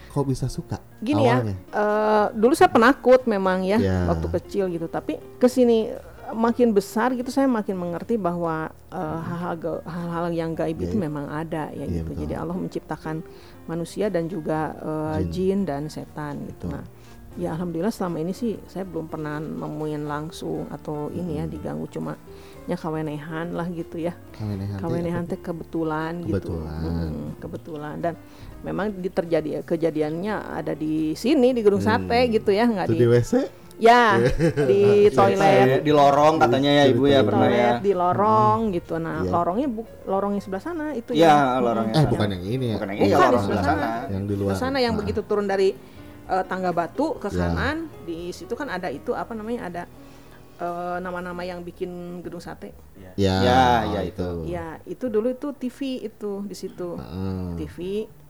Kok 0.07 0.25
bisa 0.25 0.47
suka? 0.47 0.79
Gini 0.97 1.25
awalnya? 1.25 1.53
ya, 1.53 1.77
eh, 1.77 2.25
dulu 2.33 2.53
saya 2.53 2.69
penakut 2.69 3.25
memang 3.25 3.61
ya 3.61 3.77
Ya. 3.77 4.07
waktu 4.07 4.27
kecil 4.31 4.69
gitu, 4.69 4.87
tapi 4.87 5.17
ke 5.35 5.45
sini 5.45 5.91
eh, 5.91 6.01
makin 6.33 6.71
besar 6.71 7.11
gitu 7.11 7.27
saya 7.27 7.45
makin 7.45 7.75
mengerti 7.75 8.15
bahwa 8.15 8.71
eh, 8.87 9.19
hal-hal 9.21 9.83
hal-hal 9.83 10.25
yang 10.31 10.55
gaib 10.55 10.79
itu 10.79 10.95
Gaib. 10.95 11.05
memang 11.05 11.27
ada 11.27 11.69
ya 11.69 11.83
Iya, 11.83 12.01
gitu. 12.01 12.09
betul. 12.09 12.19
Jadi 12.23 12.33
Allah 12.33 12.55
menciptakan 12.55 13.15
manusia 13.67 14.07
dan 14.07 14.25
juga 14.25 14.73
eh, 14.79 15.27
jin. 15.27 15.67
dan 15.67 15.85
setan 15.85 16.39
gitu. 16.47 16.65
Betul. 16.65 16.79
Nah, 16.79 16.85
ya 17.37 17.53
alhamdulillah 17.53 17.93
selama 17.93 18.17
ini 18.19 18.33
sih 18.33 18.57
saya 18.65 18.81
belum 18.81 19.05
pernah 19.05 19.37
nemuin 19.37 20.03
langsung 20.03 20.65
atau 20.67 21.07
ini 21.09 21.37
ya 21.37 21.45
diganggu 21.45 21.85
cuma 21.87 22.17
ya 22.65 22.75
kawenehan 22.75 23.53
lah 23.53 23.69
gitu 23.69 23.95
ya. 23.95 24.11
Kawenehan 24.33 24.75
teh 24.75 24.81
Kawenehan 24.81 25.23
teh 25.23 25.39
kebetulan, 25.39 26.13
gitu. 26.19 26.57
Kebetulan. 26.57 26.81
Mm, 27.07 27.27
kebetulan 27.37 27.95
dan 27.97 28.13
memang 28.59 28.91
di 28.91 29.07
terjadi 29.07 29.61
kejadiannya 29.63 30.35
ada 30.51 30.73
di 30.73 31.13
sini 31.13 31.53
di 31.53 31.61
Gedung 31.61 31.79
Sate 31.79 32.27
gitu 32.27 32.49
ya, 32.49 32.65
nggak 32.65 32.89
di 32.89 32.97
di 32.97 33.07
WC? 33.07 33.33
ya 33.77 34.17
di 34.69 35.05
toilet 35.13 35.85
Di 35.85 35.93
lorong 35.93 36.41
katanya 36.41 36.81
ya 36.81 36.83
Ibu 36.89 37.03
ya 37.05 37.21
Di 37.21 37.27
pernah 37.29 37.45
ya. 37.45 37.53
toilet 37.53 37.79
di 37.79 37.93
lorong 37.93 38.57
gitu. 38.73 38.93
Nah, 38.97 39.21
Iya. 39.21 39.29
lorongnya 39.29 39.67
bu 39.69 39.81
lorongnya 40.03 40.41
sebelah 40.41 40.63
sana 40.65 40.85
itu 40.91 41.13
Iya, 41.13 41.29
yang 41.29 41.61
lorongnya. 41.61 41.93
Eh, 41.93 42.01
sana. 42.01 42.09
bukan 42.09 42.27
yang 42.33 42.43
ini 42.43 42.65
ya. 42.67 42.75
Bukan 42.81 42.87
yang 42.89 42.97
Bukan, 42.97 43.05
ini, 43.05 43.13
di 43.13 43.21
lorong 43.21 43.43
sebelah 43.45 43.61
sebelah 43.61 43.63
sana. 43.63 43.85
sana. 44.01 44.11
Yang 44.11 44.23
di 44.25 44.35
luar. 44.35 44.49
ke 44.49 44.57
sana 44.57 44.77
yang 44.81 44.93
Nah, 44.97 44.99
begitu 44.99 45.19
turun 45.23 45.45
dari 45.45 45.69
eh, 46.27 46.43
tangga 46.45 46.71
batu 46.71 47.15
ke 47.17 47.27
Ya. 47.29 47.47
kanan 47.47 47.77
di 48.03 48.29
situ 48.29 48.53
kan 48.53 48.67
ada 48.67 48.87
itu 48.87 49.11
apa 49.11 49.31
namanya 49.31 49.61
ada 49.65 49.83
eh, 50.57 50.97
nama-nama 50.99 51.41
yang 51.41 51.61
bikin 51.61 52.19
gedung 52.19 52.41
sate. 52.41 52.73
Ya, 52.97 53.13
Ya, 53.15 53.33
oh, 53.37 53.81
ya 53.93 54.01
itu. 54.01 54.27
Ya, 54.45 54.67
itu 54.83 55.05
dulu 55.05 55.29
itu 55.29 55.53
TV 55.53 55.77
itu 56.03 56.41
di 56.43 56.53
situ. 56.53 56.97
Heeh. 56.97 57.53
TV 57.57 57.77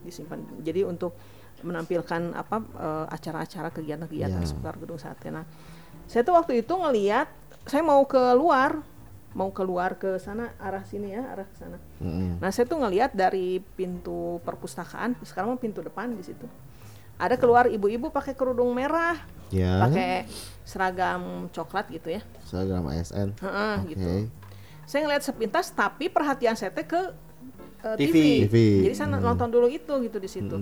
disimpan. 0.02 0.36
Jadi 0.60 0.84
untuk 0.84 1.16
menampilkan 1.58 2.32
apa 2.32 2.56
eh, 2.60 3.06
acara-acara 3.08 3.68
kegiatan-kegiatan 3.70 4.38
Ya. 4.38 4.46
seputar 4.46 4.76
gedung 4.76 4.96
sate. 4.96 5.32
Nah, 5.32 5.48
saya 6.04 6.20
tuh 6.20 6.36
waktu 6.36 6.60
itu 6.60 6.70
ngeliat 6.70 7.32
saya 7.64 7.80
mau 7.80 8.04
keluar 8.04 8.80
mau 9.32 9.52
keluar 9.52 9.92
ke 9.94 10.16
sana 10.16 10.56
arah 10.56 10.80
sini 10.82 11.12
ya 11.12 11.20
arah 11.22 11.44
ke 11.44 11.56
sana. 11.56 11.76
Mm-mm. 12.00 12.40
Nah 12.40 12.48
saya 12.48 12.64
tuh 12.64 12.80
ngeliat 12.80 13.12
dari 13.12 13.60
pintu 13.60 14.40
perpustakaan 14.40 15.20
sekarang 15.20 15.52
mah 15.52 15.60
pintu 15.60 15.84
depan 15.84 16.12
di 16.12 16.24
situ 16.24 16.48
ada 17.18 17.34
keluar 17.34 17.66
ibu-ibu 17.66 18.08
pakai 18.08 18.32
kerudung 18.32 18.70
merah 18.70 19.18
Ya. 19.48 19.80
pakai 19.80 20.28
seragam 20.62 21.48
coklat 21.48 21.88
gitu 21.88 22.12
ya. 22.12 22.20
Seragam 22.44 22.84
ASN. 22.84 23.32
Heeh, 23.34 23.76
Oke. 23.78 23.88
gitu. 23.90 24.08
Saya 24.84 25.00
ngeliat 25.02 25.20
sepintas 25.20 25.68
tapi 25.70 26.06
perhatian 26.06 26.52
saya 26.52 26.68
teh 26.68 26.84
ke 26.84 27.00
eh, 27.80 27.96
TV. 27.96 28.44
TV. 28.44 28.54
Jadi 28.84 28.94
saya 28.94 29.08
nonton 29.10 29.48
dulu 29.48 29.64
itu 29.66 29.88
gitu 29.98 30.18
di 30.18 30.28
situ. 30.28 30.52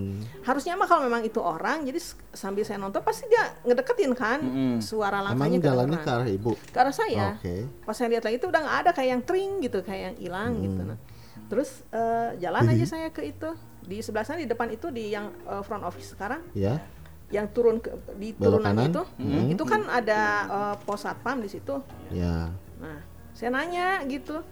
Harusnya 0.43 0.79
mah 0.79 0.87
kalau 0.87 1.03
memang 1.03 1.23
itu 1.23 1.39
orang, 1.39 1.83
jadi 1.83 1.99
sambil 2.31 2.63
saya 2.63 2.79
nonton 2.79 3.03
pasti 3.03 3.27
dia 3.27 3.59
ngedeketin 3.63 4.15
kan 4.15 4.39
Mm-mm. 4.39 4.79
suara 4.79 5.19
Emang 5.19 5.35
langkahnya 5.35 5.59
jalannya 5.59 5.99
ke 5.99 6.11
arah 6.13 6.29
ibu. 6.31 6.53
ke 6.55 6.79
arah 6.79 6.95
saya. 6.95 7.27
Oke. 7.35 7.67
Pas 7.83 7.95
saya 7.95 8.07
lihat 8.09 8.23
lagi 8.23 8.39
itu 8.39 8.47
udah 8.47 8.61
nggak 8.63 8.79
ada 8.87 8.91
kayak 8.95 9.11
yang 9.11 9.23
tring 9.27 9.51
gitu, 9.59 9.83
kayak 9.83 10.15
yang 10.15 10.17
hilang 10.23 10.53
gitu. 10.63 10.81
Nah, 10.85 10.99
terus 11.47 11.83
eh, 11.91 12.39
jalan 12.39 12.71
aja 12.71 12.87
saya 12.87 13.09
ke 13.11 13.23
itu 13.25 13.51
di 13.87 13.99
sebelah 13.99 14.23
sana 14.23 14.39
di 14.39 14.45
depan 14.45 14.69
itu 14.69 14.91
di 14.91 15.09
yang 15.09 15.31
eh, 15.43 15.63
front 15.63 15.83
office 15.83 16.13
sekarang 16.13 16.43
Ya. 16.53 16.83
yang 17.27 17.47
turun 17.49 17.79
ke 17.79 17.91
di 18.15 18.31
Belok 18.31 18.59
turunan 18.59 18.71
kanan? 18.73 18.87
itu, 18.89 19.03
Hmm. 19.17 19.47
itu 19.49 19.65
kan 19.65 19.83
ada 19.89 20.21
eh, 20.45 20.75
pos 20.81 21.01
satpam 21.01 21.39
di 21.39 21.49
situ. 21.49 21.79
Ya. 22.09 22.51
Nah, 22.77 22.99
saya 23.31 23.51
nanya 23.51 24.03
gitu, 24.05 24.43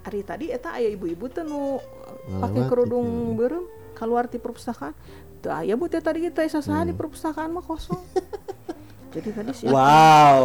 hari 0.00 0.20
tadi 0.22 0.48
eta 0.48 0.72
aya 0.72 0.88
ibu-ibu 0.88 1.28
tuh 1.28 1.42
nu 1.42 1.80
pakai 2.34 2.58
Ngelewat 2.58 2.68
kerudung 2.68 3.06
gitu. 3.06 3.36
berem 3.36 3.64
keluar 3.92 4.24
di 4.24 4.36
perpustakaan. 4.36 4.92
Tuh 5.38 5.52
aya 5.52 5.72
bu 5.72 5.86
tadi 5.86 6.18
kita 6.22 6.42
asa 6.42 6.58
Hmm. 6.60 6.84
di 6.84 6.92
perpustakaan 6.92 7.48
mah 7.48 7.62
kosong. 7.62 7.98
Jadi 9.08 9.28
tadi 9.32 9.52
siapa? 9.56 9.72
Wow. 9.72 10.44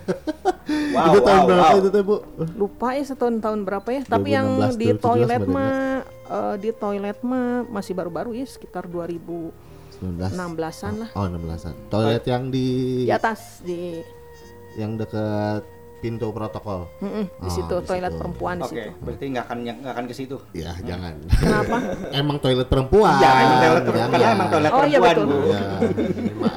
wow, 0.94 1.06
itu 1.06 1.18
tahun 1.22 1.40
wow, 1.40 1.48
berapa 1.48 1.70
wow. 1.70 1.80
itu 1.80 1.88
teh, 1.88 2.02
Bu? 2.02 2.16
Lupa 2.58 2.88
ya 2.98 3.02
setahun 3.06 3.36
tahun 3.38 3.60
berapa 3.62 3.88
ya. 3.94 4.02
Tapi 4.06 4.28
yang 4.34 4.48
2016, 4.58 4.80
di 4.80 4.88
2017 4.90 5.06
toilet 5.06 5.42
badannya. 5.42 5.54
mah 5.54 5.74
eh, 6.30 6.54
di 6.58 6.70
toilet 6.74 7.18
mah 7.22 7.46
masih 7.70 7.92
baru-baru 7.94 8.30
ya 8.34 8.46
sekitar 8.46 8.90
19. 8.90 9.70
2016 10.00 10.32
16-an 10.32 10.94
lah. 10.96 11.10
Oh, 11.12 11.28
16-an. 11.28 11.74
Toilet 11.92 12.24
yang 12.24 12.42
di 12.48 12.68
Di 13.04 13.12
atas 13.12 13.60
di 13.62 14.00
yang 14.78 14.94
dekat 14.96 15.66
pintu 16.00 16.26
protokol. 16.30 16.88
mm-mm, 16.98 17.24
di 17.28 17.44
Oh, 17.44 17.52
situ 17.52 17.74
di 17.74 17.84
toilet 17.84 18.08
situ. 18.08 18.18
perempuan 18.18 18.56
di 18.56 18.62
Oke, 18.62 18.72
situ. 18.74 18.90
berarti 18.98 19.24
nggak 19.28 19.44
akan 19.44 19.56
nggak 19.60 19.92
akan 19.92 20.04
ke 20.04 20.14
situ. 20.14 20.36
Ya, 20.50 20.72
jangan. 20.80 21.12
Kenapa? 21.30 21.76
emang 22.20 22.36
toilet 22.38 22.66
perempuan. 22.66 23.14
Ya, 23.16 23.30
emang 23.36 23.58
toilet 23.58 23.84
perempuan. 23.84 24.10
Karena 24.10 24.28
emang 24.32 24.48
toilet 24.48 24.70
Oh, 24.70 24.82
iya, 24.82 24.98
perempuan, 24.98 25.14
betul. 25.14 25.26
Bu. 25.30 25.38
Ya, 25.46 25.62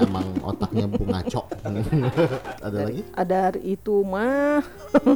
emang 0.02 0.26
otaknya 0.42 0.86
bu 0.88 1.02
ngaco. 1.04 1.42
Ada 2.66 2.78
lagi? 2.82 3.02
Ada 3.14 3.40
itu 3.60 3.96
mah 4.02 4.64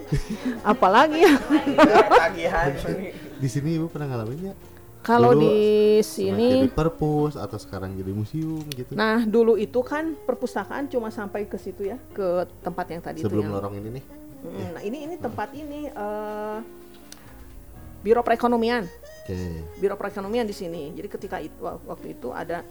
apalagi 0.71 1.23
ya? 1.23 1.33
Tagihan 2.09 2.69
Di 3.37 3.47
sini 3.47 3.75
ibu 3.75 3.87
pernah 3.87 4.09
ngalamin 4.09 4.51
ya? 4.51 4.55
Kalau 5.03 5.31
di 5.33 5.99
sini 6.03 6.67
jadi 6.67 6.71
perpus 6.73 7.39
atau 7.39 7.55
sekarang 7.55 7.95
jadi 7.95 8.11
museum 8.11 8.59
gitu. 8.75 8.91
Nah, 8.93 9.23
dulu 9.23 9.55
itu 9.55 9.79
kan 9.85 10.17
perpustakaan 10.27 10.91
cuma 10.91 11.07
sampai 11.13 11.47
ke 11.47 11.55
situ 11.55 11.87
ya, 11.87 11.95
ke 12.11 12.43
tempat 12.59 12.85
yang 12.91 13.01
tadi 13.01 13.23
Sebelum 13.23 13.43
itu 13.43 13.47
yang. 13.47 13.55
lorong 13.55 13.73
ini 13.79 13.89
nih. 13.99 14.03
Mm, 14.37 14.69
Nah, 14.75 14.81
ini 14.83 14.97
ini 15.07 15.15
tempat 15.17 15.49
ini 15.55 15.87
eh, 15.89 16.57
Biro 18.03 18.21
Perekonomian. 18.21 18.83
Oke. 19.23 19.35
Biro 19.79 19.95
Perekonomian 19.97 20.45
di 20.45 20.55
sini. 20.55 20.93
Jadi 20.93 21.07
ketika 21.07 21.37
itu 21.41 21.59
waktu 21.63 22.13
itu 22.13 22.29
ada 22.35 22.61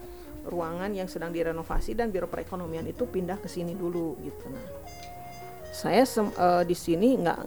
ruangan 0.47 0.93
yang 0.95 1.11
sedang 1.11 1.35
direnovasi 1.35 1.91
dan 1.97 2.07
Biro 2.13 2.31
Perekonomian 2.31 2.87
itu 2.87 3.03
pindah 3.03 3.35
ke 3.41 3.51
sini 3.51 3.75
dulu 3.75 4.15
gitu. 4.23 4.45
Nah, 4.47 4.65
saya 5.69 6.03
eh, 6.03 6.63
di 6.63 6.73
sini 6.73 7.17
nggak 7.17 7.39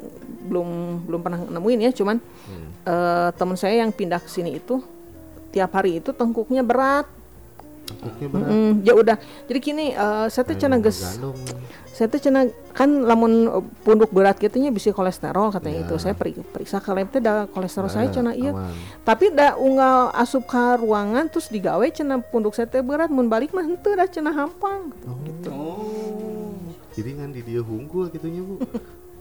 belum 0.46 0.68
belum 1.04 1.20
pernah 1.20 1.40
nemuin 1.46 1.80
ya, 1.82 1.92
cuman 1.92 2.16
Hmm. 2.18 2.68
eh, 2.84 3.28
teman 3.34 3.54
saya 3.54 3.80
yang 3.80 3.90
pindah 3.90 4.18
ke 4.18 4.28
sini 4.28 4.56
itu 4.56 4.78
tiap 5.48 5.70
hari 5.72 5.98
itu 5.98 6.10
tengkuknya 6.10 6.62
berat. 6.62 7.06
Mm, 8.22 8.86
ya 8.86 8.94
udah. 8.94 9.18
Jadi 9.44 9.58
gini, 9.58 9.86
eh, 9.90 10.26
saya 10.28 10.46
tuh 10.46 10.54
geus 10.54 11.18
Gandum. 11.18 11.34
saya 11.90 12.06
tuh 12.06 12.22
cenah 12.22 12.46
kan 12.70 12.86
lamun 12.86 13.44
uh, 13.44 13.60
punduk 13.82 14.08
berat 14.08 14.38
gitu 14.38 14.56
nya 14.56 14.70
bisa 14.70 14.88
kolesterol 14.88 15.50
katanya 15.50 15.82
Iya. 15.82 15.84
itu 15.84 15.94
saya 15.98 16.14
peri- 16.14 16.38
periksa 16.40 16.78
ke 16.78 16.88
lab 16.88 17.10
teh 17.10 17.20
da 17.20 17.44
kolesterol 17.44 17.90
saya 17.90 18.08
Nah, 18.08 18.14
cenah 18.14 18.34
iya 18.34 18.54
aman. 18.54 18.72
tapi 19.02 19.28
da 19.28 19.52
unggal 19.52 20.08
asup 20.14 20.46
ka 20.46 20.78
ruangan 20.78 21.28
terus 21.28 21.50
digawe 21.50 21.82
cenah 21.84 22.22
punduk 22.22 22.54
saya 22.54 22.64
teh 22.64 22.80
berat 22.80 23.10
mun 23.10 23.28
balik 23.28 23.52
mah 23.52 23.60
henteu 23.60 23.92
da 23.92 24.06
cenah 24.06 24.32
hampang 24.32 24.94
Oh. 25.44 26.29
Jadi 26.94 27.10
kan 27.14 27.28
di 27.30 27.40
dia 27.46 27.62
hunggul 27.62 28.10
gitunya 28.10 28.42
bu. 28.42 28.58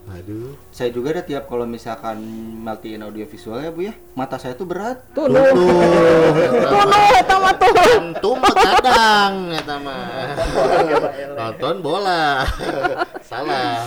Aduh. 0.09 0.57
Saya 0.73 0.89
juga 0.89 1.13
ada 1.13 1.21
tiap 1.21 1.45
kalau 1.45 1.69
misalkan 1.69 2.17
matiin 2.65 3.05
audio 3.05 3.29
visual 3.29 3.61
ya 3.61 3.69
Bu 3.69 3.85
ya, 3.85 3.93
mata 4.17 4.41
saya 4.41 4.57
tuh 4.57 4.65
berat. 4.65 5.05
tuh 5.13 5.29
tuh 5.29 5.37
nuh 5.37 7.13
eta 7.13 7.35
mah 7.37 7.53
tuh 7.53 7.69
Antum 7.77 8.37
begadang 8.41 9.33
eta 9.53 9.75
mah. 9.77 10.33
Nonton 11.37 11.75
bola. 11.85 12.41
Salah. 13.29 13.85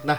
Nah, 0.00 0.18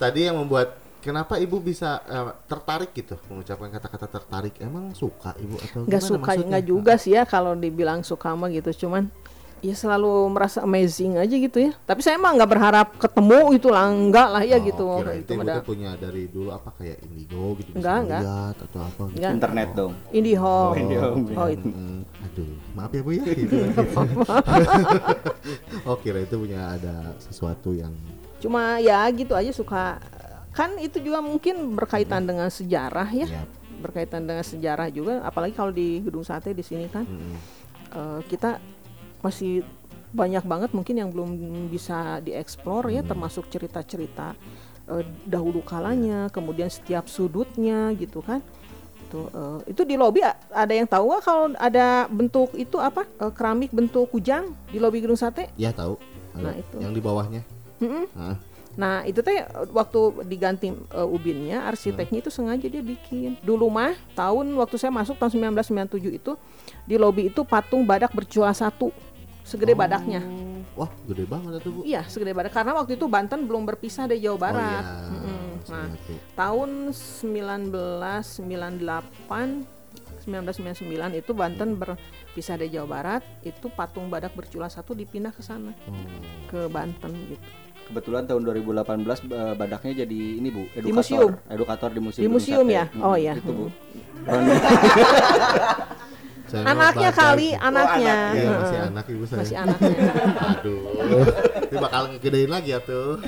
tadi 0.00 0.24
yang 0.24 0.40
membuat 0.40 0.72
kenapa 1.04 1.36
ibu 1.36 1.60
bisa 1.60 2.00
eh, 2.08 2.32
tertarik 2.48 2.96
gitu 2.96 3.20
mengucapkan 3.28 3.68
kata-kata 3.68 4.08
tertarik? 4.08 4.54
Emang 4.64 4.96
suka 4.96 5.36
ibu 5.36 5.60
atau 5.60 5.84
gimana 5.84 6.00
suka 6.00 6.32
maksudnya? 6.32 6.48
nggak 6.48 6.64
juga 6.64 6.92
sih 6.96 7.12
ya 7.12 7.28
kalau 7.28 7.52
dibilang 7.52 8.00
suka 8.00 8.32
mah 8.32 8.48
gitu 8.48 8.88
cuman 8.88 9.12
ya 9.58 9.72
selalu 9.72 10.28
merasa 10.28 10.60
amazing 10.60 11.16
aja 11.16 11.32
gitu 11.32 11.56
ya. 11.58 11.72
Tapi 11.82 12.00
saya 12.00 12.16
mah 12.16 12.32
nggak 12.32 12.48
berharap 12.48 12.86
ketemu 12.96 13.38
itu 13.52 13.66
lah 13.66 13.84
enggak 13.86 14.28
lah 14.28 14.40
ya 14.40 14.56
Oh, 14.56 14.62
gitu. 14.62 14.86
kirain 15.00 15.16
itu 15.16 15.24
teh 15.24 15.34
ibu 15.34 15.42
ada 15.42 15.52
teh 15.52 15.62
punya 15.64 15.90
dari 15.96 16.22
dulu 16.26 16.48
apa 16.50 16.68
kayak 16.72 16.96
indigo 17.02 17.44
gitu 17.56 17.68
bisa 17.70 17.78
Enggak, 17.80 17.96
enggak. 18.02 18.20
lihat 18.22 18.56
atau 18.62 18.80
apa 18.80 19.00
gitu. 19.02 19.16
Enggak. 19.16 19.30
Internet 19.34 19.68
dong. 19.72 19.92
IndiHome 20.10 20.74
IndiHome, 20.76 21.22
oh 21.32 21.48
itu. 21.48 21.66
Hmm, 21.66 22.00
aduh, 22.22 22.50
maaf 22.72 22.90
ya 22.90 23.00
bu 23.00 23.10
ya. 23.12 23.22
Gitu. 23.36 23.54
oh 25.88 25.96
kira 25.98 26.18
itu 26.20 26.34
punya 26.36 26.60
ada 26.72 26.94
sesuatu 27.18 27.70
yang 27.70 27.92
cuma 28.36 28.76
ya 28.78 29.00
gitu 29.10 29.32
aja 29.32 29.48
suka 29.48 29.96
kan 30.52 30.76
itu 30.76 31.00
juga 31.00 31.20
mungkin 31.20 31.72
berkaitan 31.72 32.24
dengan 32.24 32.48
sejarah 32.48 33.08
ya. 33.10 33.26
Ya, 33.28 33.42
berkaitan 33.76 34.24
dengan 34.24 34.40
sejarah 34.40 34.88
juga 34.88 35.20
apalagi 35.20 35.52
kalau 35.52 35.68
di 35.68 36.00
gedung 36.00 36.22
sate 36.22 36.52
di 36.52 36.60
sini 36.60 36.86
kan. 36.86 37.04
Mm, 37.04 37.36
eh, 37.92 38.20
kita 38.26 38.56
masih 39.26 39.66
banyak 40.14 40.46
banget 40.46 40.70
mungkin 40.72 40.96
yang 40.96 41.10
belum 41.10 41.30
bisa 41.68 42.22
dieksplor 42.22 42.88
ya 42.88 43.02
termasuk 43.02 43.50
cerita-cerita 43.50 44.38
eh, 44.88 45.04
dahulu 45.26 45.60
kalanya 45.66 46.30
kemudian 46.30 46.70
setiap 46.70 47.10
sudutnya 47.10 47.90
gitu 47.98 48.22
kan 48.22 48.40
itu 49.06 49.20
eh, 49.30 49.58
itu 49.74 49.82
di 49.82 49.98
lobi 49.98 50.22
ada 50.54 50.72
yang 50.72 50.86
tahu 50.86 51.10
nggak 51.10 51.22
kalau 51.26 51.44
ada 51.58 52.06
bentuk 52.06 52.54
itu 52.54 52.78
apa 52.78 53.06
Eh, 53.16 53.32
keramik 53.32 53.72
bentuk 53.72 54.12
kujang 54.12 54.52
di 54.68 54.76
lobi 54.76 55.00
gedung 55.00 55.16
sate 55.16 55.48
ya 55.56 55.72
tahu. 55.72 55.96
Ada. 56.36 56.42
Nah, 56.44 56.54
itu. 56.54 56.76
Yang 56.78 56.92
di 56.92 57.00
bawahnya. 57.00 57.42
Mm-mm. 57.80 58.04
Hah. 58.12 58.36
Nah 58.76 59.08
itu 59.08 59.24
teh 59.24 59.40
waktu 59.72 60.00
diganti 60.28 60.68
uh, 60.92 61.08
ubinnya 61.08 61.64
arsiteknya 61.64 62.20
itu 62.20 62.28
sengaja 62.28 62.68
dia 62.68 62.84
bikin. 62.84 63.40
Dulu 63.40 63.72
mah 63.72 63.96
tahun 64.12 64.52
waktu 64.52 64.76
saya 64.76 64.92
masuk 64.92 65.16
tahun 65.16 65.56
1997 65.56 66.12
itu 66.12 66.36
di 66.84 67.00
lobi 67.00 67.32
itu 67.32 67.40
patung 67.40 67.88
badak 67.88 68.12
bercula 68.12 68.52
satu 68.52 68.92
segede 69.46 69.72
badaknya. 69.72 70.20
Wah, 70.74 70.90
gede 71.06 71.24
banget 71.24 71.62
itu 71.62 71.70
bu. 71.70 71.80
Iya 71.86 72.02
segede 72.04 72.34
badak 72.34 72.52
karena 72.52 72.74
waktu 72.74 72.98
itu 72.98 73.06
Banten 73.06 73.46
belum 73.46 73.64
berpisah 73.64 74.04
dari 74.04 74.20
Jawa 74.20 74.36
Barat. 74.36 74.84
Oh, 74.84 74.92
iya. 74.92 75.00
Saya 75.62 75.66
Nah 75.66 75.90
tahun 76.34 76.70
1998 76.92 79.64
1999 80.26 81.16
itu 81.16 81.32
Banten 81.32 81.68
berpisah 81.74 82.54
dari 82.58 82.68
Jawa 82.68 82.86
Barat 82.90 83.22
itu 83.40 83.66
patung 83.70 84.06
badak 84.06 84.34
bercula 84.34 84.66
satu 84.66 84.92
dipindah 84.92 85.30
ke 85.30 85.40
sana 85.40 85.70
Oh. 85.86 85.94
ke 86.46 86.66
Banten 86.66 87.14
gitu. 87.30 87.46
Kebetulan 87.86 88.26
tahun 88.26 88.42
2018 88.42 89.30
eh, 89.30 89.54
badaknya 89.54 89.92
jadi 90.02 90.20
ini 90.42 90.48
Bu, 90.50 90.66
edukator. 90.74 90.92
museum. 90.92 91.30
Edukator 91.46 91.90
di 91.94 92.00
museum. 92.02 92.20
Di 92.20 92.28
museum 92.28 92.66
ya? 92.66 92.84
Oh, 92.98 93.14
iya. 93.14 93.38
Itu 93.38 93.52
Bu. 93.54 93.66
Saya 96.56 96.72
Anaknya 96.72 97.10
kali, 97.12 97.48
anaknya. 97.52 98.16
Iya, 98.32 98.40
Heeh. 98.40 98.56
masih 98.56 98.78
anak 98.80 99.04
ibu 99.06 99.24
saya. 99.24 99.38
Masih 99.44 99.56
anaknya. 99.58 99.96
Aduh. 100.54 100.80
Ini 101.68 101.76
bakal 101.76 102.02
ngegedein 102.08 102.48
lagi 102.48 102.70
ya 102.70 102.80
tuh. 102.80 103.20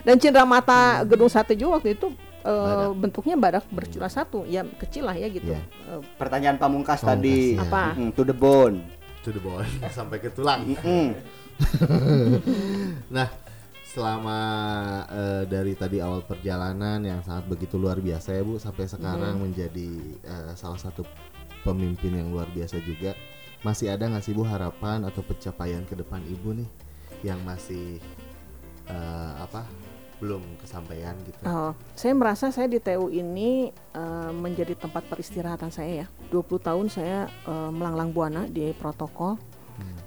Dan 0.00 0.14
cindera 0.16 0.44
mata 0.44 1.02
gedung 1.02 1.26
sate 1.26 1.52
juga 1.52 1.80
waktu 1.80 1.94
itu 1.94 2.14
eh, 2.40 2.46
Badak. 2.46 2.94
bentuknya 2.94 3.34
badak 3.34 3.64
bercula 3.68 4.06
satu, 4.06 4.46
ya 4.46 4.62
kecil 4.78 5.04
lah 5.04 5.16
ya 5.16 5.26
gitu. 5.26 5.50
Iya. 5.50 5.60
Eh, 5.88 6.00
Pertanyaan 6.14 6.54
pamungkas 6.56 7.02
Pamungkas, 7.02 7.18
tadi. 7.18 7.58
ya. 7.58 7.64
Apa? 7.66 7.84
Mm, 7.98 8.10
to 8.12 8.22
the 8.22 8.36
bone. 8.36 8.76
To 9.22 9.30
the 9.34 9.42
bone 9.42 9.66
sampai 9.98 10.16
ke 10.18 10.30
tulang. 10.30 10.62
Mm. 10.78 11.10
Nah, 13.08 13.28
selama 13.82 14.38
eh, 15.08 15.42
dari 15.44 15.72
tadi 15.74 15.98
awal 15.98 16.22
perjalanan 16.22 17.00
yang 17.00 17.18
sangat 17.20 17.48
begitu 17.48 17.74
luar 17.74 17.98
biasa 17.98 18.30
ya 18.30 18.44
Bu 18.44 18.60
sampai 18.60 18.84
sekarang 18.84 19.40
menjadi 19.40 19.90
eh, 20.22 20.52
salah 20.54 20.78
satu 20.78 21.02
pemimpin 21.68 22.16
yang 22.16 22.32
luar 22.32 22.48
biasa 22.48 22.80
juga. 22.80 23.12
Masih 23.60 23.92
ada 23.92 24.08
nggak 24.08 24.24
sih 24.24 24.32
Bu 24.32 24.46
harapan 24.46 25.04
atau 25.04 25.20
pencapaian 25.20 25.84
ke 25.84 25.98
depan 25.98 26.24
Ibu 26.24 26.62
nih 26.62 26.68
yang 27.26 27.42
masih 27.44 28.00
eh, 28.88 29.32
apa 29.36 29.66
belum 30.18 30.42
kesampaian 30.58 31.14
gitu? 31.22 31.46
oh, 31.46 31.78
saya 31.94 32.10
merasa 32.10 32.50
saya 32.50 32.66
di 32.66 32.82
TU 32.82 33.06
ini 33.06 33.70
eh, 33.70 34.32
menjadi 34.32 34.74
tempat 34.78 35.04
peristirahatan 35.10 35.68
saya 35.74 36.06
ya. 36.06 36.06
20 36.30 36.58
tahun 36.62 36.86
saya 36.88 37.28
eh, 37.28 37.70
melanglang 37.74 38.14
buana 38.14 38.42
di 38.48 38.72
protokol. 38.72 39.36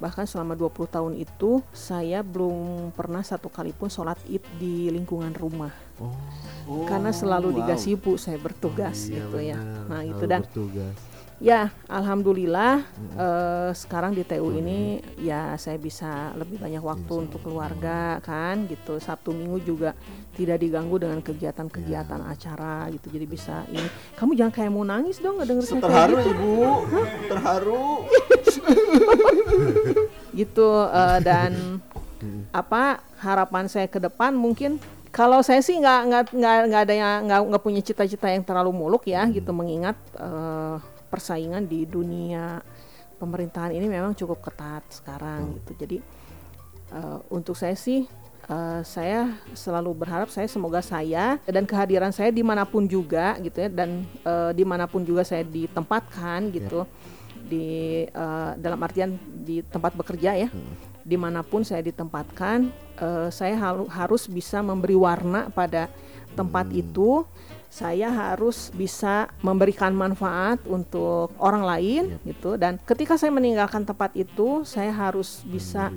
Bahkan 0.01 0.25
selama 0.25 0.57
20 0.57 0.89
tahun 0.89 1.13
itu 1.13 1.61
saya 1.71 2.25
belum 2.25 2.89
pernah 2.91 3.21
satu 3.21 3.53
kali 3.53 3.69
pun 3.69 3.85
sholat 3.87 4.17
id 4.25 4.41
di 4.57 4.89
lingkungan 4.89 5.29
rumah. 5.37 5.69
Oh, 6.01 6.89
Karena 6.89 7.13
selalu 7.13 7.53
wow. 7.53 7.55
di 7.55 7.61
gasibu 7.69 8.11
saya 8.17 8.41
bertugas 8.41 9.05
iya 9.05 9.21
gitu 9.21 9.37
ya. 9.37 9.57
benar, 9.61 9.85
Nah, 9.85 10.01
itu 10.01 10.23
dan 10.25 10.41
bertugas. 10.41 10.97
Ya, 11.41 11.73
alhamdulillah 11.89 12.85
eh, 13.17 13.69
sekarang 13.73 14.13
di 14.13 14.21
TU 14.21 14.53
ini 14.53 15.01
ya 15.17 15.57
saya 15.57 15.81
bisa 15.81 16.37
lebih 16.37 16.61
banyak 16.61 16.77
waktu 16.77 17.01
Insya 17.09 17.23
untuk 17.25 17.41
keluarga 17.41 18.21
kan 18.21 18.69
gitu. 18.69 19.01
Sabtu 19.01 19.33
Minggu 19.33 19.57
juga 19.65 19.97
tidak 20.37 20.61
diganggu 20.61 21.01
dengan 21.01 21.17
kegiatan-kegiatan 21.17 22.21
Ya. 22.21 22.29
acara 22.29 22.85
gitu. 22.93 23.09
Jadi 23.09 23.25
bisa 23.25 23.65
ini. 23.73 23.81
Kamu 24.13 24.37
jangan 24.37 24.53
kayak 24.53 24.69
mau 24.69 24.85
nangis 24.85 25.17
dong 25.17 25.41
nggak 25.41 25.49
denger 25.49 25.65
saya 25.65 25.81
Terharu 25.81 26.13
gitu. 26.13 26.29
Ibu. 26.29 26.53
Terharu. 27.25 27.85
Gitu 30.31 30.69
eh, 30.93 31.19
dan 31.25 31.81
apa 32.53 33.01
harapan 33.17 33.65
saya 33.65 33.89
ke 33.89 33.97
depan 33.97 34.31
mungkin 34.37 34.77
kalau 35.11 35.43
saya 35.43 35.59
sih 35.59 35.75
nggak 35.75 35.99
nggak 36.07 36.23
nggak 36.37 36.55
nggak 36.71 36.81
ada 36.87 36.93
yang 36.95 37.13
nggak 37.27 37.39
nggak 37.51 37.63
punya 37.65 37.81
cita-cita 37.83 38.31
yang 38.31 38.45
terlalu 38.47 38.71
muluk 38.71 39.03
ya 39.09 39.27
gitu 39.27 39.51
mengingat 39.51 39.97
eh, 40.15 40.75
persaingan 41.11 41.67
di 41.67 41.83
dunia 41.83 42.63
pemerintahan 43.19 43.75
ini 43.75 43.85
memang 43.85 44.15
cukup 44.15 44.39
ketat 44.39 44.81
sekarang 44.89 45.59
gitu. 45.59 45.71
Jadi 45.75 45.97
eh, 46.95 47.19
untuk 47.29 47.53
saya 47.53 47.75
sih 47.75 48.07
eh, 48.47 48.81
saya 48.81 49.35
selalu 49.53 49.91
berharap 49.93 50.31
saya 50.31 50.47
semoga 50.47 50.79
saya 50.79 51.37
dan 51.45 51.67
kehadiran 51.67 52.09
saya 52.09 52.31
di 52.31 52.41
mana 52.41 52.63
pun 52.63 52.87
juga 52.87 53.35
gitu 53.43 53.61
ya 53.61 53.69
dan 53.69 54.07
eh, 54.23 54.51
di 54.55 54.63
mana 54.63 54.87
pun 54.89 55.03
juga 55.03 55.21
saya 55.21 55.43
ditempatkan 55.43 56.49
gitu. 56.55 56.87
Di 57.45 58.07
eh, 58.07 58.51
dalam 58.57 58.79
artian 58.79 59.19
di 59.27 59.59
tempat 59.61 59.93
bekerja 59.93 60.47
ya 60.47 60.49
di 61.01 61.17
mana 61.17 61.41
pun 61.41 61.65
saya 61.65 61.81
ditempatkan 61.85 62.71
eh, 62.97 63.29
saya 63.29 63.53
halu- 63.59 63.89
harus 63.91 64.25
bisa 64.25 64.61
memberi 64.63 64.95
warna 64.97 65.51
pada 65.53 65.91
tempat 66.31 66.71
itu 66.71 67.27
saya 67.71 68.11
harus 68.11 68.67
bisa 68.75 69.31
memberikan 69.39 69.95
manfaat 69.95 70.59
untuk 70.67 71.31
orang 71.39 71.63
lain 71.63 72.03
gitu 72.27 72.59
dan 72.59 72.75
ketika 72.83 73.15
saya 73.15 73.31
meninggalkan 73.31 73.87
tempat 73.87 74.11
itu 74.11 74.67
saya 74.67 74.91
harus 74.91 75.39
bisa 75.47 75.87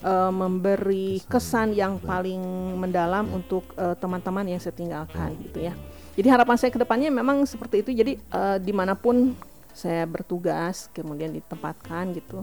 eh, 0.00 0.32
memberi 0.32 1.20
kesan 1.28 1.76
yang 1.76 2.00
paling 2.00 2.40
mendalam 2.80 3.28
untuk 3.28 3.68
eh, 3.76 3.92
teman-teman 4.00 4.48
yang 4.48 4.56
saya 4.56 4.72
tinggalkan 4.72 5.36
gitu 5.44 5.68
ya. 5.68 5.76
Jadi 6.18 6.34
harapan 6.34 6.56
saya 6.58 6.74
ke 6.74 6.82
depannya 6.82 7.14
memang 7.14 7.46
seperti 7.46 7.84
itu. 7.84 7.94
Jadi 7.94 8.18
eh, 8.18 8.58
di 8.58 8.72
mana 8.72 8.96
pun 8.96 9.36
saya 9.70 10.02
bertugas 10.08 10.90
kemudian 10.90 11.30
ditempatkan 11.30 12.10
gitu, 12.16 12.42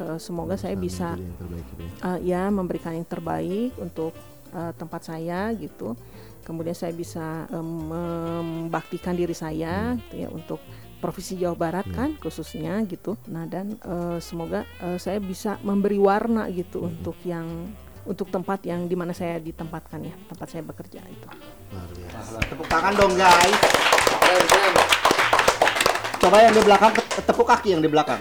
eh, 0.00 0.16
semoga 0.16 0.56
saya 0.56 0.72
bisa 0.78 1.18
terbaik 1.18 1.66
gitu 1.68 1.82
ya. 2.24 2.48
memberikan 2.48 2.96
yang 2.96 3.04
terbaik 3.04 3.76
untuk 3.76 4.16
eh, 4.54 4.72
tempat 4.78 5.02
saya 5.04 5.52
gitu. 5.58 5.92
Kemudian 6.50 6.74
saya 6.74 6.90
bisa 6.90 7.46
em, 7.54 7.68
membaktikan 7.86 9.14
diri 9.14 9.30
saya 9.38 9.94
gitu 9.94 10.26
ya 10.26 10.28
untuk 10.34 10.58
provinsi 10.98 11.38
Jawa 11.38 11.54
Barat 11.54 11.86
kan 11.94 12.18
khususnya 12.18 12.82
gitu. 12.90 13.14
Nah 13.30 13.46
dan 13.46 13.78
eh, 13.78 14.18
semoga 14.18 14.66
eh, 14.82 14.98
saya 14.98 15.22
bisa 15.22 15.62
memberi 15.62 15.94
warna 16.02 16.50
gitu 16.50 16.90
untuk 16.90 17.14
yang 17.22 17.70
untuk 18.02 18.34
tempat 18.34 18.66
yang 18.66 18.90
di 18.90 18.98
mana 18.98 19.14
saya 19.14 19.38
ditempatkan 19.38 20.02
ya 20.02 20.14
tempat 20.26 20.46
saya 20.50 20.66
bekerja 20.66 20.98
itu. 21.06 21.28
Luar 21.70 21.86
biasa. 21.94 22.34
Wah, 22.34 22.42
Tepuk 22.50 22.66
tangan 22.66 22.92
dong 22.98 23.14
guys. 23.14 23.58
Coba 26.20 26.36
yang 26.42 26.52
di 26.52 26.62
belakang 26.66 26.90
te- 26.98 27.24
tepuk 27.24 27.46
kaki 27.46 27.68
yang 27.78 27.80
di 27.80 27.88
belakang. 27.88 28.18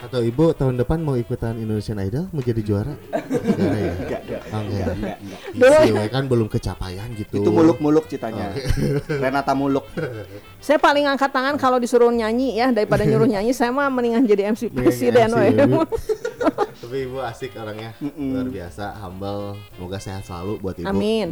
Atau 0.00 0.24
ibu 0.24 0.56
tahun 0.56 0.80
depan 0.80 1.04
mau 1.04 1.12
ikutan 1.12 1.60
Indonesian 1.60 2.00
Idol 2.00 2.24
mau 2.32 2.40
jadi 2.40 2.64
juara? 2.64 2.96
Enggak 3.12 3.80
ya? 3.80 3.92
Enggak, 4.00 4.22
enggak. 4.24 4.42
Oh, 4.48 4.60
enggak. 5.92 6.08
Kan 6.08 6.24
belum 6.24 6.48
kecapaian 6.48 7.08
gitu. 7.20 7.44
Itu 7.44 7.50
muluk-muluk 7.52 8.08
citanya. 8.08 8.56
Renata 9.08 9.52
muluk. 9.52 9.84
Saya 10.64 10.80
paling 10.80 11.04
angkat 11.04 11.28
tangan 11.28 11.60
kalau 11.60 11.76
disuruh 11.76 12.08
nyanyi 12.08 12.56
ya 12.56 12.72
daripada 12.72 13.04
nyuruh 13.04 13.28
nyanyi 13.28 13.52
saya 13.52 13.68
mah 13.72 13.92
mendingan 13.92 14.24
jadi 14.24 14.56
MC 14.56 14.72
presiden 14.72 15.36
MC, 15.36 15.36
we. 15.36 15.84
Tapi 16.80 16.96
ibu 17.04 17.20
asik 17.20 17.52
orangnya, 17.60 17.92
luar 18.00 18.48
biasa, 18.48 18.96
humble. 19.04 19.60
Semoga 19.76 19.98
sehat 20.00 20.24
selalu 20.24 20.52
buat 20.64 20.76
ibu. 20.80 20.88
Amin. 20.88 21.28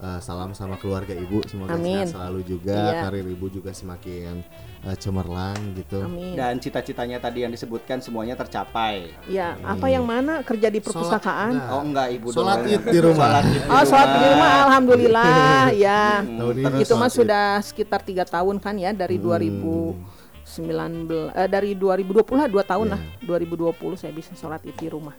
Eh, 0.00 0.16
salam 0.24 0.56
sama 0.56 0.80
keluarga 0.80 1.12
ibu, 1.12 1.44
semoga 1.44 1.76
Amin. 1.76 2.08
sehat 2.08 2.16
selalu 2.16 2.40
juga. 2.48 2.72
Iya. 2.72 3.04
Karir 3.04 3.26
ibu 3.28 3.52
juga 3.52 3.68
semakin 3.68 4.40
eh, 4.80 4.96
cemerlang 4.96 5.76
gitu. 5.76 6.00
Amin. 6.00 6.32
Dan 6.32 6.56
cita-citanya 6.56 7.20
tadi 7.20 7.44
yang 7.44 7.52
disebutkan 7.52 8.00
semuanya 8.00 8.32
tercapai. 8.32 9.12
Ya, 9.28 9.60
apa 9.60 9.92
yang 9.92 10.08
mana 10.08 10.40
kerja 10.40 10.72
di 10.72 10.80
perpustakaan? 10.80 11.52
Sholat- 11.52 11.72
Oh 11.76 11.82
enggak 11.84 12.08
ibu 12.16 12.32
Sholat 12.32 12.64
id 12.64 12.80
di 12.80 12.96
rumah. 12.96 13.28
Sholat 13.28 13.44
id 13.44 13.60
Oh, 13.68 13.84
sholat 13.84 14.08
di 14.08 14.18
rumah, 14.24 14.50
alhamdulillah, 14.64 15.68
ya. 15.84 16.24
Ini 16.24 16.80
Itu 16.80 16.96
mah 16.96 17.12
sudah 17.12 17.60
sekitar 17.60 18.00
tiga 18.00 18.24
tahun 18.24 18.56
kan 18.56 18.80
ya 18.80 18.96
dari 18.96 19.20
2019, 19.20 21.28
eh, 21.28 21.44
dari 21.44 21.76
2020 21.76 22.40
lah 22.40 22.48
dua 22.48 22.64
tahun 22.64 22.96
lah. 22.96 23.00
2020 23.20 24.00
saya 24.00 24.16
bisa 24.16 24.32
sholat 24.32 24.64
id 24.64 24.72
di 24.74 24.88
rumah. 24.88 25.12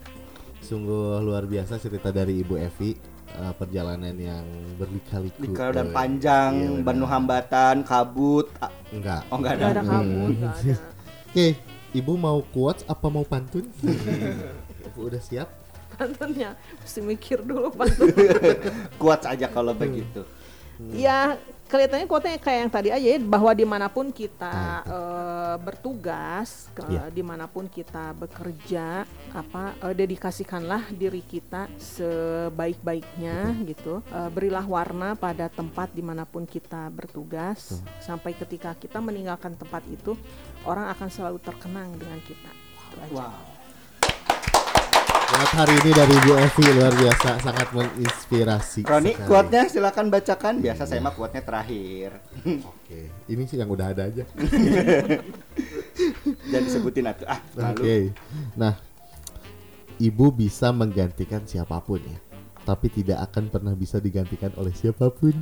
Sungguh 0.57 1.21
luar 1.21 1.45
biasa 1.45 1.77
cerita 1.77 2.09
dari 2.09 2.39
Ibu 2.39 2.55
Evi 2.57 3.20
eh, 3.31 3.53
perjalanan 3.55 4.15
yang 4.15 4.45
berliku-liku 4.75 5.41
Dikal 5.43 5.69
dan 5.71 5.87
panjang, 5.91 6.51
iya, 6.55 6.83
penuh 6.83 7.07
hambatan, 7.09 7.75
kabut. 7.87 8.47
Enggak. 8.91 9.21
Oh 9.31 9.39
enggak 9.39 9.53
Gak 9.57 9.63
ada. 9.63 9.79
ada 9.79 9.81
kabut, 9.87 10.33
gak 10.37 10.53
ada. 10.59 10.75
Oke, 11.31 11.47
Ibu 11.99 12.13
mau 12.15 12.39
quotes 12.55 12.83
apa 12.87 13.07
mau 13.11 13.23
pantun? 13.27 13.67
Ibu 14.91 14.99
udah 15.11 15.21
siap? 15.21 15.47
Pantunnya 15.91 16.55
mesti 16.79 16.99
mikir 17.03 17.43
dulu 17.43 17.71
pantun. 17.71 18.09
Kuat 19.01 19.27
aja 19.27 19.47
kalau 19.51 19.75
begitu. 19.75 20.23
Ya 20.95 21.37
kelihatannya 21.71 22.03
kuotanya 22.03 22.39
kayak 22.43 22.59
yang 22.67 22.71
tadi 22.71 22.89
aja 22.91 23.07
ya 23.15 23.17
bahwa 23.23 23.51
di 23.55 23.63
mana 23.63 23.87
pun 23.87 24.11
kita 24.11 24.83
eh, 24.83 25.55
bertugas, 25.63 26.67
ke, 26.75 26.83
Iya. 26.91 27.07
di 27.07 27.23
mana 27.23 27.47
pun 27.47 27.71
kita 27.71 28.11
bekerja, 28.11 29.07
apa 29.31 29.71
eh, 29.79 29.95
dedikasikanlah 29.95 30.91
diri 30.91 31.23
kita 31.23 31.71
sebaik-baiknya 31.79 33.55
gitu. 33.63 34.03
Eh, 34.11 34.29
berilah 34.35 34.67
warna 34.67 35.15
pada 35.15 35.47
tempat 35.47 35.95
di 35.95 36.03
mana 36.03 36.27
pun 36.27 36.43
kita 36.43 36.91
bertugas 36.91 37.79
sampai 38.03 38.35
ketika 38.35 38.75
kita 38.75 38.99
meninggalkan 38.99 39.55
tempat 39.55 39.87
itu 39.87 40.19
orang 40.67 40.91
akan 40.91 41.07
selalu 41.07 41.39
terkenang 41.39 41.95
dengan 41.95 42.19
kita. 42.27 42.51
Wow. 43.15 43.50
Buat 45.41 45.57
hari 45.57 45.73
ini 45.73 45.89
dari 45.97 46.13
Ibu 46.21 46.33
Evi 46.37 46.63
luar 46.69 46.93
biasa 46.93 47.29
sangat 47.41 47.73
menginspirasi. 47.73 48.85
Roni, 48.85 49.17
sekali. 49.17 49.25
kuatnya 49.25 49.65
silakan 49.73 50.13
bacakan. 50.13 50.53
Biasa 50.61 50.85
saya 50.85 51.01
mah 51.01 51.17
kuatnya 51.17 51.41
terakhir. 51.41 52.21
Oke, 52.61 53.09
ini 53.25 53.49
sih 53.49 53.57
yang 53.57 53.73
udah 53.73 53.89
ada 53.89 54.05
aja. 54.05 54.21
Dan 56.53 56.61
disebutin 56.61 57.09
atuh. 57.09 57.25
Ah, 57.25 57.41
Oke. 57.73 57.73
malu. 57.73 58.13
Nah, 58.53 58.77
ibu 59.97 60.29
bisa 60.29 60.69
menggantikan 60.69 61.41
siapa 61.49 61.81
pun 61.81 62.05
ya, 62.05 62.21
tapi 62.61 62.93
tidak 62.93 63.25
akan 63.33 63.49
pernah 63.49 63.73
bisa 63.73 63.97
digantikan 63.97 64.53
oleh 64.61 64.77
siapa 64.77 65.09
pun. 65.09 65.33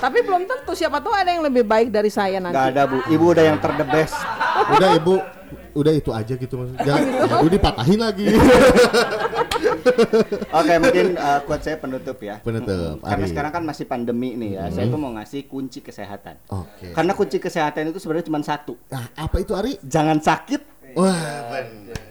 Tapi 0.00 0.18
belum 0.24 0.48
tentu 0.48 0.72
siapa 0.72 1.04
tahu 1.04 1.12
ada 1.12 1.28
yang 1.28 1.44
lebih 1.44 1.68
baik 1.68 1.92
dari 1.92 2.08
saya 2.08 2.40
nanti. 2.40 2.56
Gak 2.56 2.72
ada 2.72 2.88
bu, 2.88 3.04
ibu 3.12 3.36
udah 3.36 3.44
yang 3.44 3.60
ter 3.60 3.76
the 3.76 3.84
best. 3.84 4.16
Udah 4.72 4.96
ibu, 4.96 5.20
udah 5.74 5.92
itu 5.94 6.10
aja 6.12 6.34
gitu 6.36 6.54
mas. 6.60 6.70
Jangan, 6.82 7.06
aduh 7.26 7.50
dipatahin 7.50 8.00
lagi. 8.00 8.26
Oke 10.50 10.74
mungkin 10.80 11.06
uh, 11.16 11.40
quote 11.44 11.62
saya 11.64 11.76
penutup 11.78 12.18
ya. 12.20 12.38
Penutup, 12.40 13.00
Mm-mm. 13.00 13.06
Karena 13.06 13.26
Ari. 13.26 13.32
sekarang 13.32 13.52
kan 13.52 13.62
masih 13.64 13.84
pandemi 13.88 14.36
nih 14.36 14.50
ya. 14.56 14.64
Saya 14.72 14.86
tuh 14.88 15.00
mau 15.00 15.12
ngasih 15.16 15.46
kunci 15.46 15.80
kesehatan. 15.84 16.36
Oke. 16.48 16.92
Karena 16.92 17.12
kunci 17.16 17.36
kesehatan 17.38 17.90
itu 17.92 17.98
sebenarnya 18.02 18.26
cuma 18.28 18.40
satu. 18.44 18.74
Nah, 18.90 19.08
apa 19.16 19.36
itu 19.40 19.52
Ari? 19.56 19.78
Jangan 19.84 20.18
sakit. 20.20 20.60
Wah, 20.96 21.14
bener. 21.52 22.08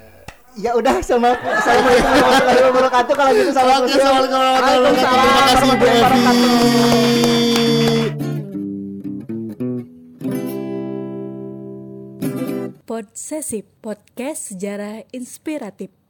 Ya 0.59 0.75
udah 0.75 0.99
sama 0.99 1.39
saya 1.63 1.79
mau 1.79 1.93
warahmatullahi 1.93 2.63
wabarakatuh 2.67 3.13
kalau 3.15 3.31
gitu 3.31 3.51
sama 3.53 3.79
Oke, 3.79 3.95
assalamualaikum 3.95 4.39
warahmatullahi 4.43 4.79
wabarakatuh. 4.81 5.23
Terima 5.23 5.43
kasih 5.47 5.67
Ibu 5.71 5.85
Evi. 5.87 7.59
Podsesif 12.89 13.69
Podcast 13.85 14.49
Sejarah 14.49 15.05
Inspiratif 15.13 15.93